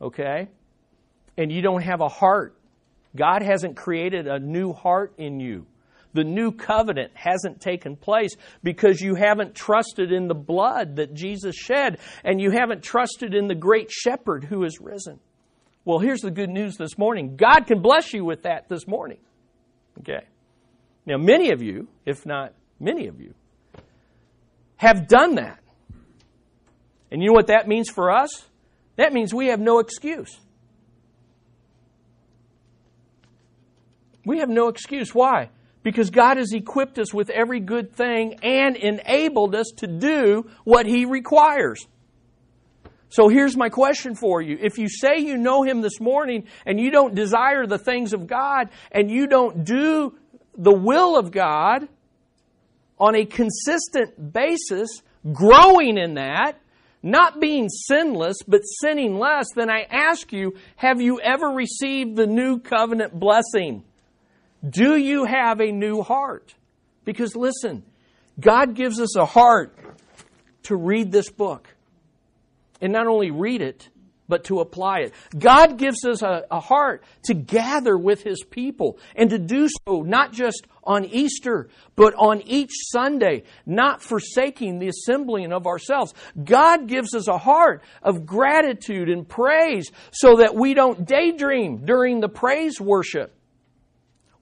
Okay? 0.00 0.48
And 1.36 1.52
you 1.52 1.62
don't 1.62 1.82
have 1.82 2.00
a 2.00 2.08
heart. 2.08 2.56
God 3.16 3.42
hasn't 3.42 3.76
created 3.76 4.26
a 4.26 4.38
new 4.38 4.72
heart 4.72 5.14
in 5.18 5.40
you. 5.40 5.66
The 6.14 6.24
new 6.24 6.52
covenant 6.52 7.12
hasn't 7.14 7.60
taken 7.60 7.96
place 7.96 8.30
because 8.62 9.00
you 9.00 9.16
haven't 9.16 9.54
trusted 9.54 10.12
in 10.12 10.28
the 10.28 10.34
blood 10.34 10.96
that 10.96 11.12
Jesus 11.12 11.56
shed 11.56 11.98
and 12.22 12.40
you 12.40 12.50
haven't 12.50 12.82
trusted 12.82 13.34
in 13.34 13.48
the 13.48 13.54
great 13.54 13.90
shepherd 13.90 14.44
who 14.44 14.62
has 14.62 14.80
risen. 14.80 15.18
Well, 15.84 15.98
here's 15.98 16.20
the 16.20 16.30
good 16.30 16.50
news 16.50 16.76
this 16.76 16.96
morning 16.96 17.36
God 17.36 17.66
can 17.66 17.82
bless 17.82 18.12
you 18.14 18.24
with 18.24 18.42
that 18.42 18.68
this 18.68 18.86
morning. 18.86 19.18
Okay? 19.98 20.24
Now, 21.06 21.18
many 21.18 21.50
of 21.50 21.62
you, 21.62 21.88
if 22.06 22.24
not 22.24 22.54
many 22.80 23.06
of 23.06 23.20
you, 23.20 23.34
have 24.76 25.06
done 25.08 25.36
that. 25.36 25.60
And 27.10 27.22
you 27.22 27.28
know 27.28 27.34
what 27.34 27.48
that 27.48 27.68
means 27.68 27.90
for 27.90 28.10
us? 28.10 28.44
That 28.96 29.12
means 29.12 29.34
we 29.34 29.48
have 29.48 29.60
no 29.60 29.78
excuse. 29.78 30.38
We 34.24 34.38
have 34.38 34.48
no 34.48 34.68
excuse. 34.68 35.14
Why? 35.14 35.50
Because 35.82 36.10
God 36.10 36.38
has 36.38 36.52
equipped 36.52 36.98
us 36.98 37.12
with 37.12 37.28
every 37.28 37.60
good 37.60 37.92
thing 37.92 38.40
and 38.42 38.76
enabled 38.76 39.54
us 39.54 39.70
to 39.76 39.86
do 39.86 40.50
what 40.64 40.86
He 40.86 41.04
requires. 41.04 41.86
So 43.10 43.28
here's 43.28 43.56
my 43.56 43.68
question 43.68 44.14
for 44.14 44.40
you. 44.40 44.58
If 44.60 44.78
you 44.78 44.88
say 44.88 45.18
you 45.18 45.36
know 45.36 45.62
Him 45.62 45.82
this 45.82 46.00
morning 46.00 46.48
and 46.64 46.80
you 46.80 46.90
don't 46.90 47.14
desire 47.14 47.66
the 47.66 47.78
things 47.78 48.12
of 48.12 48.26
God 48.26 48.70
and 48.90 49.10
you 49.10 49.26
don't 49.26 49.64
do 49.64 50.14
the 50.56 50.74
will 50.74 51.18
of 51.18 51.30
God 51.30 51.88
on 52.98 53.14
a 53.14 53.24
consistent 53.24 54.32
basis, 54.32 55.02
growing 55.32 55.98
in 55.98 56.14
that, 56.14 56.60
not 57.02 57.40
being 57.40 57.68
sinless, 57.68 58.38
but 58.46 58.62
sinning 58.80 59.18
less, 59.18 59.46
then 59.54 59.68
I 59.70 59.82
ask 59.90 60.32
you, 60.32 60.54
have 60.76 61.00
you 61.00 61.20
ever 61.20 61.48
received 61.48 62.16
the 62.16 62.26
new 62.26 62.58
covenant 62.58 63.18
blessing? 63.18 63.84
Do 64.66 64.96
you 64.96 65.24
have 65.24 65.60
a 65.60 65.70
new 65.70 66.02
heart? 66.02 66.54
Because 67.04 67.36
listen, 67.36 67.84
God 68.40 68.74
gives 68.74 69.00
us 69.00 69.16
a 69.16 69.26
heart 69.26 69.76
to 70.64 70.76
read 70.76 71.12
this 71.12 71.30
book. 71.30 71.68
And 72.80 72.92
not 72.92 73.06
only 73.06 73.30
read 73.30 73.60
it, 73.60 73.88
but 74.28 74.44
to 74.44 74.60
apply 74.60 75.00
it. 75.00 75.12
God 75.36 75.78
gives 75.78 76.04
us 76.04 76.22
a, 76.22 76.44
a, 76.50 76.60
heart 76.60 77.04
to 77.24 77.34
gather 77.34 77.96
with 77.96 78.22
His 78.22 78.42
people 78.42 78.98
and 79.14 79.30
to 79.30 79.38
do 79.38 79.68
so 79.68 80.02
not 80.02 80.32
just 80.32 80.66
on 80.82 81.04
Easter, 81.04 81.68
but 81.96 82.14
on 82.14 82.42
each 82.42 82.72
Sunday, 82.90 83.44
not 83.66 84.02
forsaking 84.02 84.78
the 84.78 84.88
assembling 84.88 85.52
of 85.52 85.66
ourselves. 85.66 86.14
God 86.42 86.88
gives 86.88 87.14
us 87.14 87.28
a 87.28 87.38
heart 87.38 87.82
of 88.02 88.26
gratitude 88.26 89.08
and 89.08 89.28
praise 89.28 89.90
so 90.10 90.36
that 90.36 90.54
we 90.54 90.74
don't 90.74 91.06
daydream 91.06 91.84
during 91.84 92.20
the 92.20 92.28
praise 92.28 92.80
worship. 92.80 93.34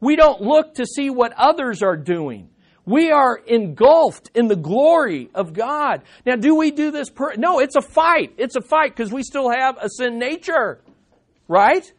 We 0.01 0.17
don't 0.17 0.41
look 0.41 0.75
to 0.75 0.87
see 0.87 1.11
what 1.11 1.33
others 1.37 1.83
are 1.83 1.97
doing. 1.97 2.52
We 2.85 3.13
are 3.13 3.37
engulfed 3.37 4.31
in 4.35 4.49
the 4.49 4.57
glory 4.57 5.31
of 5.35 5.53
God. 5.53 6.03
Now, 6.27 6.35
do 6.35 6.57
we 6.57 6.73
do 6.73 6.91
this? 6.91 7.11
Per- 7.11 7.37
no, 7.37 7.61
it's 7.61 7.77
a 7.77 7.83
fight. 7.83 8.35
It's 8.39 8.57
a 8.57 8.61
fight 8.61 8.97
because 8.97 9.13
we 9.13 9.23
still 9.23 9.51
have 9.51 9.77
a 9.81 9.89
sin 9.89 10.19
nature, 10.19 10.81
right? 11.47 11.91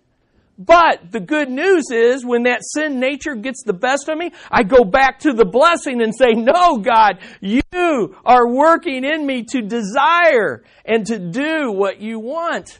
But 0.57 1.11
the 1.11 1.19
good 1.19 1.49
news 1.49 1.85
is 1.91 2.25
when 2.25 2.43
that 2.43 2.59
sin 2.63 2.99
nature 2.99 3.35
gets 3.35 3.63
the 3.63 3.73
best 3.73 4.07
of 4.07 4.17
me, 4.17 4.31
I 4.51 4.63
go 4.63 4.83
back 4.83 5.19
to 5.19 5.33
the 5.33 5.45
blessing 5.45 6.01
and 6.01 6.13
say, 6.13 6.33
no, 6.33 6.77
God, 6.77 7.19
you 7.41 7.61
are 8.23 8.47
working 8.47 9.03
in 9.03 9.25
me 9.25 9.43
to 9.51 9.61
desire 9.61 10.63
and 10.85 11.05
to 11.07 11.17
do 11.17 11.71
what 11.71 12.01
you 12.01 12.19
want. 12.19 12.79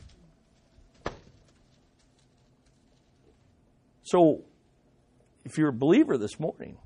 So, 4.04 4.43
if 5.45 5.58
you're 5.58 5.70
a 5.70 5.74
believer 5.74 6.18
this 6.18 6.39
morning, 6.39 6.78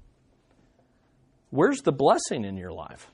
where's 1.58 1.82
the 1.82 1.92
blessing 1.92 2.46
in 2.46 2.56
your 2.56 2.72
life? 2.72 3.10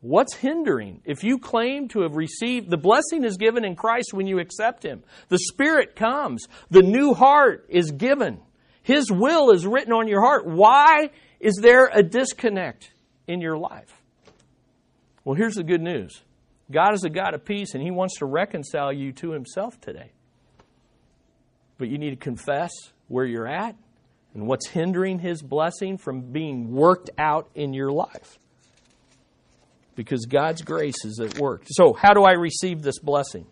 What's 0.00 0.34
hindering? 0.34 1.02
If 1.04 1.24
you 1.24 1.38
claim 1.38 1.88
to 1.88 2.02
have 2.02 2.14
received, 2.14 2.70
the 2.70 2.78
blessing 2.78 3.24
is 3.24 3.36
given 3.36 3.64
in 3.64 3.74
Christ 3.74 4.14
when 4.14 4.28
you 4.28 4.38
accept 4.38 4.84
Him. 4.84 5.02
The 5.28 5.38
Spirit 5.38 5.96
comes. 5.96 6.46
The 6.70 6.82
new 6.82 7.14
heart 7.14 7.66
is 7.68 7.90
given. 7.90 8.40
His 8.82 9.10
will 9.10 9.50
is 9.50 9.66
written 9.66 9.92
on 9.92 10.06
your 10.06 10.20
heart. 10.20 10.46
Why 10.46 11.10
is 11.40 11.58
there 11.60 11.90
a 11.92 12.02
disconnect 12.02 12.92
in 13.26 13.40
your 13.40 13.58
life? 13.58 14.00
Well, 15.24 15.34
here's 15.34 15.56
the 15.56 15.64
good 15.64 15.82
news 15.82 16.22
God 16.70 16.94
is 16.94 17.02
a 17.02 17.10
God 17.10 17.34
of 17.34 17.44
peace, 17.44 17.74
and 17.74 17.82
He 17.82 17.90
wants 17.90 18.18
to 18.18 18.24
reconcile 18.24 18.92
you 18.92 19.12
to 19.14 19.32
Himself 19.32 19.80
today. 19.80 20.12
But 21.76 21.88
you 21.88 21.98
need 21.98 22.10
to 22.10 22.16
confess 22.16 22.70
where 23.08 23.24
you're 23.24 23.48
at 23.48 23.74
and 24.34 24.46
what's 24.46 24.68
hindering 24.68 25.18
His 25.18 25.42
blessing 25.42 25.98
from 25.98 26.32
being 26.32 26.70
worked 26.70 27.10
out 27.18 27.50
in 27.54 27.72
your 27.72 27.90
life 27.90 28.38
because 29.94 30.26
God's 30.26 30.62
grace 30.62 31.04
is 31.04 31.20
at 31.20 31.38
work. 31.38 31.64
So, 31.66 31.92
how 31.92 32.14
do 32.14 32.22
I 32.22 32.32
receive 32.32 32.82
this 32.82 32.98
blessing? 32.98 33.46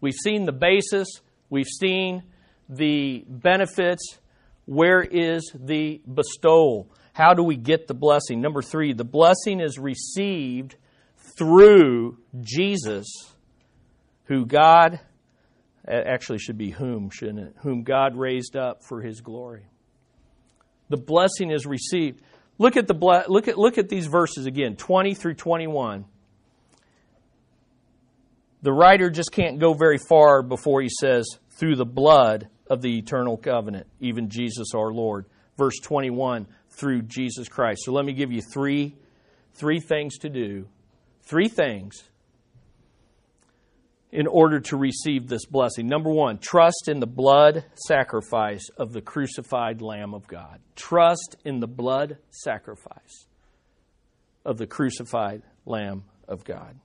We've 0.00 0.14
seen 0.14 0.44
the 0.44 0.52
basis, 0.52 1.08
we've 1.50 1.68
seen 1.68 2.22
the 2.68 3.24
benefits. 3.28 4.18
Where 4.66 5.00
is 5.00 5.50
the 5.54 6.00
bestowal? 6.12 6.90
How 7.14 7.32
do 7.32 7.42
we 7.42 7.56
get 7.56 7.88
the 7.88 7.94
blessing? 7.94 8.40
Number 8.40 8.60
three, 8.60 8.92
the 8.92 9.04
blessing 9.04 9.60
is 9.60 9.78
received 9.78 10.76
through 11.38 12.18
Jesus, 12.40 13.06
who 14.24 14.44
God, 14.44 15.00
actually 15.88 16.38
should 16.38 16.58
be 16.58 16.70
whom, 16.70 17.10
shouldn't 17.10 17.38
it? 17.40 17.56
Whom 17.62 17.82
God 17.82 18.16
raised 18.16 18.56
up 18.56 18.82
for 18.82 19.00
his 19.00 19.20
glory. 19.20 19.66
The 20.88 20.96
blessing 20.96 21.50
is 21.50 21.66
received. 21.66 22.20
Look 22.58 22.76
at, 22.76 22.86
the, 22.86 23.24
look, 23.28 23.48
at, 23.48 23.58
look 23.58 23.78
at 23.78 23.88
these 23.88 24.06
verses 24.06 24.46
again 24.46 24.76
20 24.76 25.14
through 25.14 25.34
21. 25.34 26.04
The 28.62 28.72
writer 28.72 29.08
just 29.08 29.30
can't 29.30 29.60
go 29.60 29.72
very 29.74 29.98
far 30.08 30.42
before 30.42 30.82
he 30.82 30.88
says, 30.88 31.26
through 31.50 31.76
the 31.76 31.86
blood 31.86 32.48
of 32.68 32.82
the 32.82 32.98
eternal 32.98 33.36
covenant, 33.36 33.86
even 34.00 34.28
Jesus 34.28 34.68
our 34.74 34.92
Lord. 34.92 35.26
Verse 35.56 35.78
21, 35.82 36.46
through 36.70 37.02
Jesus 37.02 37.48
Christ. 37.48 37.82
So 37.84 37.92
let 37.92 38.04
me 38.04 38.12
give 38.12 38.32
you 38.32 38.42
three, 38.42 38.96
three 39.54 39.80
things 39.80 40.18
to 40.18 40.28
do. 40.28 40.68
Three 41.22 41.48
things 41.48 42.02
in 44.10 44.26
order 44.26 44.60
to 44.60 44.76
receive 44.76 45.28
this 45.28 45.44
blessing. 45.44 45.86
Number 45.86 46.10
one, 46.10 46.38
trust 46.38 46.88
in 46.88 47.00
the 47.00 47.06
blood 47.06 47.64
sacrifice 47.86 48.68
of 48.78 48.92
the 48.92 49.02
crucified 49.02 49.82
Lamb 49.82 50.14
of 50.14 50.26
God. 50.26 50.60
Trust 50.76 51.36
in 51.44 51.60
the 51.60 51.66
blood 51.66 52.18
sacrifice 52.30 53.26
of 54.44 54.56
the 54.56 54.66
crucified 54.66 55.42
Lamb 55.66 56.04
of 56.26 56.44
God. 56.44 56.78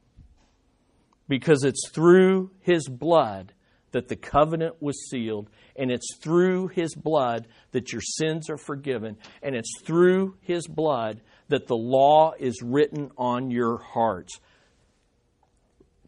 Because 1.29 1.63
it's 1.63 1.89
through 1.89 2.51
His 2.59 2.87
blood 2.89 3.53
that 3.91 4.09
the 4.09 4.15
covenant 4.17 4.81
was 4.81 5.07
sealed, 5.09 5.49
and 5.77 5.91
it's 5.91 6.17
through 6.17 6.67
His 6.69 6.93
blood 6.93 7.47
that 7.71 7.93
your 7.93 8.01
sins 8.01 8.49
are 8.49 8.57
forgiven, 8.57 9.17
and 9.41 9.55
it's 9.55 9.81
through 9.83 10.35
His 10.41 10.67
blood 10.67 11.21
that 11.47 11.67
the 11.67 11.77
law 11.77 12.33
is 12.37 12.61
written 12.61 13.11
on 13.17 13.49
your 13.49 13.77
hearts 13.77 14.39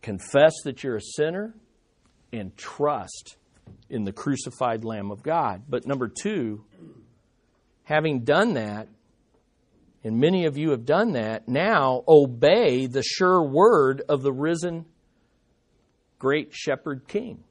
confess 0.06 0.54
that 0.66 0.84
you're 0.84 0.98
a 0.98 1.02
sinner 1.02 1.56
and 2.32 2.56
trust 2.56 3.38
in 3.90 4.04
the 4.04 4.12
crucified 4.12 4.86
Lamb 4.86 5.10
of 5.10 5.24
God. 5.24 5.64
But 5.68 5.88
number 5.88 6.08
two, 6.08 6.64
having 7.86 8.20
done 8.20 8.54
that, 8.54 8.88
and 10.04 10.20
many 10.20 10.46
of 10.46 10.60
you 10.60 10.70
have 10.70 10.86
done 10.86 11.14
that, 11.14 11.48
now 11.48 12.04
obey 12.08 12.86
the 12.86 13.02
sure 13.02 13.42
word 13.42 14.04
of 14.08 14.22
the 14.22 14.32
risen 14.32 14.86
great 16.20 16.54
shepherd 16.54 17.08
king. 17.08 17.44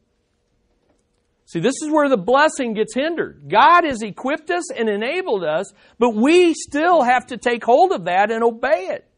See, 1.47 1.59
this 1.59 1.83
is 1.83 1.91
where 1.91 2.09
the 2.09 2.17
blessing 2.17 2.75
gets 2.75 2.95
hindered. 2.95 3.49
God 3.49 3.83
has 3.83 4.01
equipped 4.01 4.51
us 4.53 4.71
and 4.71 4.89
enabled 4.89 5.43
us, 5.43 5.73
but 5.99 6.15
we 6.15 6.55
still 6.55 7.03
have 7.03 7.27
to 7.27 7.37
take 7.37 7.65
hold 7.65 7.91
of 7.91 8.05
that 8.05 8.31
and 8.31 8.45
obey 8.45 8.91
it. 8.91 9.09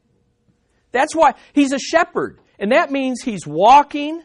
That's 0.92 1.14
why 1.14 1.34
He's 1.52 1.74
a 1.74 1.78
shepherd. 1.78 2.40
And 2.58 2.72
that 2.72 2.90
means 2.90 3.22
he's 3.22 3.46
walking, 3.46 4.22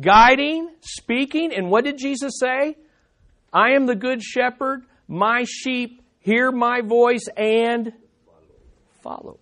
guiding, 0.00 0.70
speaking. 0.80 1.52
And 1.54 1.70
what 1.70 1.84
did 1.84 1.98
Jesus 1.98 2.38
say? 2.38 2.76
I 3.52 3.70
am 3.70 3.86
the 3.86 3.94
good 3.94 4.22
shepherd. 4.22 4.84
My 5.08 5.44
sheep 5.44 6.02
hear 6.18 6.50
my 6.50 6.80
voice 6.80 7.28
and 7.36 7.92
follow. 9.02 9.38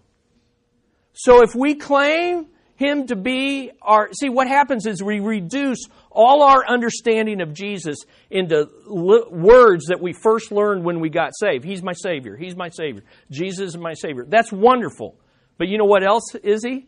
So 1.14 1.42
if 1.42 1.54
we 1.54 1.74
claim 1.74 2.48
him 2.76 3.06
to 3.06 3.16
be 3.16 3.70
our, 3.80 4.10
see 4.12 4.28
what 4.28 4.48
happens 4.48 4.86
is 4.86 5.02
we 5.02 5.20
reduce 5.20 5.86
all 6.10 6.42
our 6.42 6.66
understanding 6.66 7.40
of 7.40 7.54
Jesus 7.54 7.98
into 8.30 8.68
li- 8.86 9.24
words 9.30 9.86
that 9.86 10.00
we 10.00 10.12
first 10.12 10.52
learned 10.52 10.84
when 10.84 11.00
we 11.00 11.08
got 11.08 11.32
saved. 11.38 11.64
He's 11.64 11.82
my 11.82 11.92
Savior. 11.92 12.36
He's 12.36 12.56
my 12.56 12.68
Savior. 12.68 13.04
Jesus 13.30 13.70
is 13.70 13.78
my 13.78 13.94
Savior. 13.94 14.24
That's 14.28 14.52
wonderful. 14.52 15.16
But 15.56 15.68
you 15.68 15.78
know 15.78 15.84
what 15.84 16.04
else 16.04 16.34
is 16.34 16.64
He? 16.64 16.86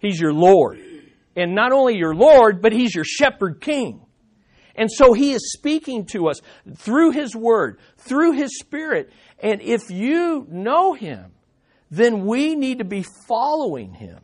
He's 0.00 0.20
your 0.20 0.32
Lord. 0.32 0.80
And 1.36 1.54
not 1.54 1.72
only 1.72 1.96
your 1.96 2.14
Lord, 2.14 2.60
but 2.60 2.72
He's 2.72 2.94
your 2.94 3.04
shepherd 3.04 3.60
king. 3.60 4.00
And 4.74 4.90
so 4.90 5.12
He 5.12 5.32
is 5.32 5.52
speaking 5.52 6.06
to 6.06 6.28
us 6.28 6.40
through 6.76 7.12
His 7.12 7.36
Word, 7.36 7.78
through 7.98 8.32
His 8.32 8.58
Spirit. 8.58 9.12
And 9.38 9.60
if 9.62 9.90
you 9.90 10.46
know 10.50 10.94
Him, 10.94 11.32
then 11.90 12.26
we 12.26 12.54
need 12.54 12.78
to 12.78 12.84
be 12.84 13.04
following 13.28 13.94
Him 13.94 14.18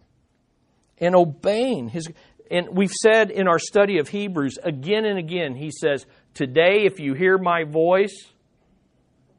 and 0.98 1.14
obeying 1.14 1.88
His. 1.88 2.08
And 2.50 2.68
we've 2.72 2.92
said 2.92 3.30
in 3.30 3.48
our 3.48 3.58
study 3.58 3.98
of 3.98 4.08
Hebrews 4.08 4.58
again 4.62 5.04
and 5.04 5.18
again, 5.18 5.54
He 5.54 5.70
says, 5.70 6.06
Today, 6.34 6.84
if 6.84 7.00
you 7.00 7.14
hear 7.14 7.38
my 7.38 7.64
voice, 7.64 8.26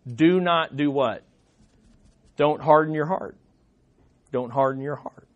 do 0.08 0.40
not 0.40 0.78
do 0.78 0.90
what? 0.90 1.24
Don't 2.38 2.62
harden 2.62 2.94
your 2.94 3.08
heart. 3.08 3.38
Don't 4.32 4.52
harden 4.52 4.82
your 4.82 4.96
heart. 4.96 5.27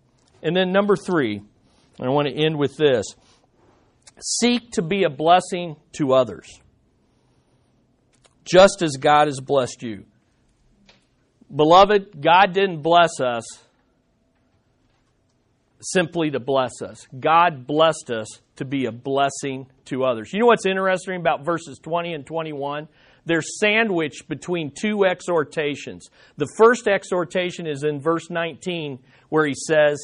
And 0.44 0.56
then 0.56 0.72
number 0.72 0.96
three, 0.96 1.42
I 2.00 2.10
want 2.10 2.28
to 2.28 2.34
end 2.34 2.58
with 2.58 2.76
this 2.78 3.06
seek 4.20 4.72
to 4.72 4.82
be 4.82 5.04
a 5.04 5.10
blessing 5.10 5.76
to 5.94 6.14
others, 6.14 6.48
just 8.46 8.82
as 8.82 8.98
God 8.98 9.28
has 9.28 9.40
blessed 9.40 9.82
you. 9.84 10.06
Beloved, 11.54 12.22
God 12.22 12.54
didn't 12.54 12.82
bless 12.82 13.20
us 13.20 13.44
simply 15.82 16.32
to 16.32 16.40
bless 16.40 16.82
us. 16.82 17.08
God 17.20 17.66
blessed 17.66 18.12
us 18.12 18.28
to 18.58 18.66
be 18.66 18.86
a 18.86 18.92
blessing 18.92 19.68
to 19.86 20.04
others. 20.04 20.32
You 20.32 20.40
know 20.40 20.46
what's 20.46 20.66
interesting 20.66 21.20
about 21.20 21.44
verses 21.44 21.80
20 21.80 22.14
and 22.14 22.26
21? 22.26 22.88
They're 23.26 23.42
sandwiched 23.42 24.28
between 24.28 24.72
two 24.72 25.06
exhortations. 25.06 26.10
The 26.38 26.48
first 26.58 26.88
exhortation 26.88 27.68
is 27.68 27.84
in 27.84 28.00
verse 28.00 28.30
19, 28.30 29.00
where 29.30 29.46
he 29.46 29.54
says, 29.56 30.00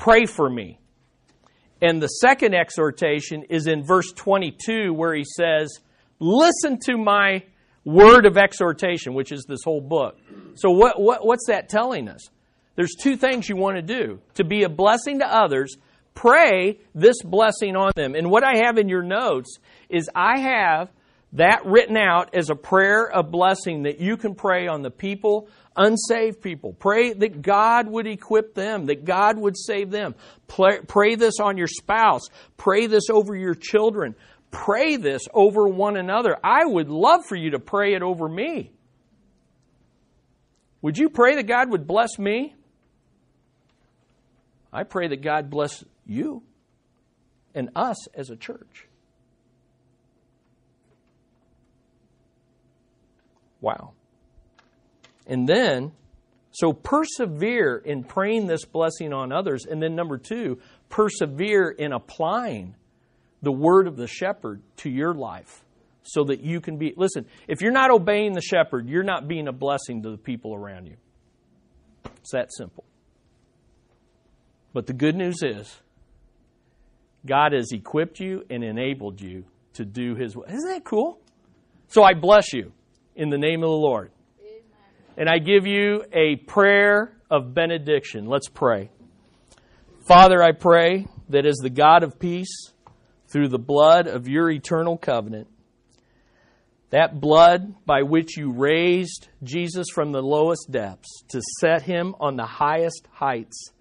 Pray 0.00 0.24
for 0.24 0.48
me. 0.48 0.78
And 1.82 2.00
the 2.00 2.06
second 2.06 2.54
exhortation 2.54 3.42
is 3.50 3.66
in 3.66 3.84
verse 3.84 4.10
22 4.12 4.94
where 4.94 5.14
he 5.14 5.24
says, 5.24 5.78
Listen 6.18 6.78
to 6.86 6.96
my 6.96 7.44
word 7.84 8.24
of 8.24 8.38
exhortation, 8.38 9.12
which 9.12 9.30
is 9.30 9.44
this 9.46 9.60
whole 9.62 9.82
book. 9.82 10.16
So, 10.54 10.70
what, 10.70 10.98
what, 10.98 11.26
what's 11.26 11.48
that 11.48 11.68
telling 11.68 12.08
us? 12.08 12.30
There's 12.76 12.94
two 12.98 13.18
things 13.18 13.46
you 13.46 13.56
want 13.56 13.76
to 13.76 13.82
do 13.82 14.20
to 14.36 14.44
be 14.44 14.62
a 14.62 14.70
blessing 14.70 15.18
to 15.18 15.26
others, 15.26 15.76
pray 16.14 16.78
this 16.94 17.22
blessing 17.22 17.76
on 17.76 17.92
them. 17.94 18.14
And 18.14 18.30
what 18.30 18.42
I 18.42 18.64
have 18.64 18.78
in 18.78 18.88
your 18.88 19.02
notes 19.02 19.58
is 19.90 20.08
I 20.14 20.40
have 20.40 20.88
that 21.34 21.66
written 21.66 21.98
out 21.98 22.34
as 22.34 22.48
a 22.48 22.54
prayer 22.54 23.06
of 23.06 23.30
blessing 23.30 23.82
that 23.82 24.00
you 24.00 24.16
can 24.16 24.34
pray 24.34 24.66
on 24.66 24.80
the 24.80 24.90
people 24.90 25.50
unsaved 25.76 26.40
people. 26.40 26.72
Pray 26.72 27.12
that 27.12 27.42
God 27.42 27.88
would 27.88 28.06
equip 28.06 28.54
them, 28.54 28.86
that 28.86 29.04
God 29.04 29.38
would 29.38 29.56
save 29.56 29.90
them. 29.90 30.14
Pray, 30.48 30.80
pray, 30.86 31.14
this 31.14 31.40
on 31.40 31.56
your 31.56 31.66
spouse. 31.66 32.22
Pray 32.56 32.86
this 32.86 33.10
over 33.10 33.34
your 33.36 33.54
children. 33.54 34.14
Pray 34.50 34.96
this 34.96 35.22
over 35.32 35.68
one 35.68 35.96
another. 35.96 36.36
I 36.42 36.64
would 36.64 36.88
love 36.88 37.24
for 37.26 37.36
you 37.36 37.50
to 37.50 37.58
pray 37.58 37.94
it 37.94 38.02
over 38.02 38.28
me. 38.28 38.72
Would 40.82 40.98
you 40.98 41.08
pray 41.08 41.36
that 41.36 41.46
God 41.46 41.70
would 41.70 41.86
bless 41.86 42.18
me? 42.18 42.54
I 44.72 44.84
pray 44.84 45.08
that 45.08 45.22
God 45.22 45.50
bless 45.50 45.84
you 46.06 46.42
and 47.54 47.70
us 47.76 48.08
as 48.14 48.30
a 48.30 48.36
church. 48.36 48.86
Wow. 53.60 53.92
And 55.30 55.48
then, 55.48 55.92
so 56.50 56.72
persevere 56.72 57.76
in 57.76 58.02
praying 58.02 58.48
this 58.48 58.64
blessing 58.64 59.12
on 59.12 59.32
others. 59.32 59.64
And 59.64 59.80
then, 59.80 59.94
number 59.94 60.18
two, 60.18 60.58
persevere 60.88 61.70
in 61.70 61.92
applying 61.92 62.74
the 63.40 63.52
word 63.52 63.86
of 63.86 63.96
the 63.96 64.08
shepherd 64.08 64.60
to 64.78 64.90
your 64.90 65.14
life 65.14 65.64
so 66.02 66.24
that 66.24 66.40
you 66.40 66.60
can 66.60 66.76
be. 66.78 66.92
Listen, 66.96 67.26
if 67.46 67.62
you're 67.62 67.72
not 67.72 67.92
obeying 67.92 68.32
the 68.32 68.42
shepherd, 68.42 68.88
you're 68.88 69.04
not 69.04 69.28
being 69.28 69.46
a 69.46 69.52
blessing 69.52 70.02
to 70.02 70.10
the 70.10 70.18
people 70.18 70.52
around 70.52 70.86
you. 70.86 70.96
It's 72.16 72.32
that 72.32 72.52
simple. 72.52 72.84
But 74.72 74.86
the 74.88 74.92
good 74.92 75.14
news 75.14 75.42
is, 75.42 75.80
God 77.24 77.52
has 77.52 77.70
equipped 77.72 78.18
you 78.18 78.44
and 78.50 78.64
enabled 78.64 79.20
you 79.20 79.44
to 79.74 79.84
do 79.84 80.16
His 80.16 80.34
will. 80.34 80.44
Isn't 80.44 80.68
that 80.68 80.84
cool? 80.84 81.20
So 81.86 82.02
I 82.02 82.14
bless 82.14 82.52
you 82.52 82.72
in 83.14 83.30
the 83.30 83.38
name 83.38 83.62
of 83.62 83.68
the 83.68 83.76
Lord. 83.76 84.10
And 85.20 85.28
I 85.28 85.36
give 85.36 85.66
you 85.66 86.02
a 86.14 86.36
prayer 86.36 87.12
of 87.30 87.52
benediction. 87.52 88.24
Let's 88.24 88.48
pray. 88.48 88.88
Father, 90.00 90.42
I 90.42 90.52
pray 90.52 91.08
that 91.28 91.44
as 91.44 91.56
the 91.56 91.68
God 91.68 92.02
of 92.02 92.18
peace, 92.18 92.72
through 93.28 93.48
the 93.48 93.58
blood 93.58 94.06
of 94.06 94.28
your 94.28 94.50
eternal 94.50 94.96
covenant, 94.96 95.46
that 96.88 97.20
blood 97.20 97.74
by 97.84 98.00
which 98.00 98.38
you 98.38 98.50
raised 98.50 99.28
Jesus 99.42 99.88
from 99.92 100.10
the 100.10 100.22
lowest 100.22 100.70
depths 100.70 101.22
to 101.28 101.42
set 101.60 101.82
him 101.82 102.14
on 102.18 102.36
the 102.36 102.46
highest 102.46 103.06
heights 103.12 103.72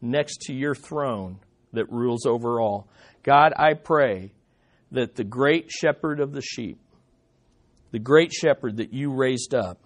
next 0.00 0.40
to 0.46 0.54
your 0.54 0.74
throne 0.74 1.38
that 1.74 1.92
rules 1.92 2.24
over 2.24 2.58
all. 2.58 2.88
God, 3.22 3.52
I 3.54 3.74
pray 3.74 4.32
that 4.92 5.14
the 5.14 5.24
great 5.24 5.70
shepherd 5.70 6.20
of 6.20 6.32
the 6.32 6.40
sheep, 6.40 6.78
the 7.90 7.98
great 7.98 8.32
shepherd 8.32 8.78
that 8.78 8.94
you 8.94 9.12
raised 9.12 9.54
up, 9.54 9.85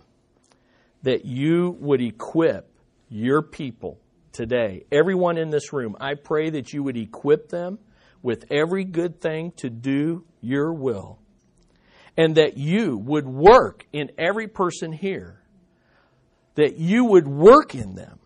that 1.03 1.25
you 1.25 1.77
would 1.81 2.01
equip 2.01 2.71
your 3.09 3.43
people 3.43 3.99
today, 4.33 4.85
everyone 4.93 5.39
in 5.39 5.51
this 5.51 5.73
room, 5.73 5.97
I 6.01 6.15
pray 6.15 6.51
that 6.51 6.73
you 6.73 6.83
would 6.83 6.97
equip 6.97 7.49
them 7.49 7.79
with 8.23 8.45
every 8.51 8.85
good 8.85 9.21
thing 9.21 9.53
to 9.57 9.71
do 9.71 10.25
your 10.41 10.73
will, 10.73 11.19
and 12.17 12.37
that 12.37 12.57
you 12.57 12.97
would 12.99 13.27
work 13.27 13.87
in 13.93 14.11
every 14.19 14.47
person 14.47 14.93
here, 14.93 15.43
that 16.55 16.77
you 16.77 17.05
would 17.07 17.27
work 17.27 17.75
in 17.75 17.95
them, 17.95 18.19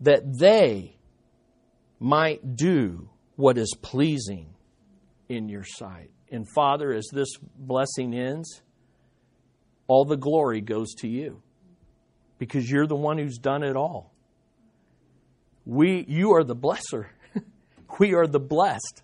that 0.00 0.38
they 0.38 0.96
might 1.98 2.56
do 2.56 3.08
what 3.36 3.56
is 3.58 3.74
pleasing 3.80 4.54
in 5.28 5.48
your 5.48 5.64
sight. 5.64 6.10
And 6.30 6.46
Father, 6.54 6.92
as 6.92 7.08
this 7.12 7.28
blessing 7.56 8.14
ends, 8.14 8.62
all 9.88 10.04
the 10.04 10.16
glory 10.16 10.60
goes 10.60 10.94
to 11.00 11.08
you 11.08 11.42
because 12.40 12.68
you're 12.68 12.86
the 12.86 12.96
one 12.96 13.18
who's 13.18 13.36
done 13.36 13.62
it 13.62 13.76
all. 13.76 14.10
We, 15.66 16.06
you 16.08 16.32
are 16.32 16.42
the 16.42 16.56
blesser. 16.56 17.08
we 18.00 18.14
are 18.14 18.26
the 18.26 18.40
blessed 18.40 19.02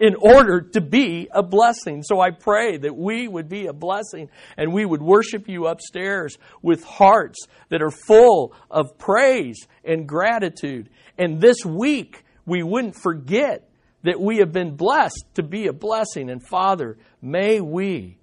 in 0.00 0.16
order 0.16 0.60
to 0.60 0.80
be 0.80 1.28
a 1.30 1.44
blessing. 1.44 2.02
So 2.02 2.20
I 2.20 2.32
pray 2.32 2.76
that 2.76 2.96
we 2.96 3.28
would 3.28 3.48
be 3.48 3.68
a 3.68 3.72
blessing 3.72 4.30
and 4.56 4.72
we 4.72 4.84
would 4.84 5.00
worship 5.00 5.48
you 5.48 5.68
upstairs 5.68 6.36
with 6.60 6.82
hearts 6.82 7.46
that 7.68 7.82
are 7.82 7.92
full 7.92 8.52
of 8.68 8.98
praise 8.98 9.68
and 9.84 10.08
gratitude. 10.08 10.90
And 11.16 11.40
this 11.40 11.64
week, 11.64 12.24
we 12.44 12.64
wouldn't 12.64 12.96
forget 12.96 13.70
that 14.02 14.20
we 14.20 14.38
have 14.38 14.50
been 14.50 14.74
blessed 14.74 15.24
to 15.34 15.44
be 15.44 15.68
a 15.68 15.72
blessing. 15.72 16.30
And 16.30 16.44
Father, 16.44 16.98
may 17.22 17.60
we 17.60 18.18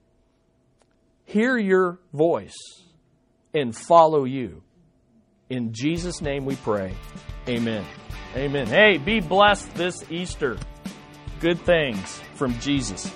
hear 1.24 1.58
your 1.58 2.02
voice 2.12 2.89
and 3.54 3.76
follow 3.76 4.26
you. 4.26 4.62
In 5.50 5.74
Jesus' 5.74 6.22
name 6.22 6.46
we 6.46 6.56
pray. 6.58 6.94
Amen. 7.48 7.86
Amen. 8.36 8.68
Hey, 8.68 8.98
be 8.98 9.20
blessed 9.20 9.74
this 9.74 10.04
Easter. 10.12 10.58
Good 11.40 11.60
things 11.62 12.22
from 12.36 12.58
Jesus. 12.60 13.12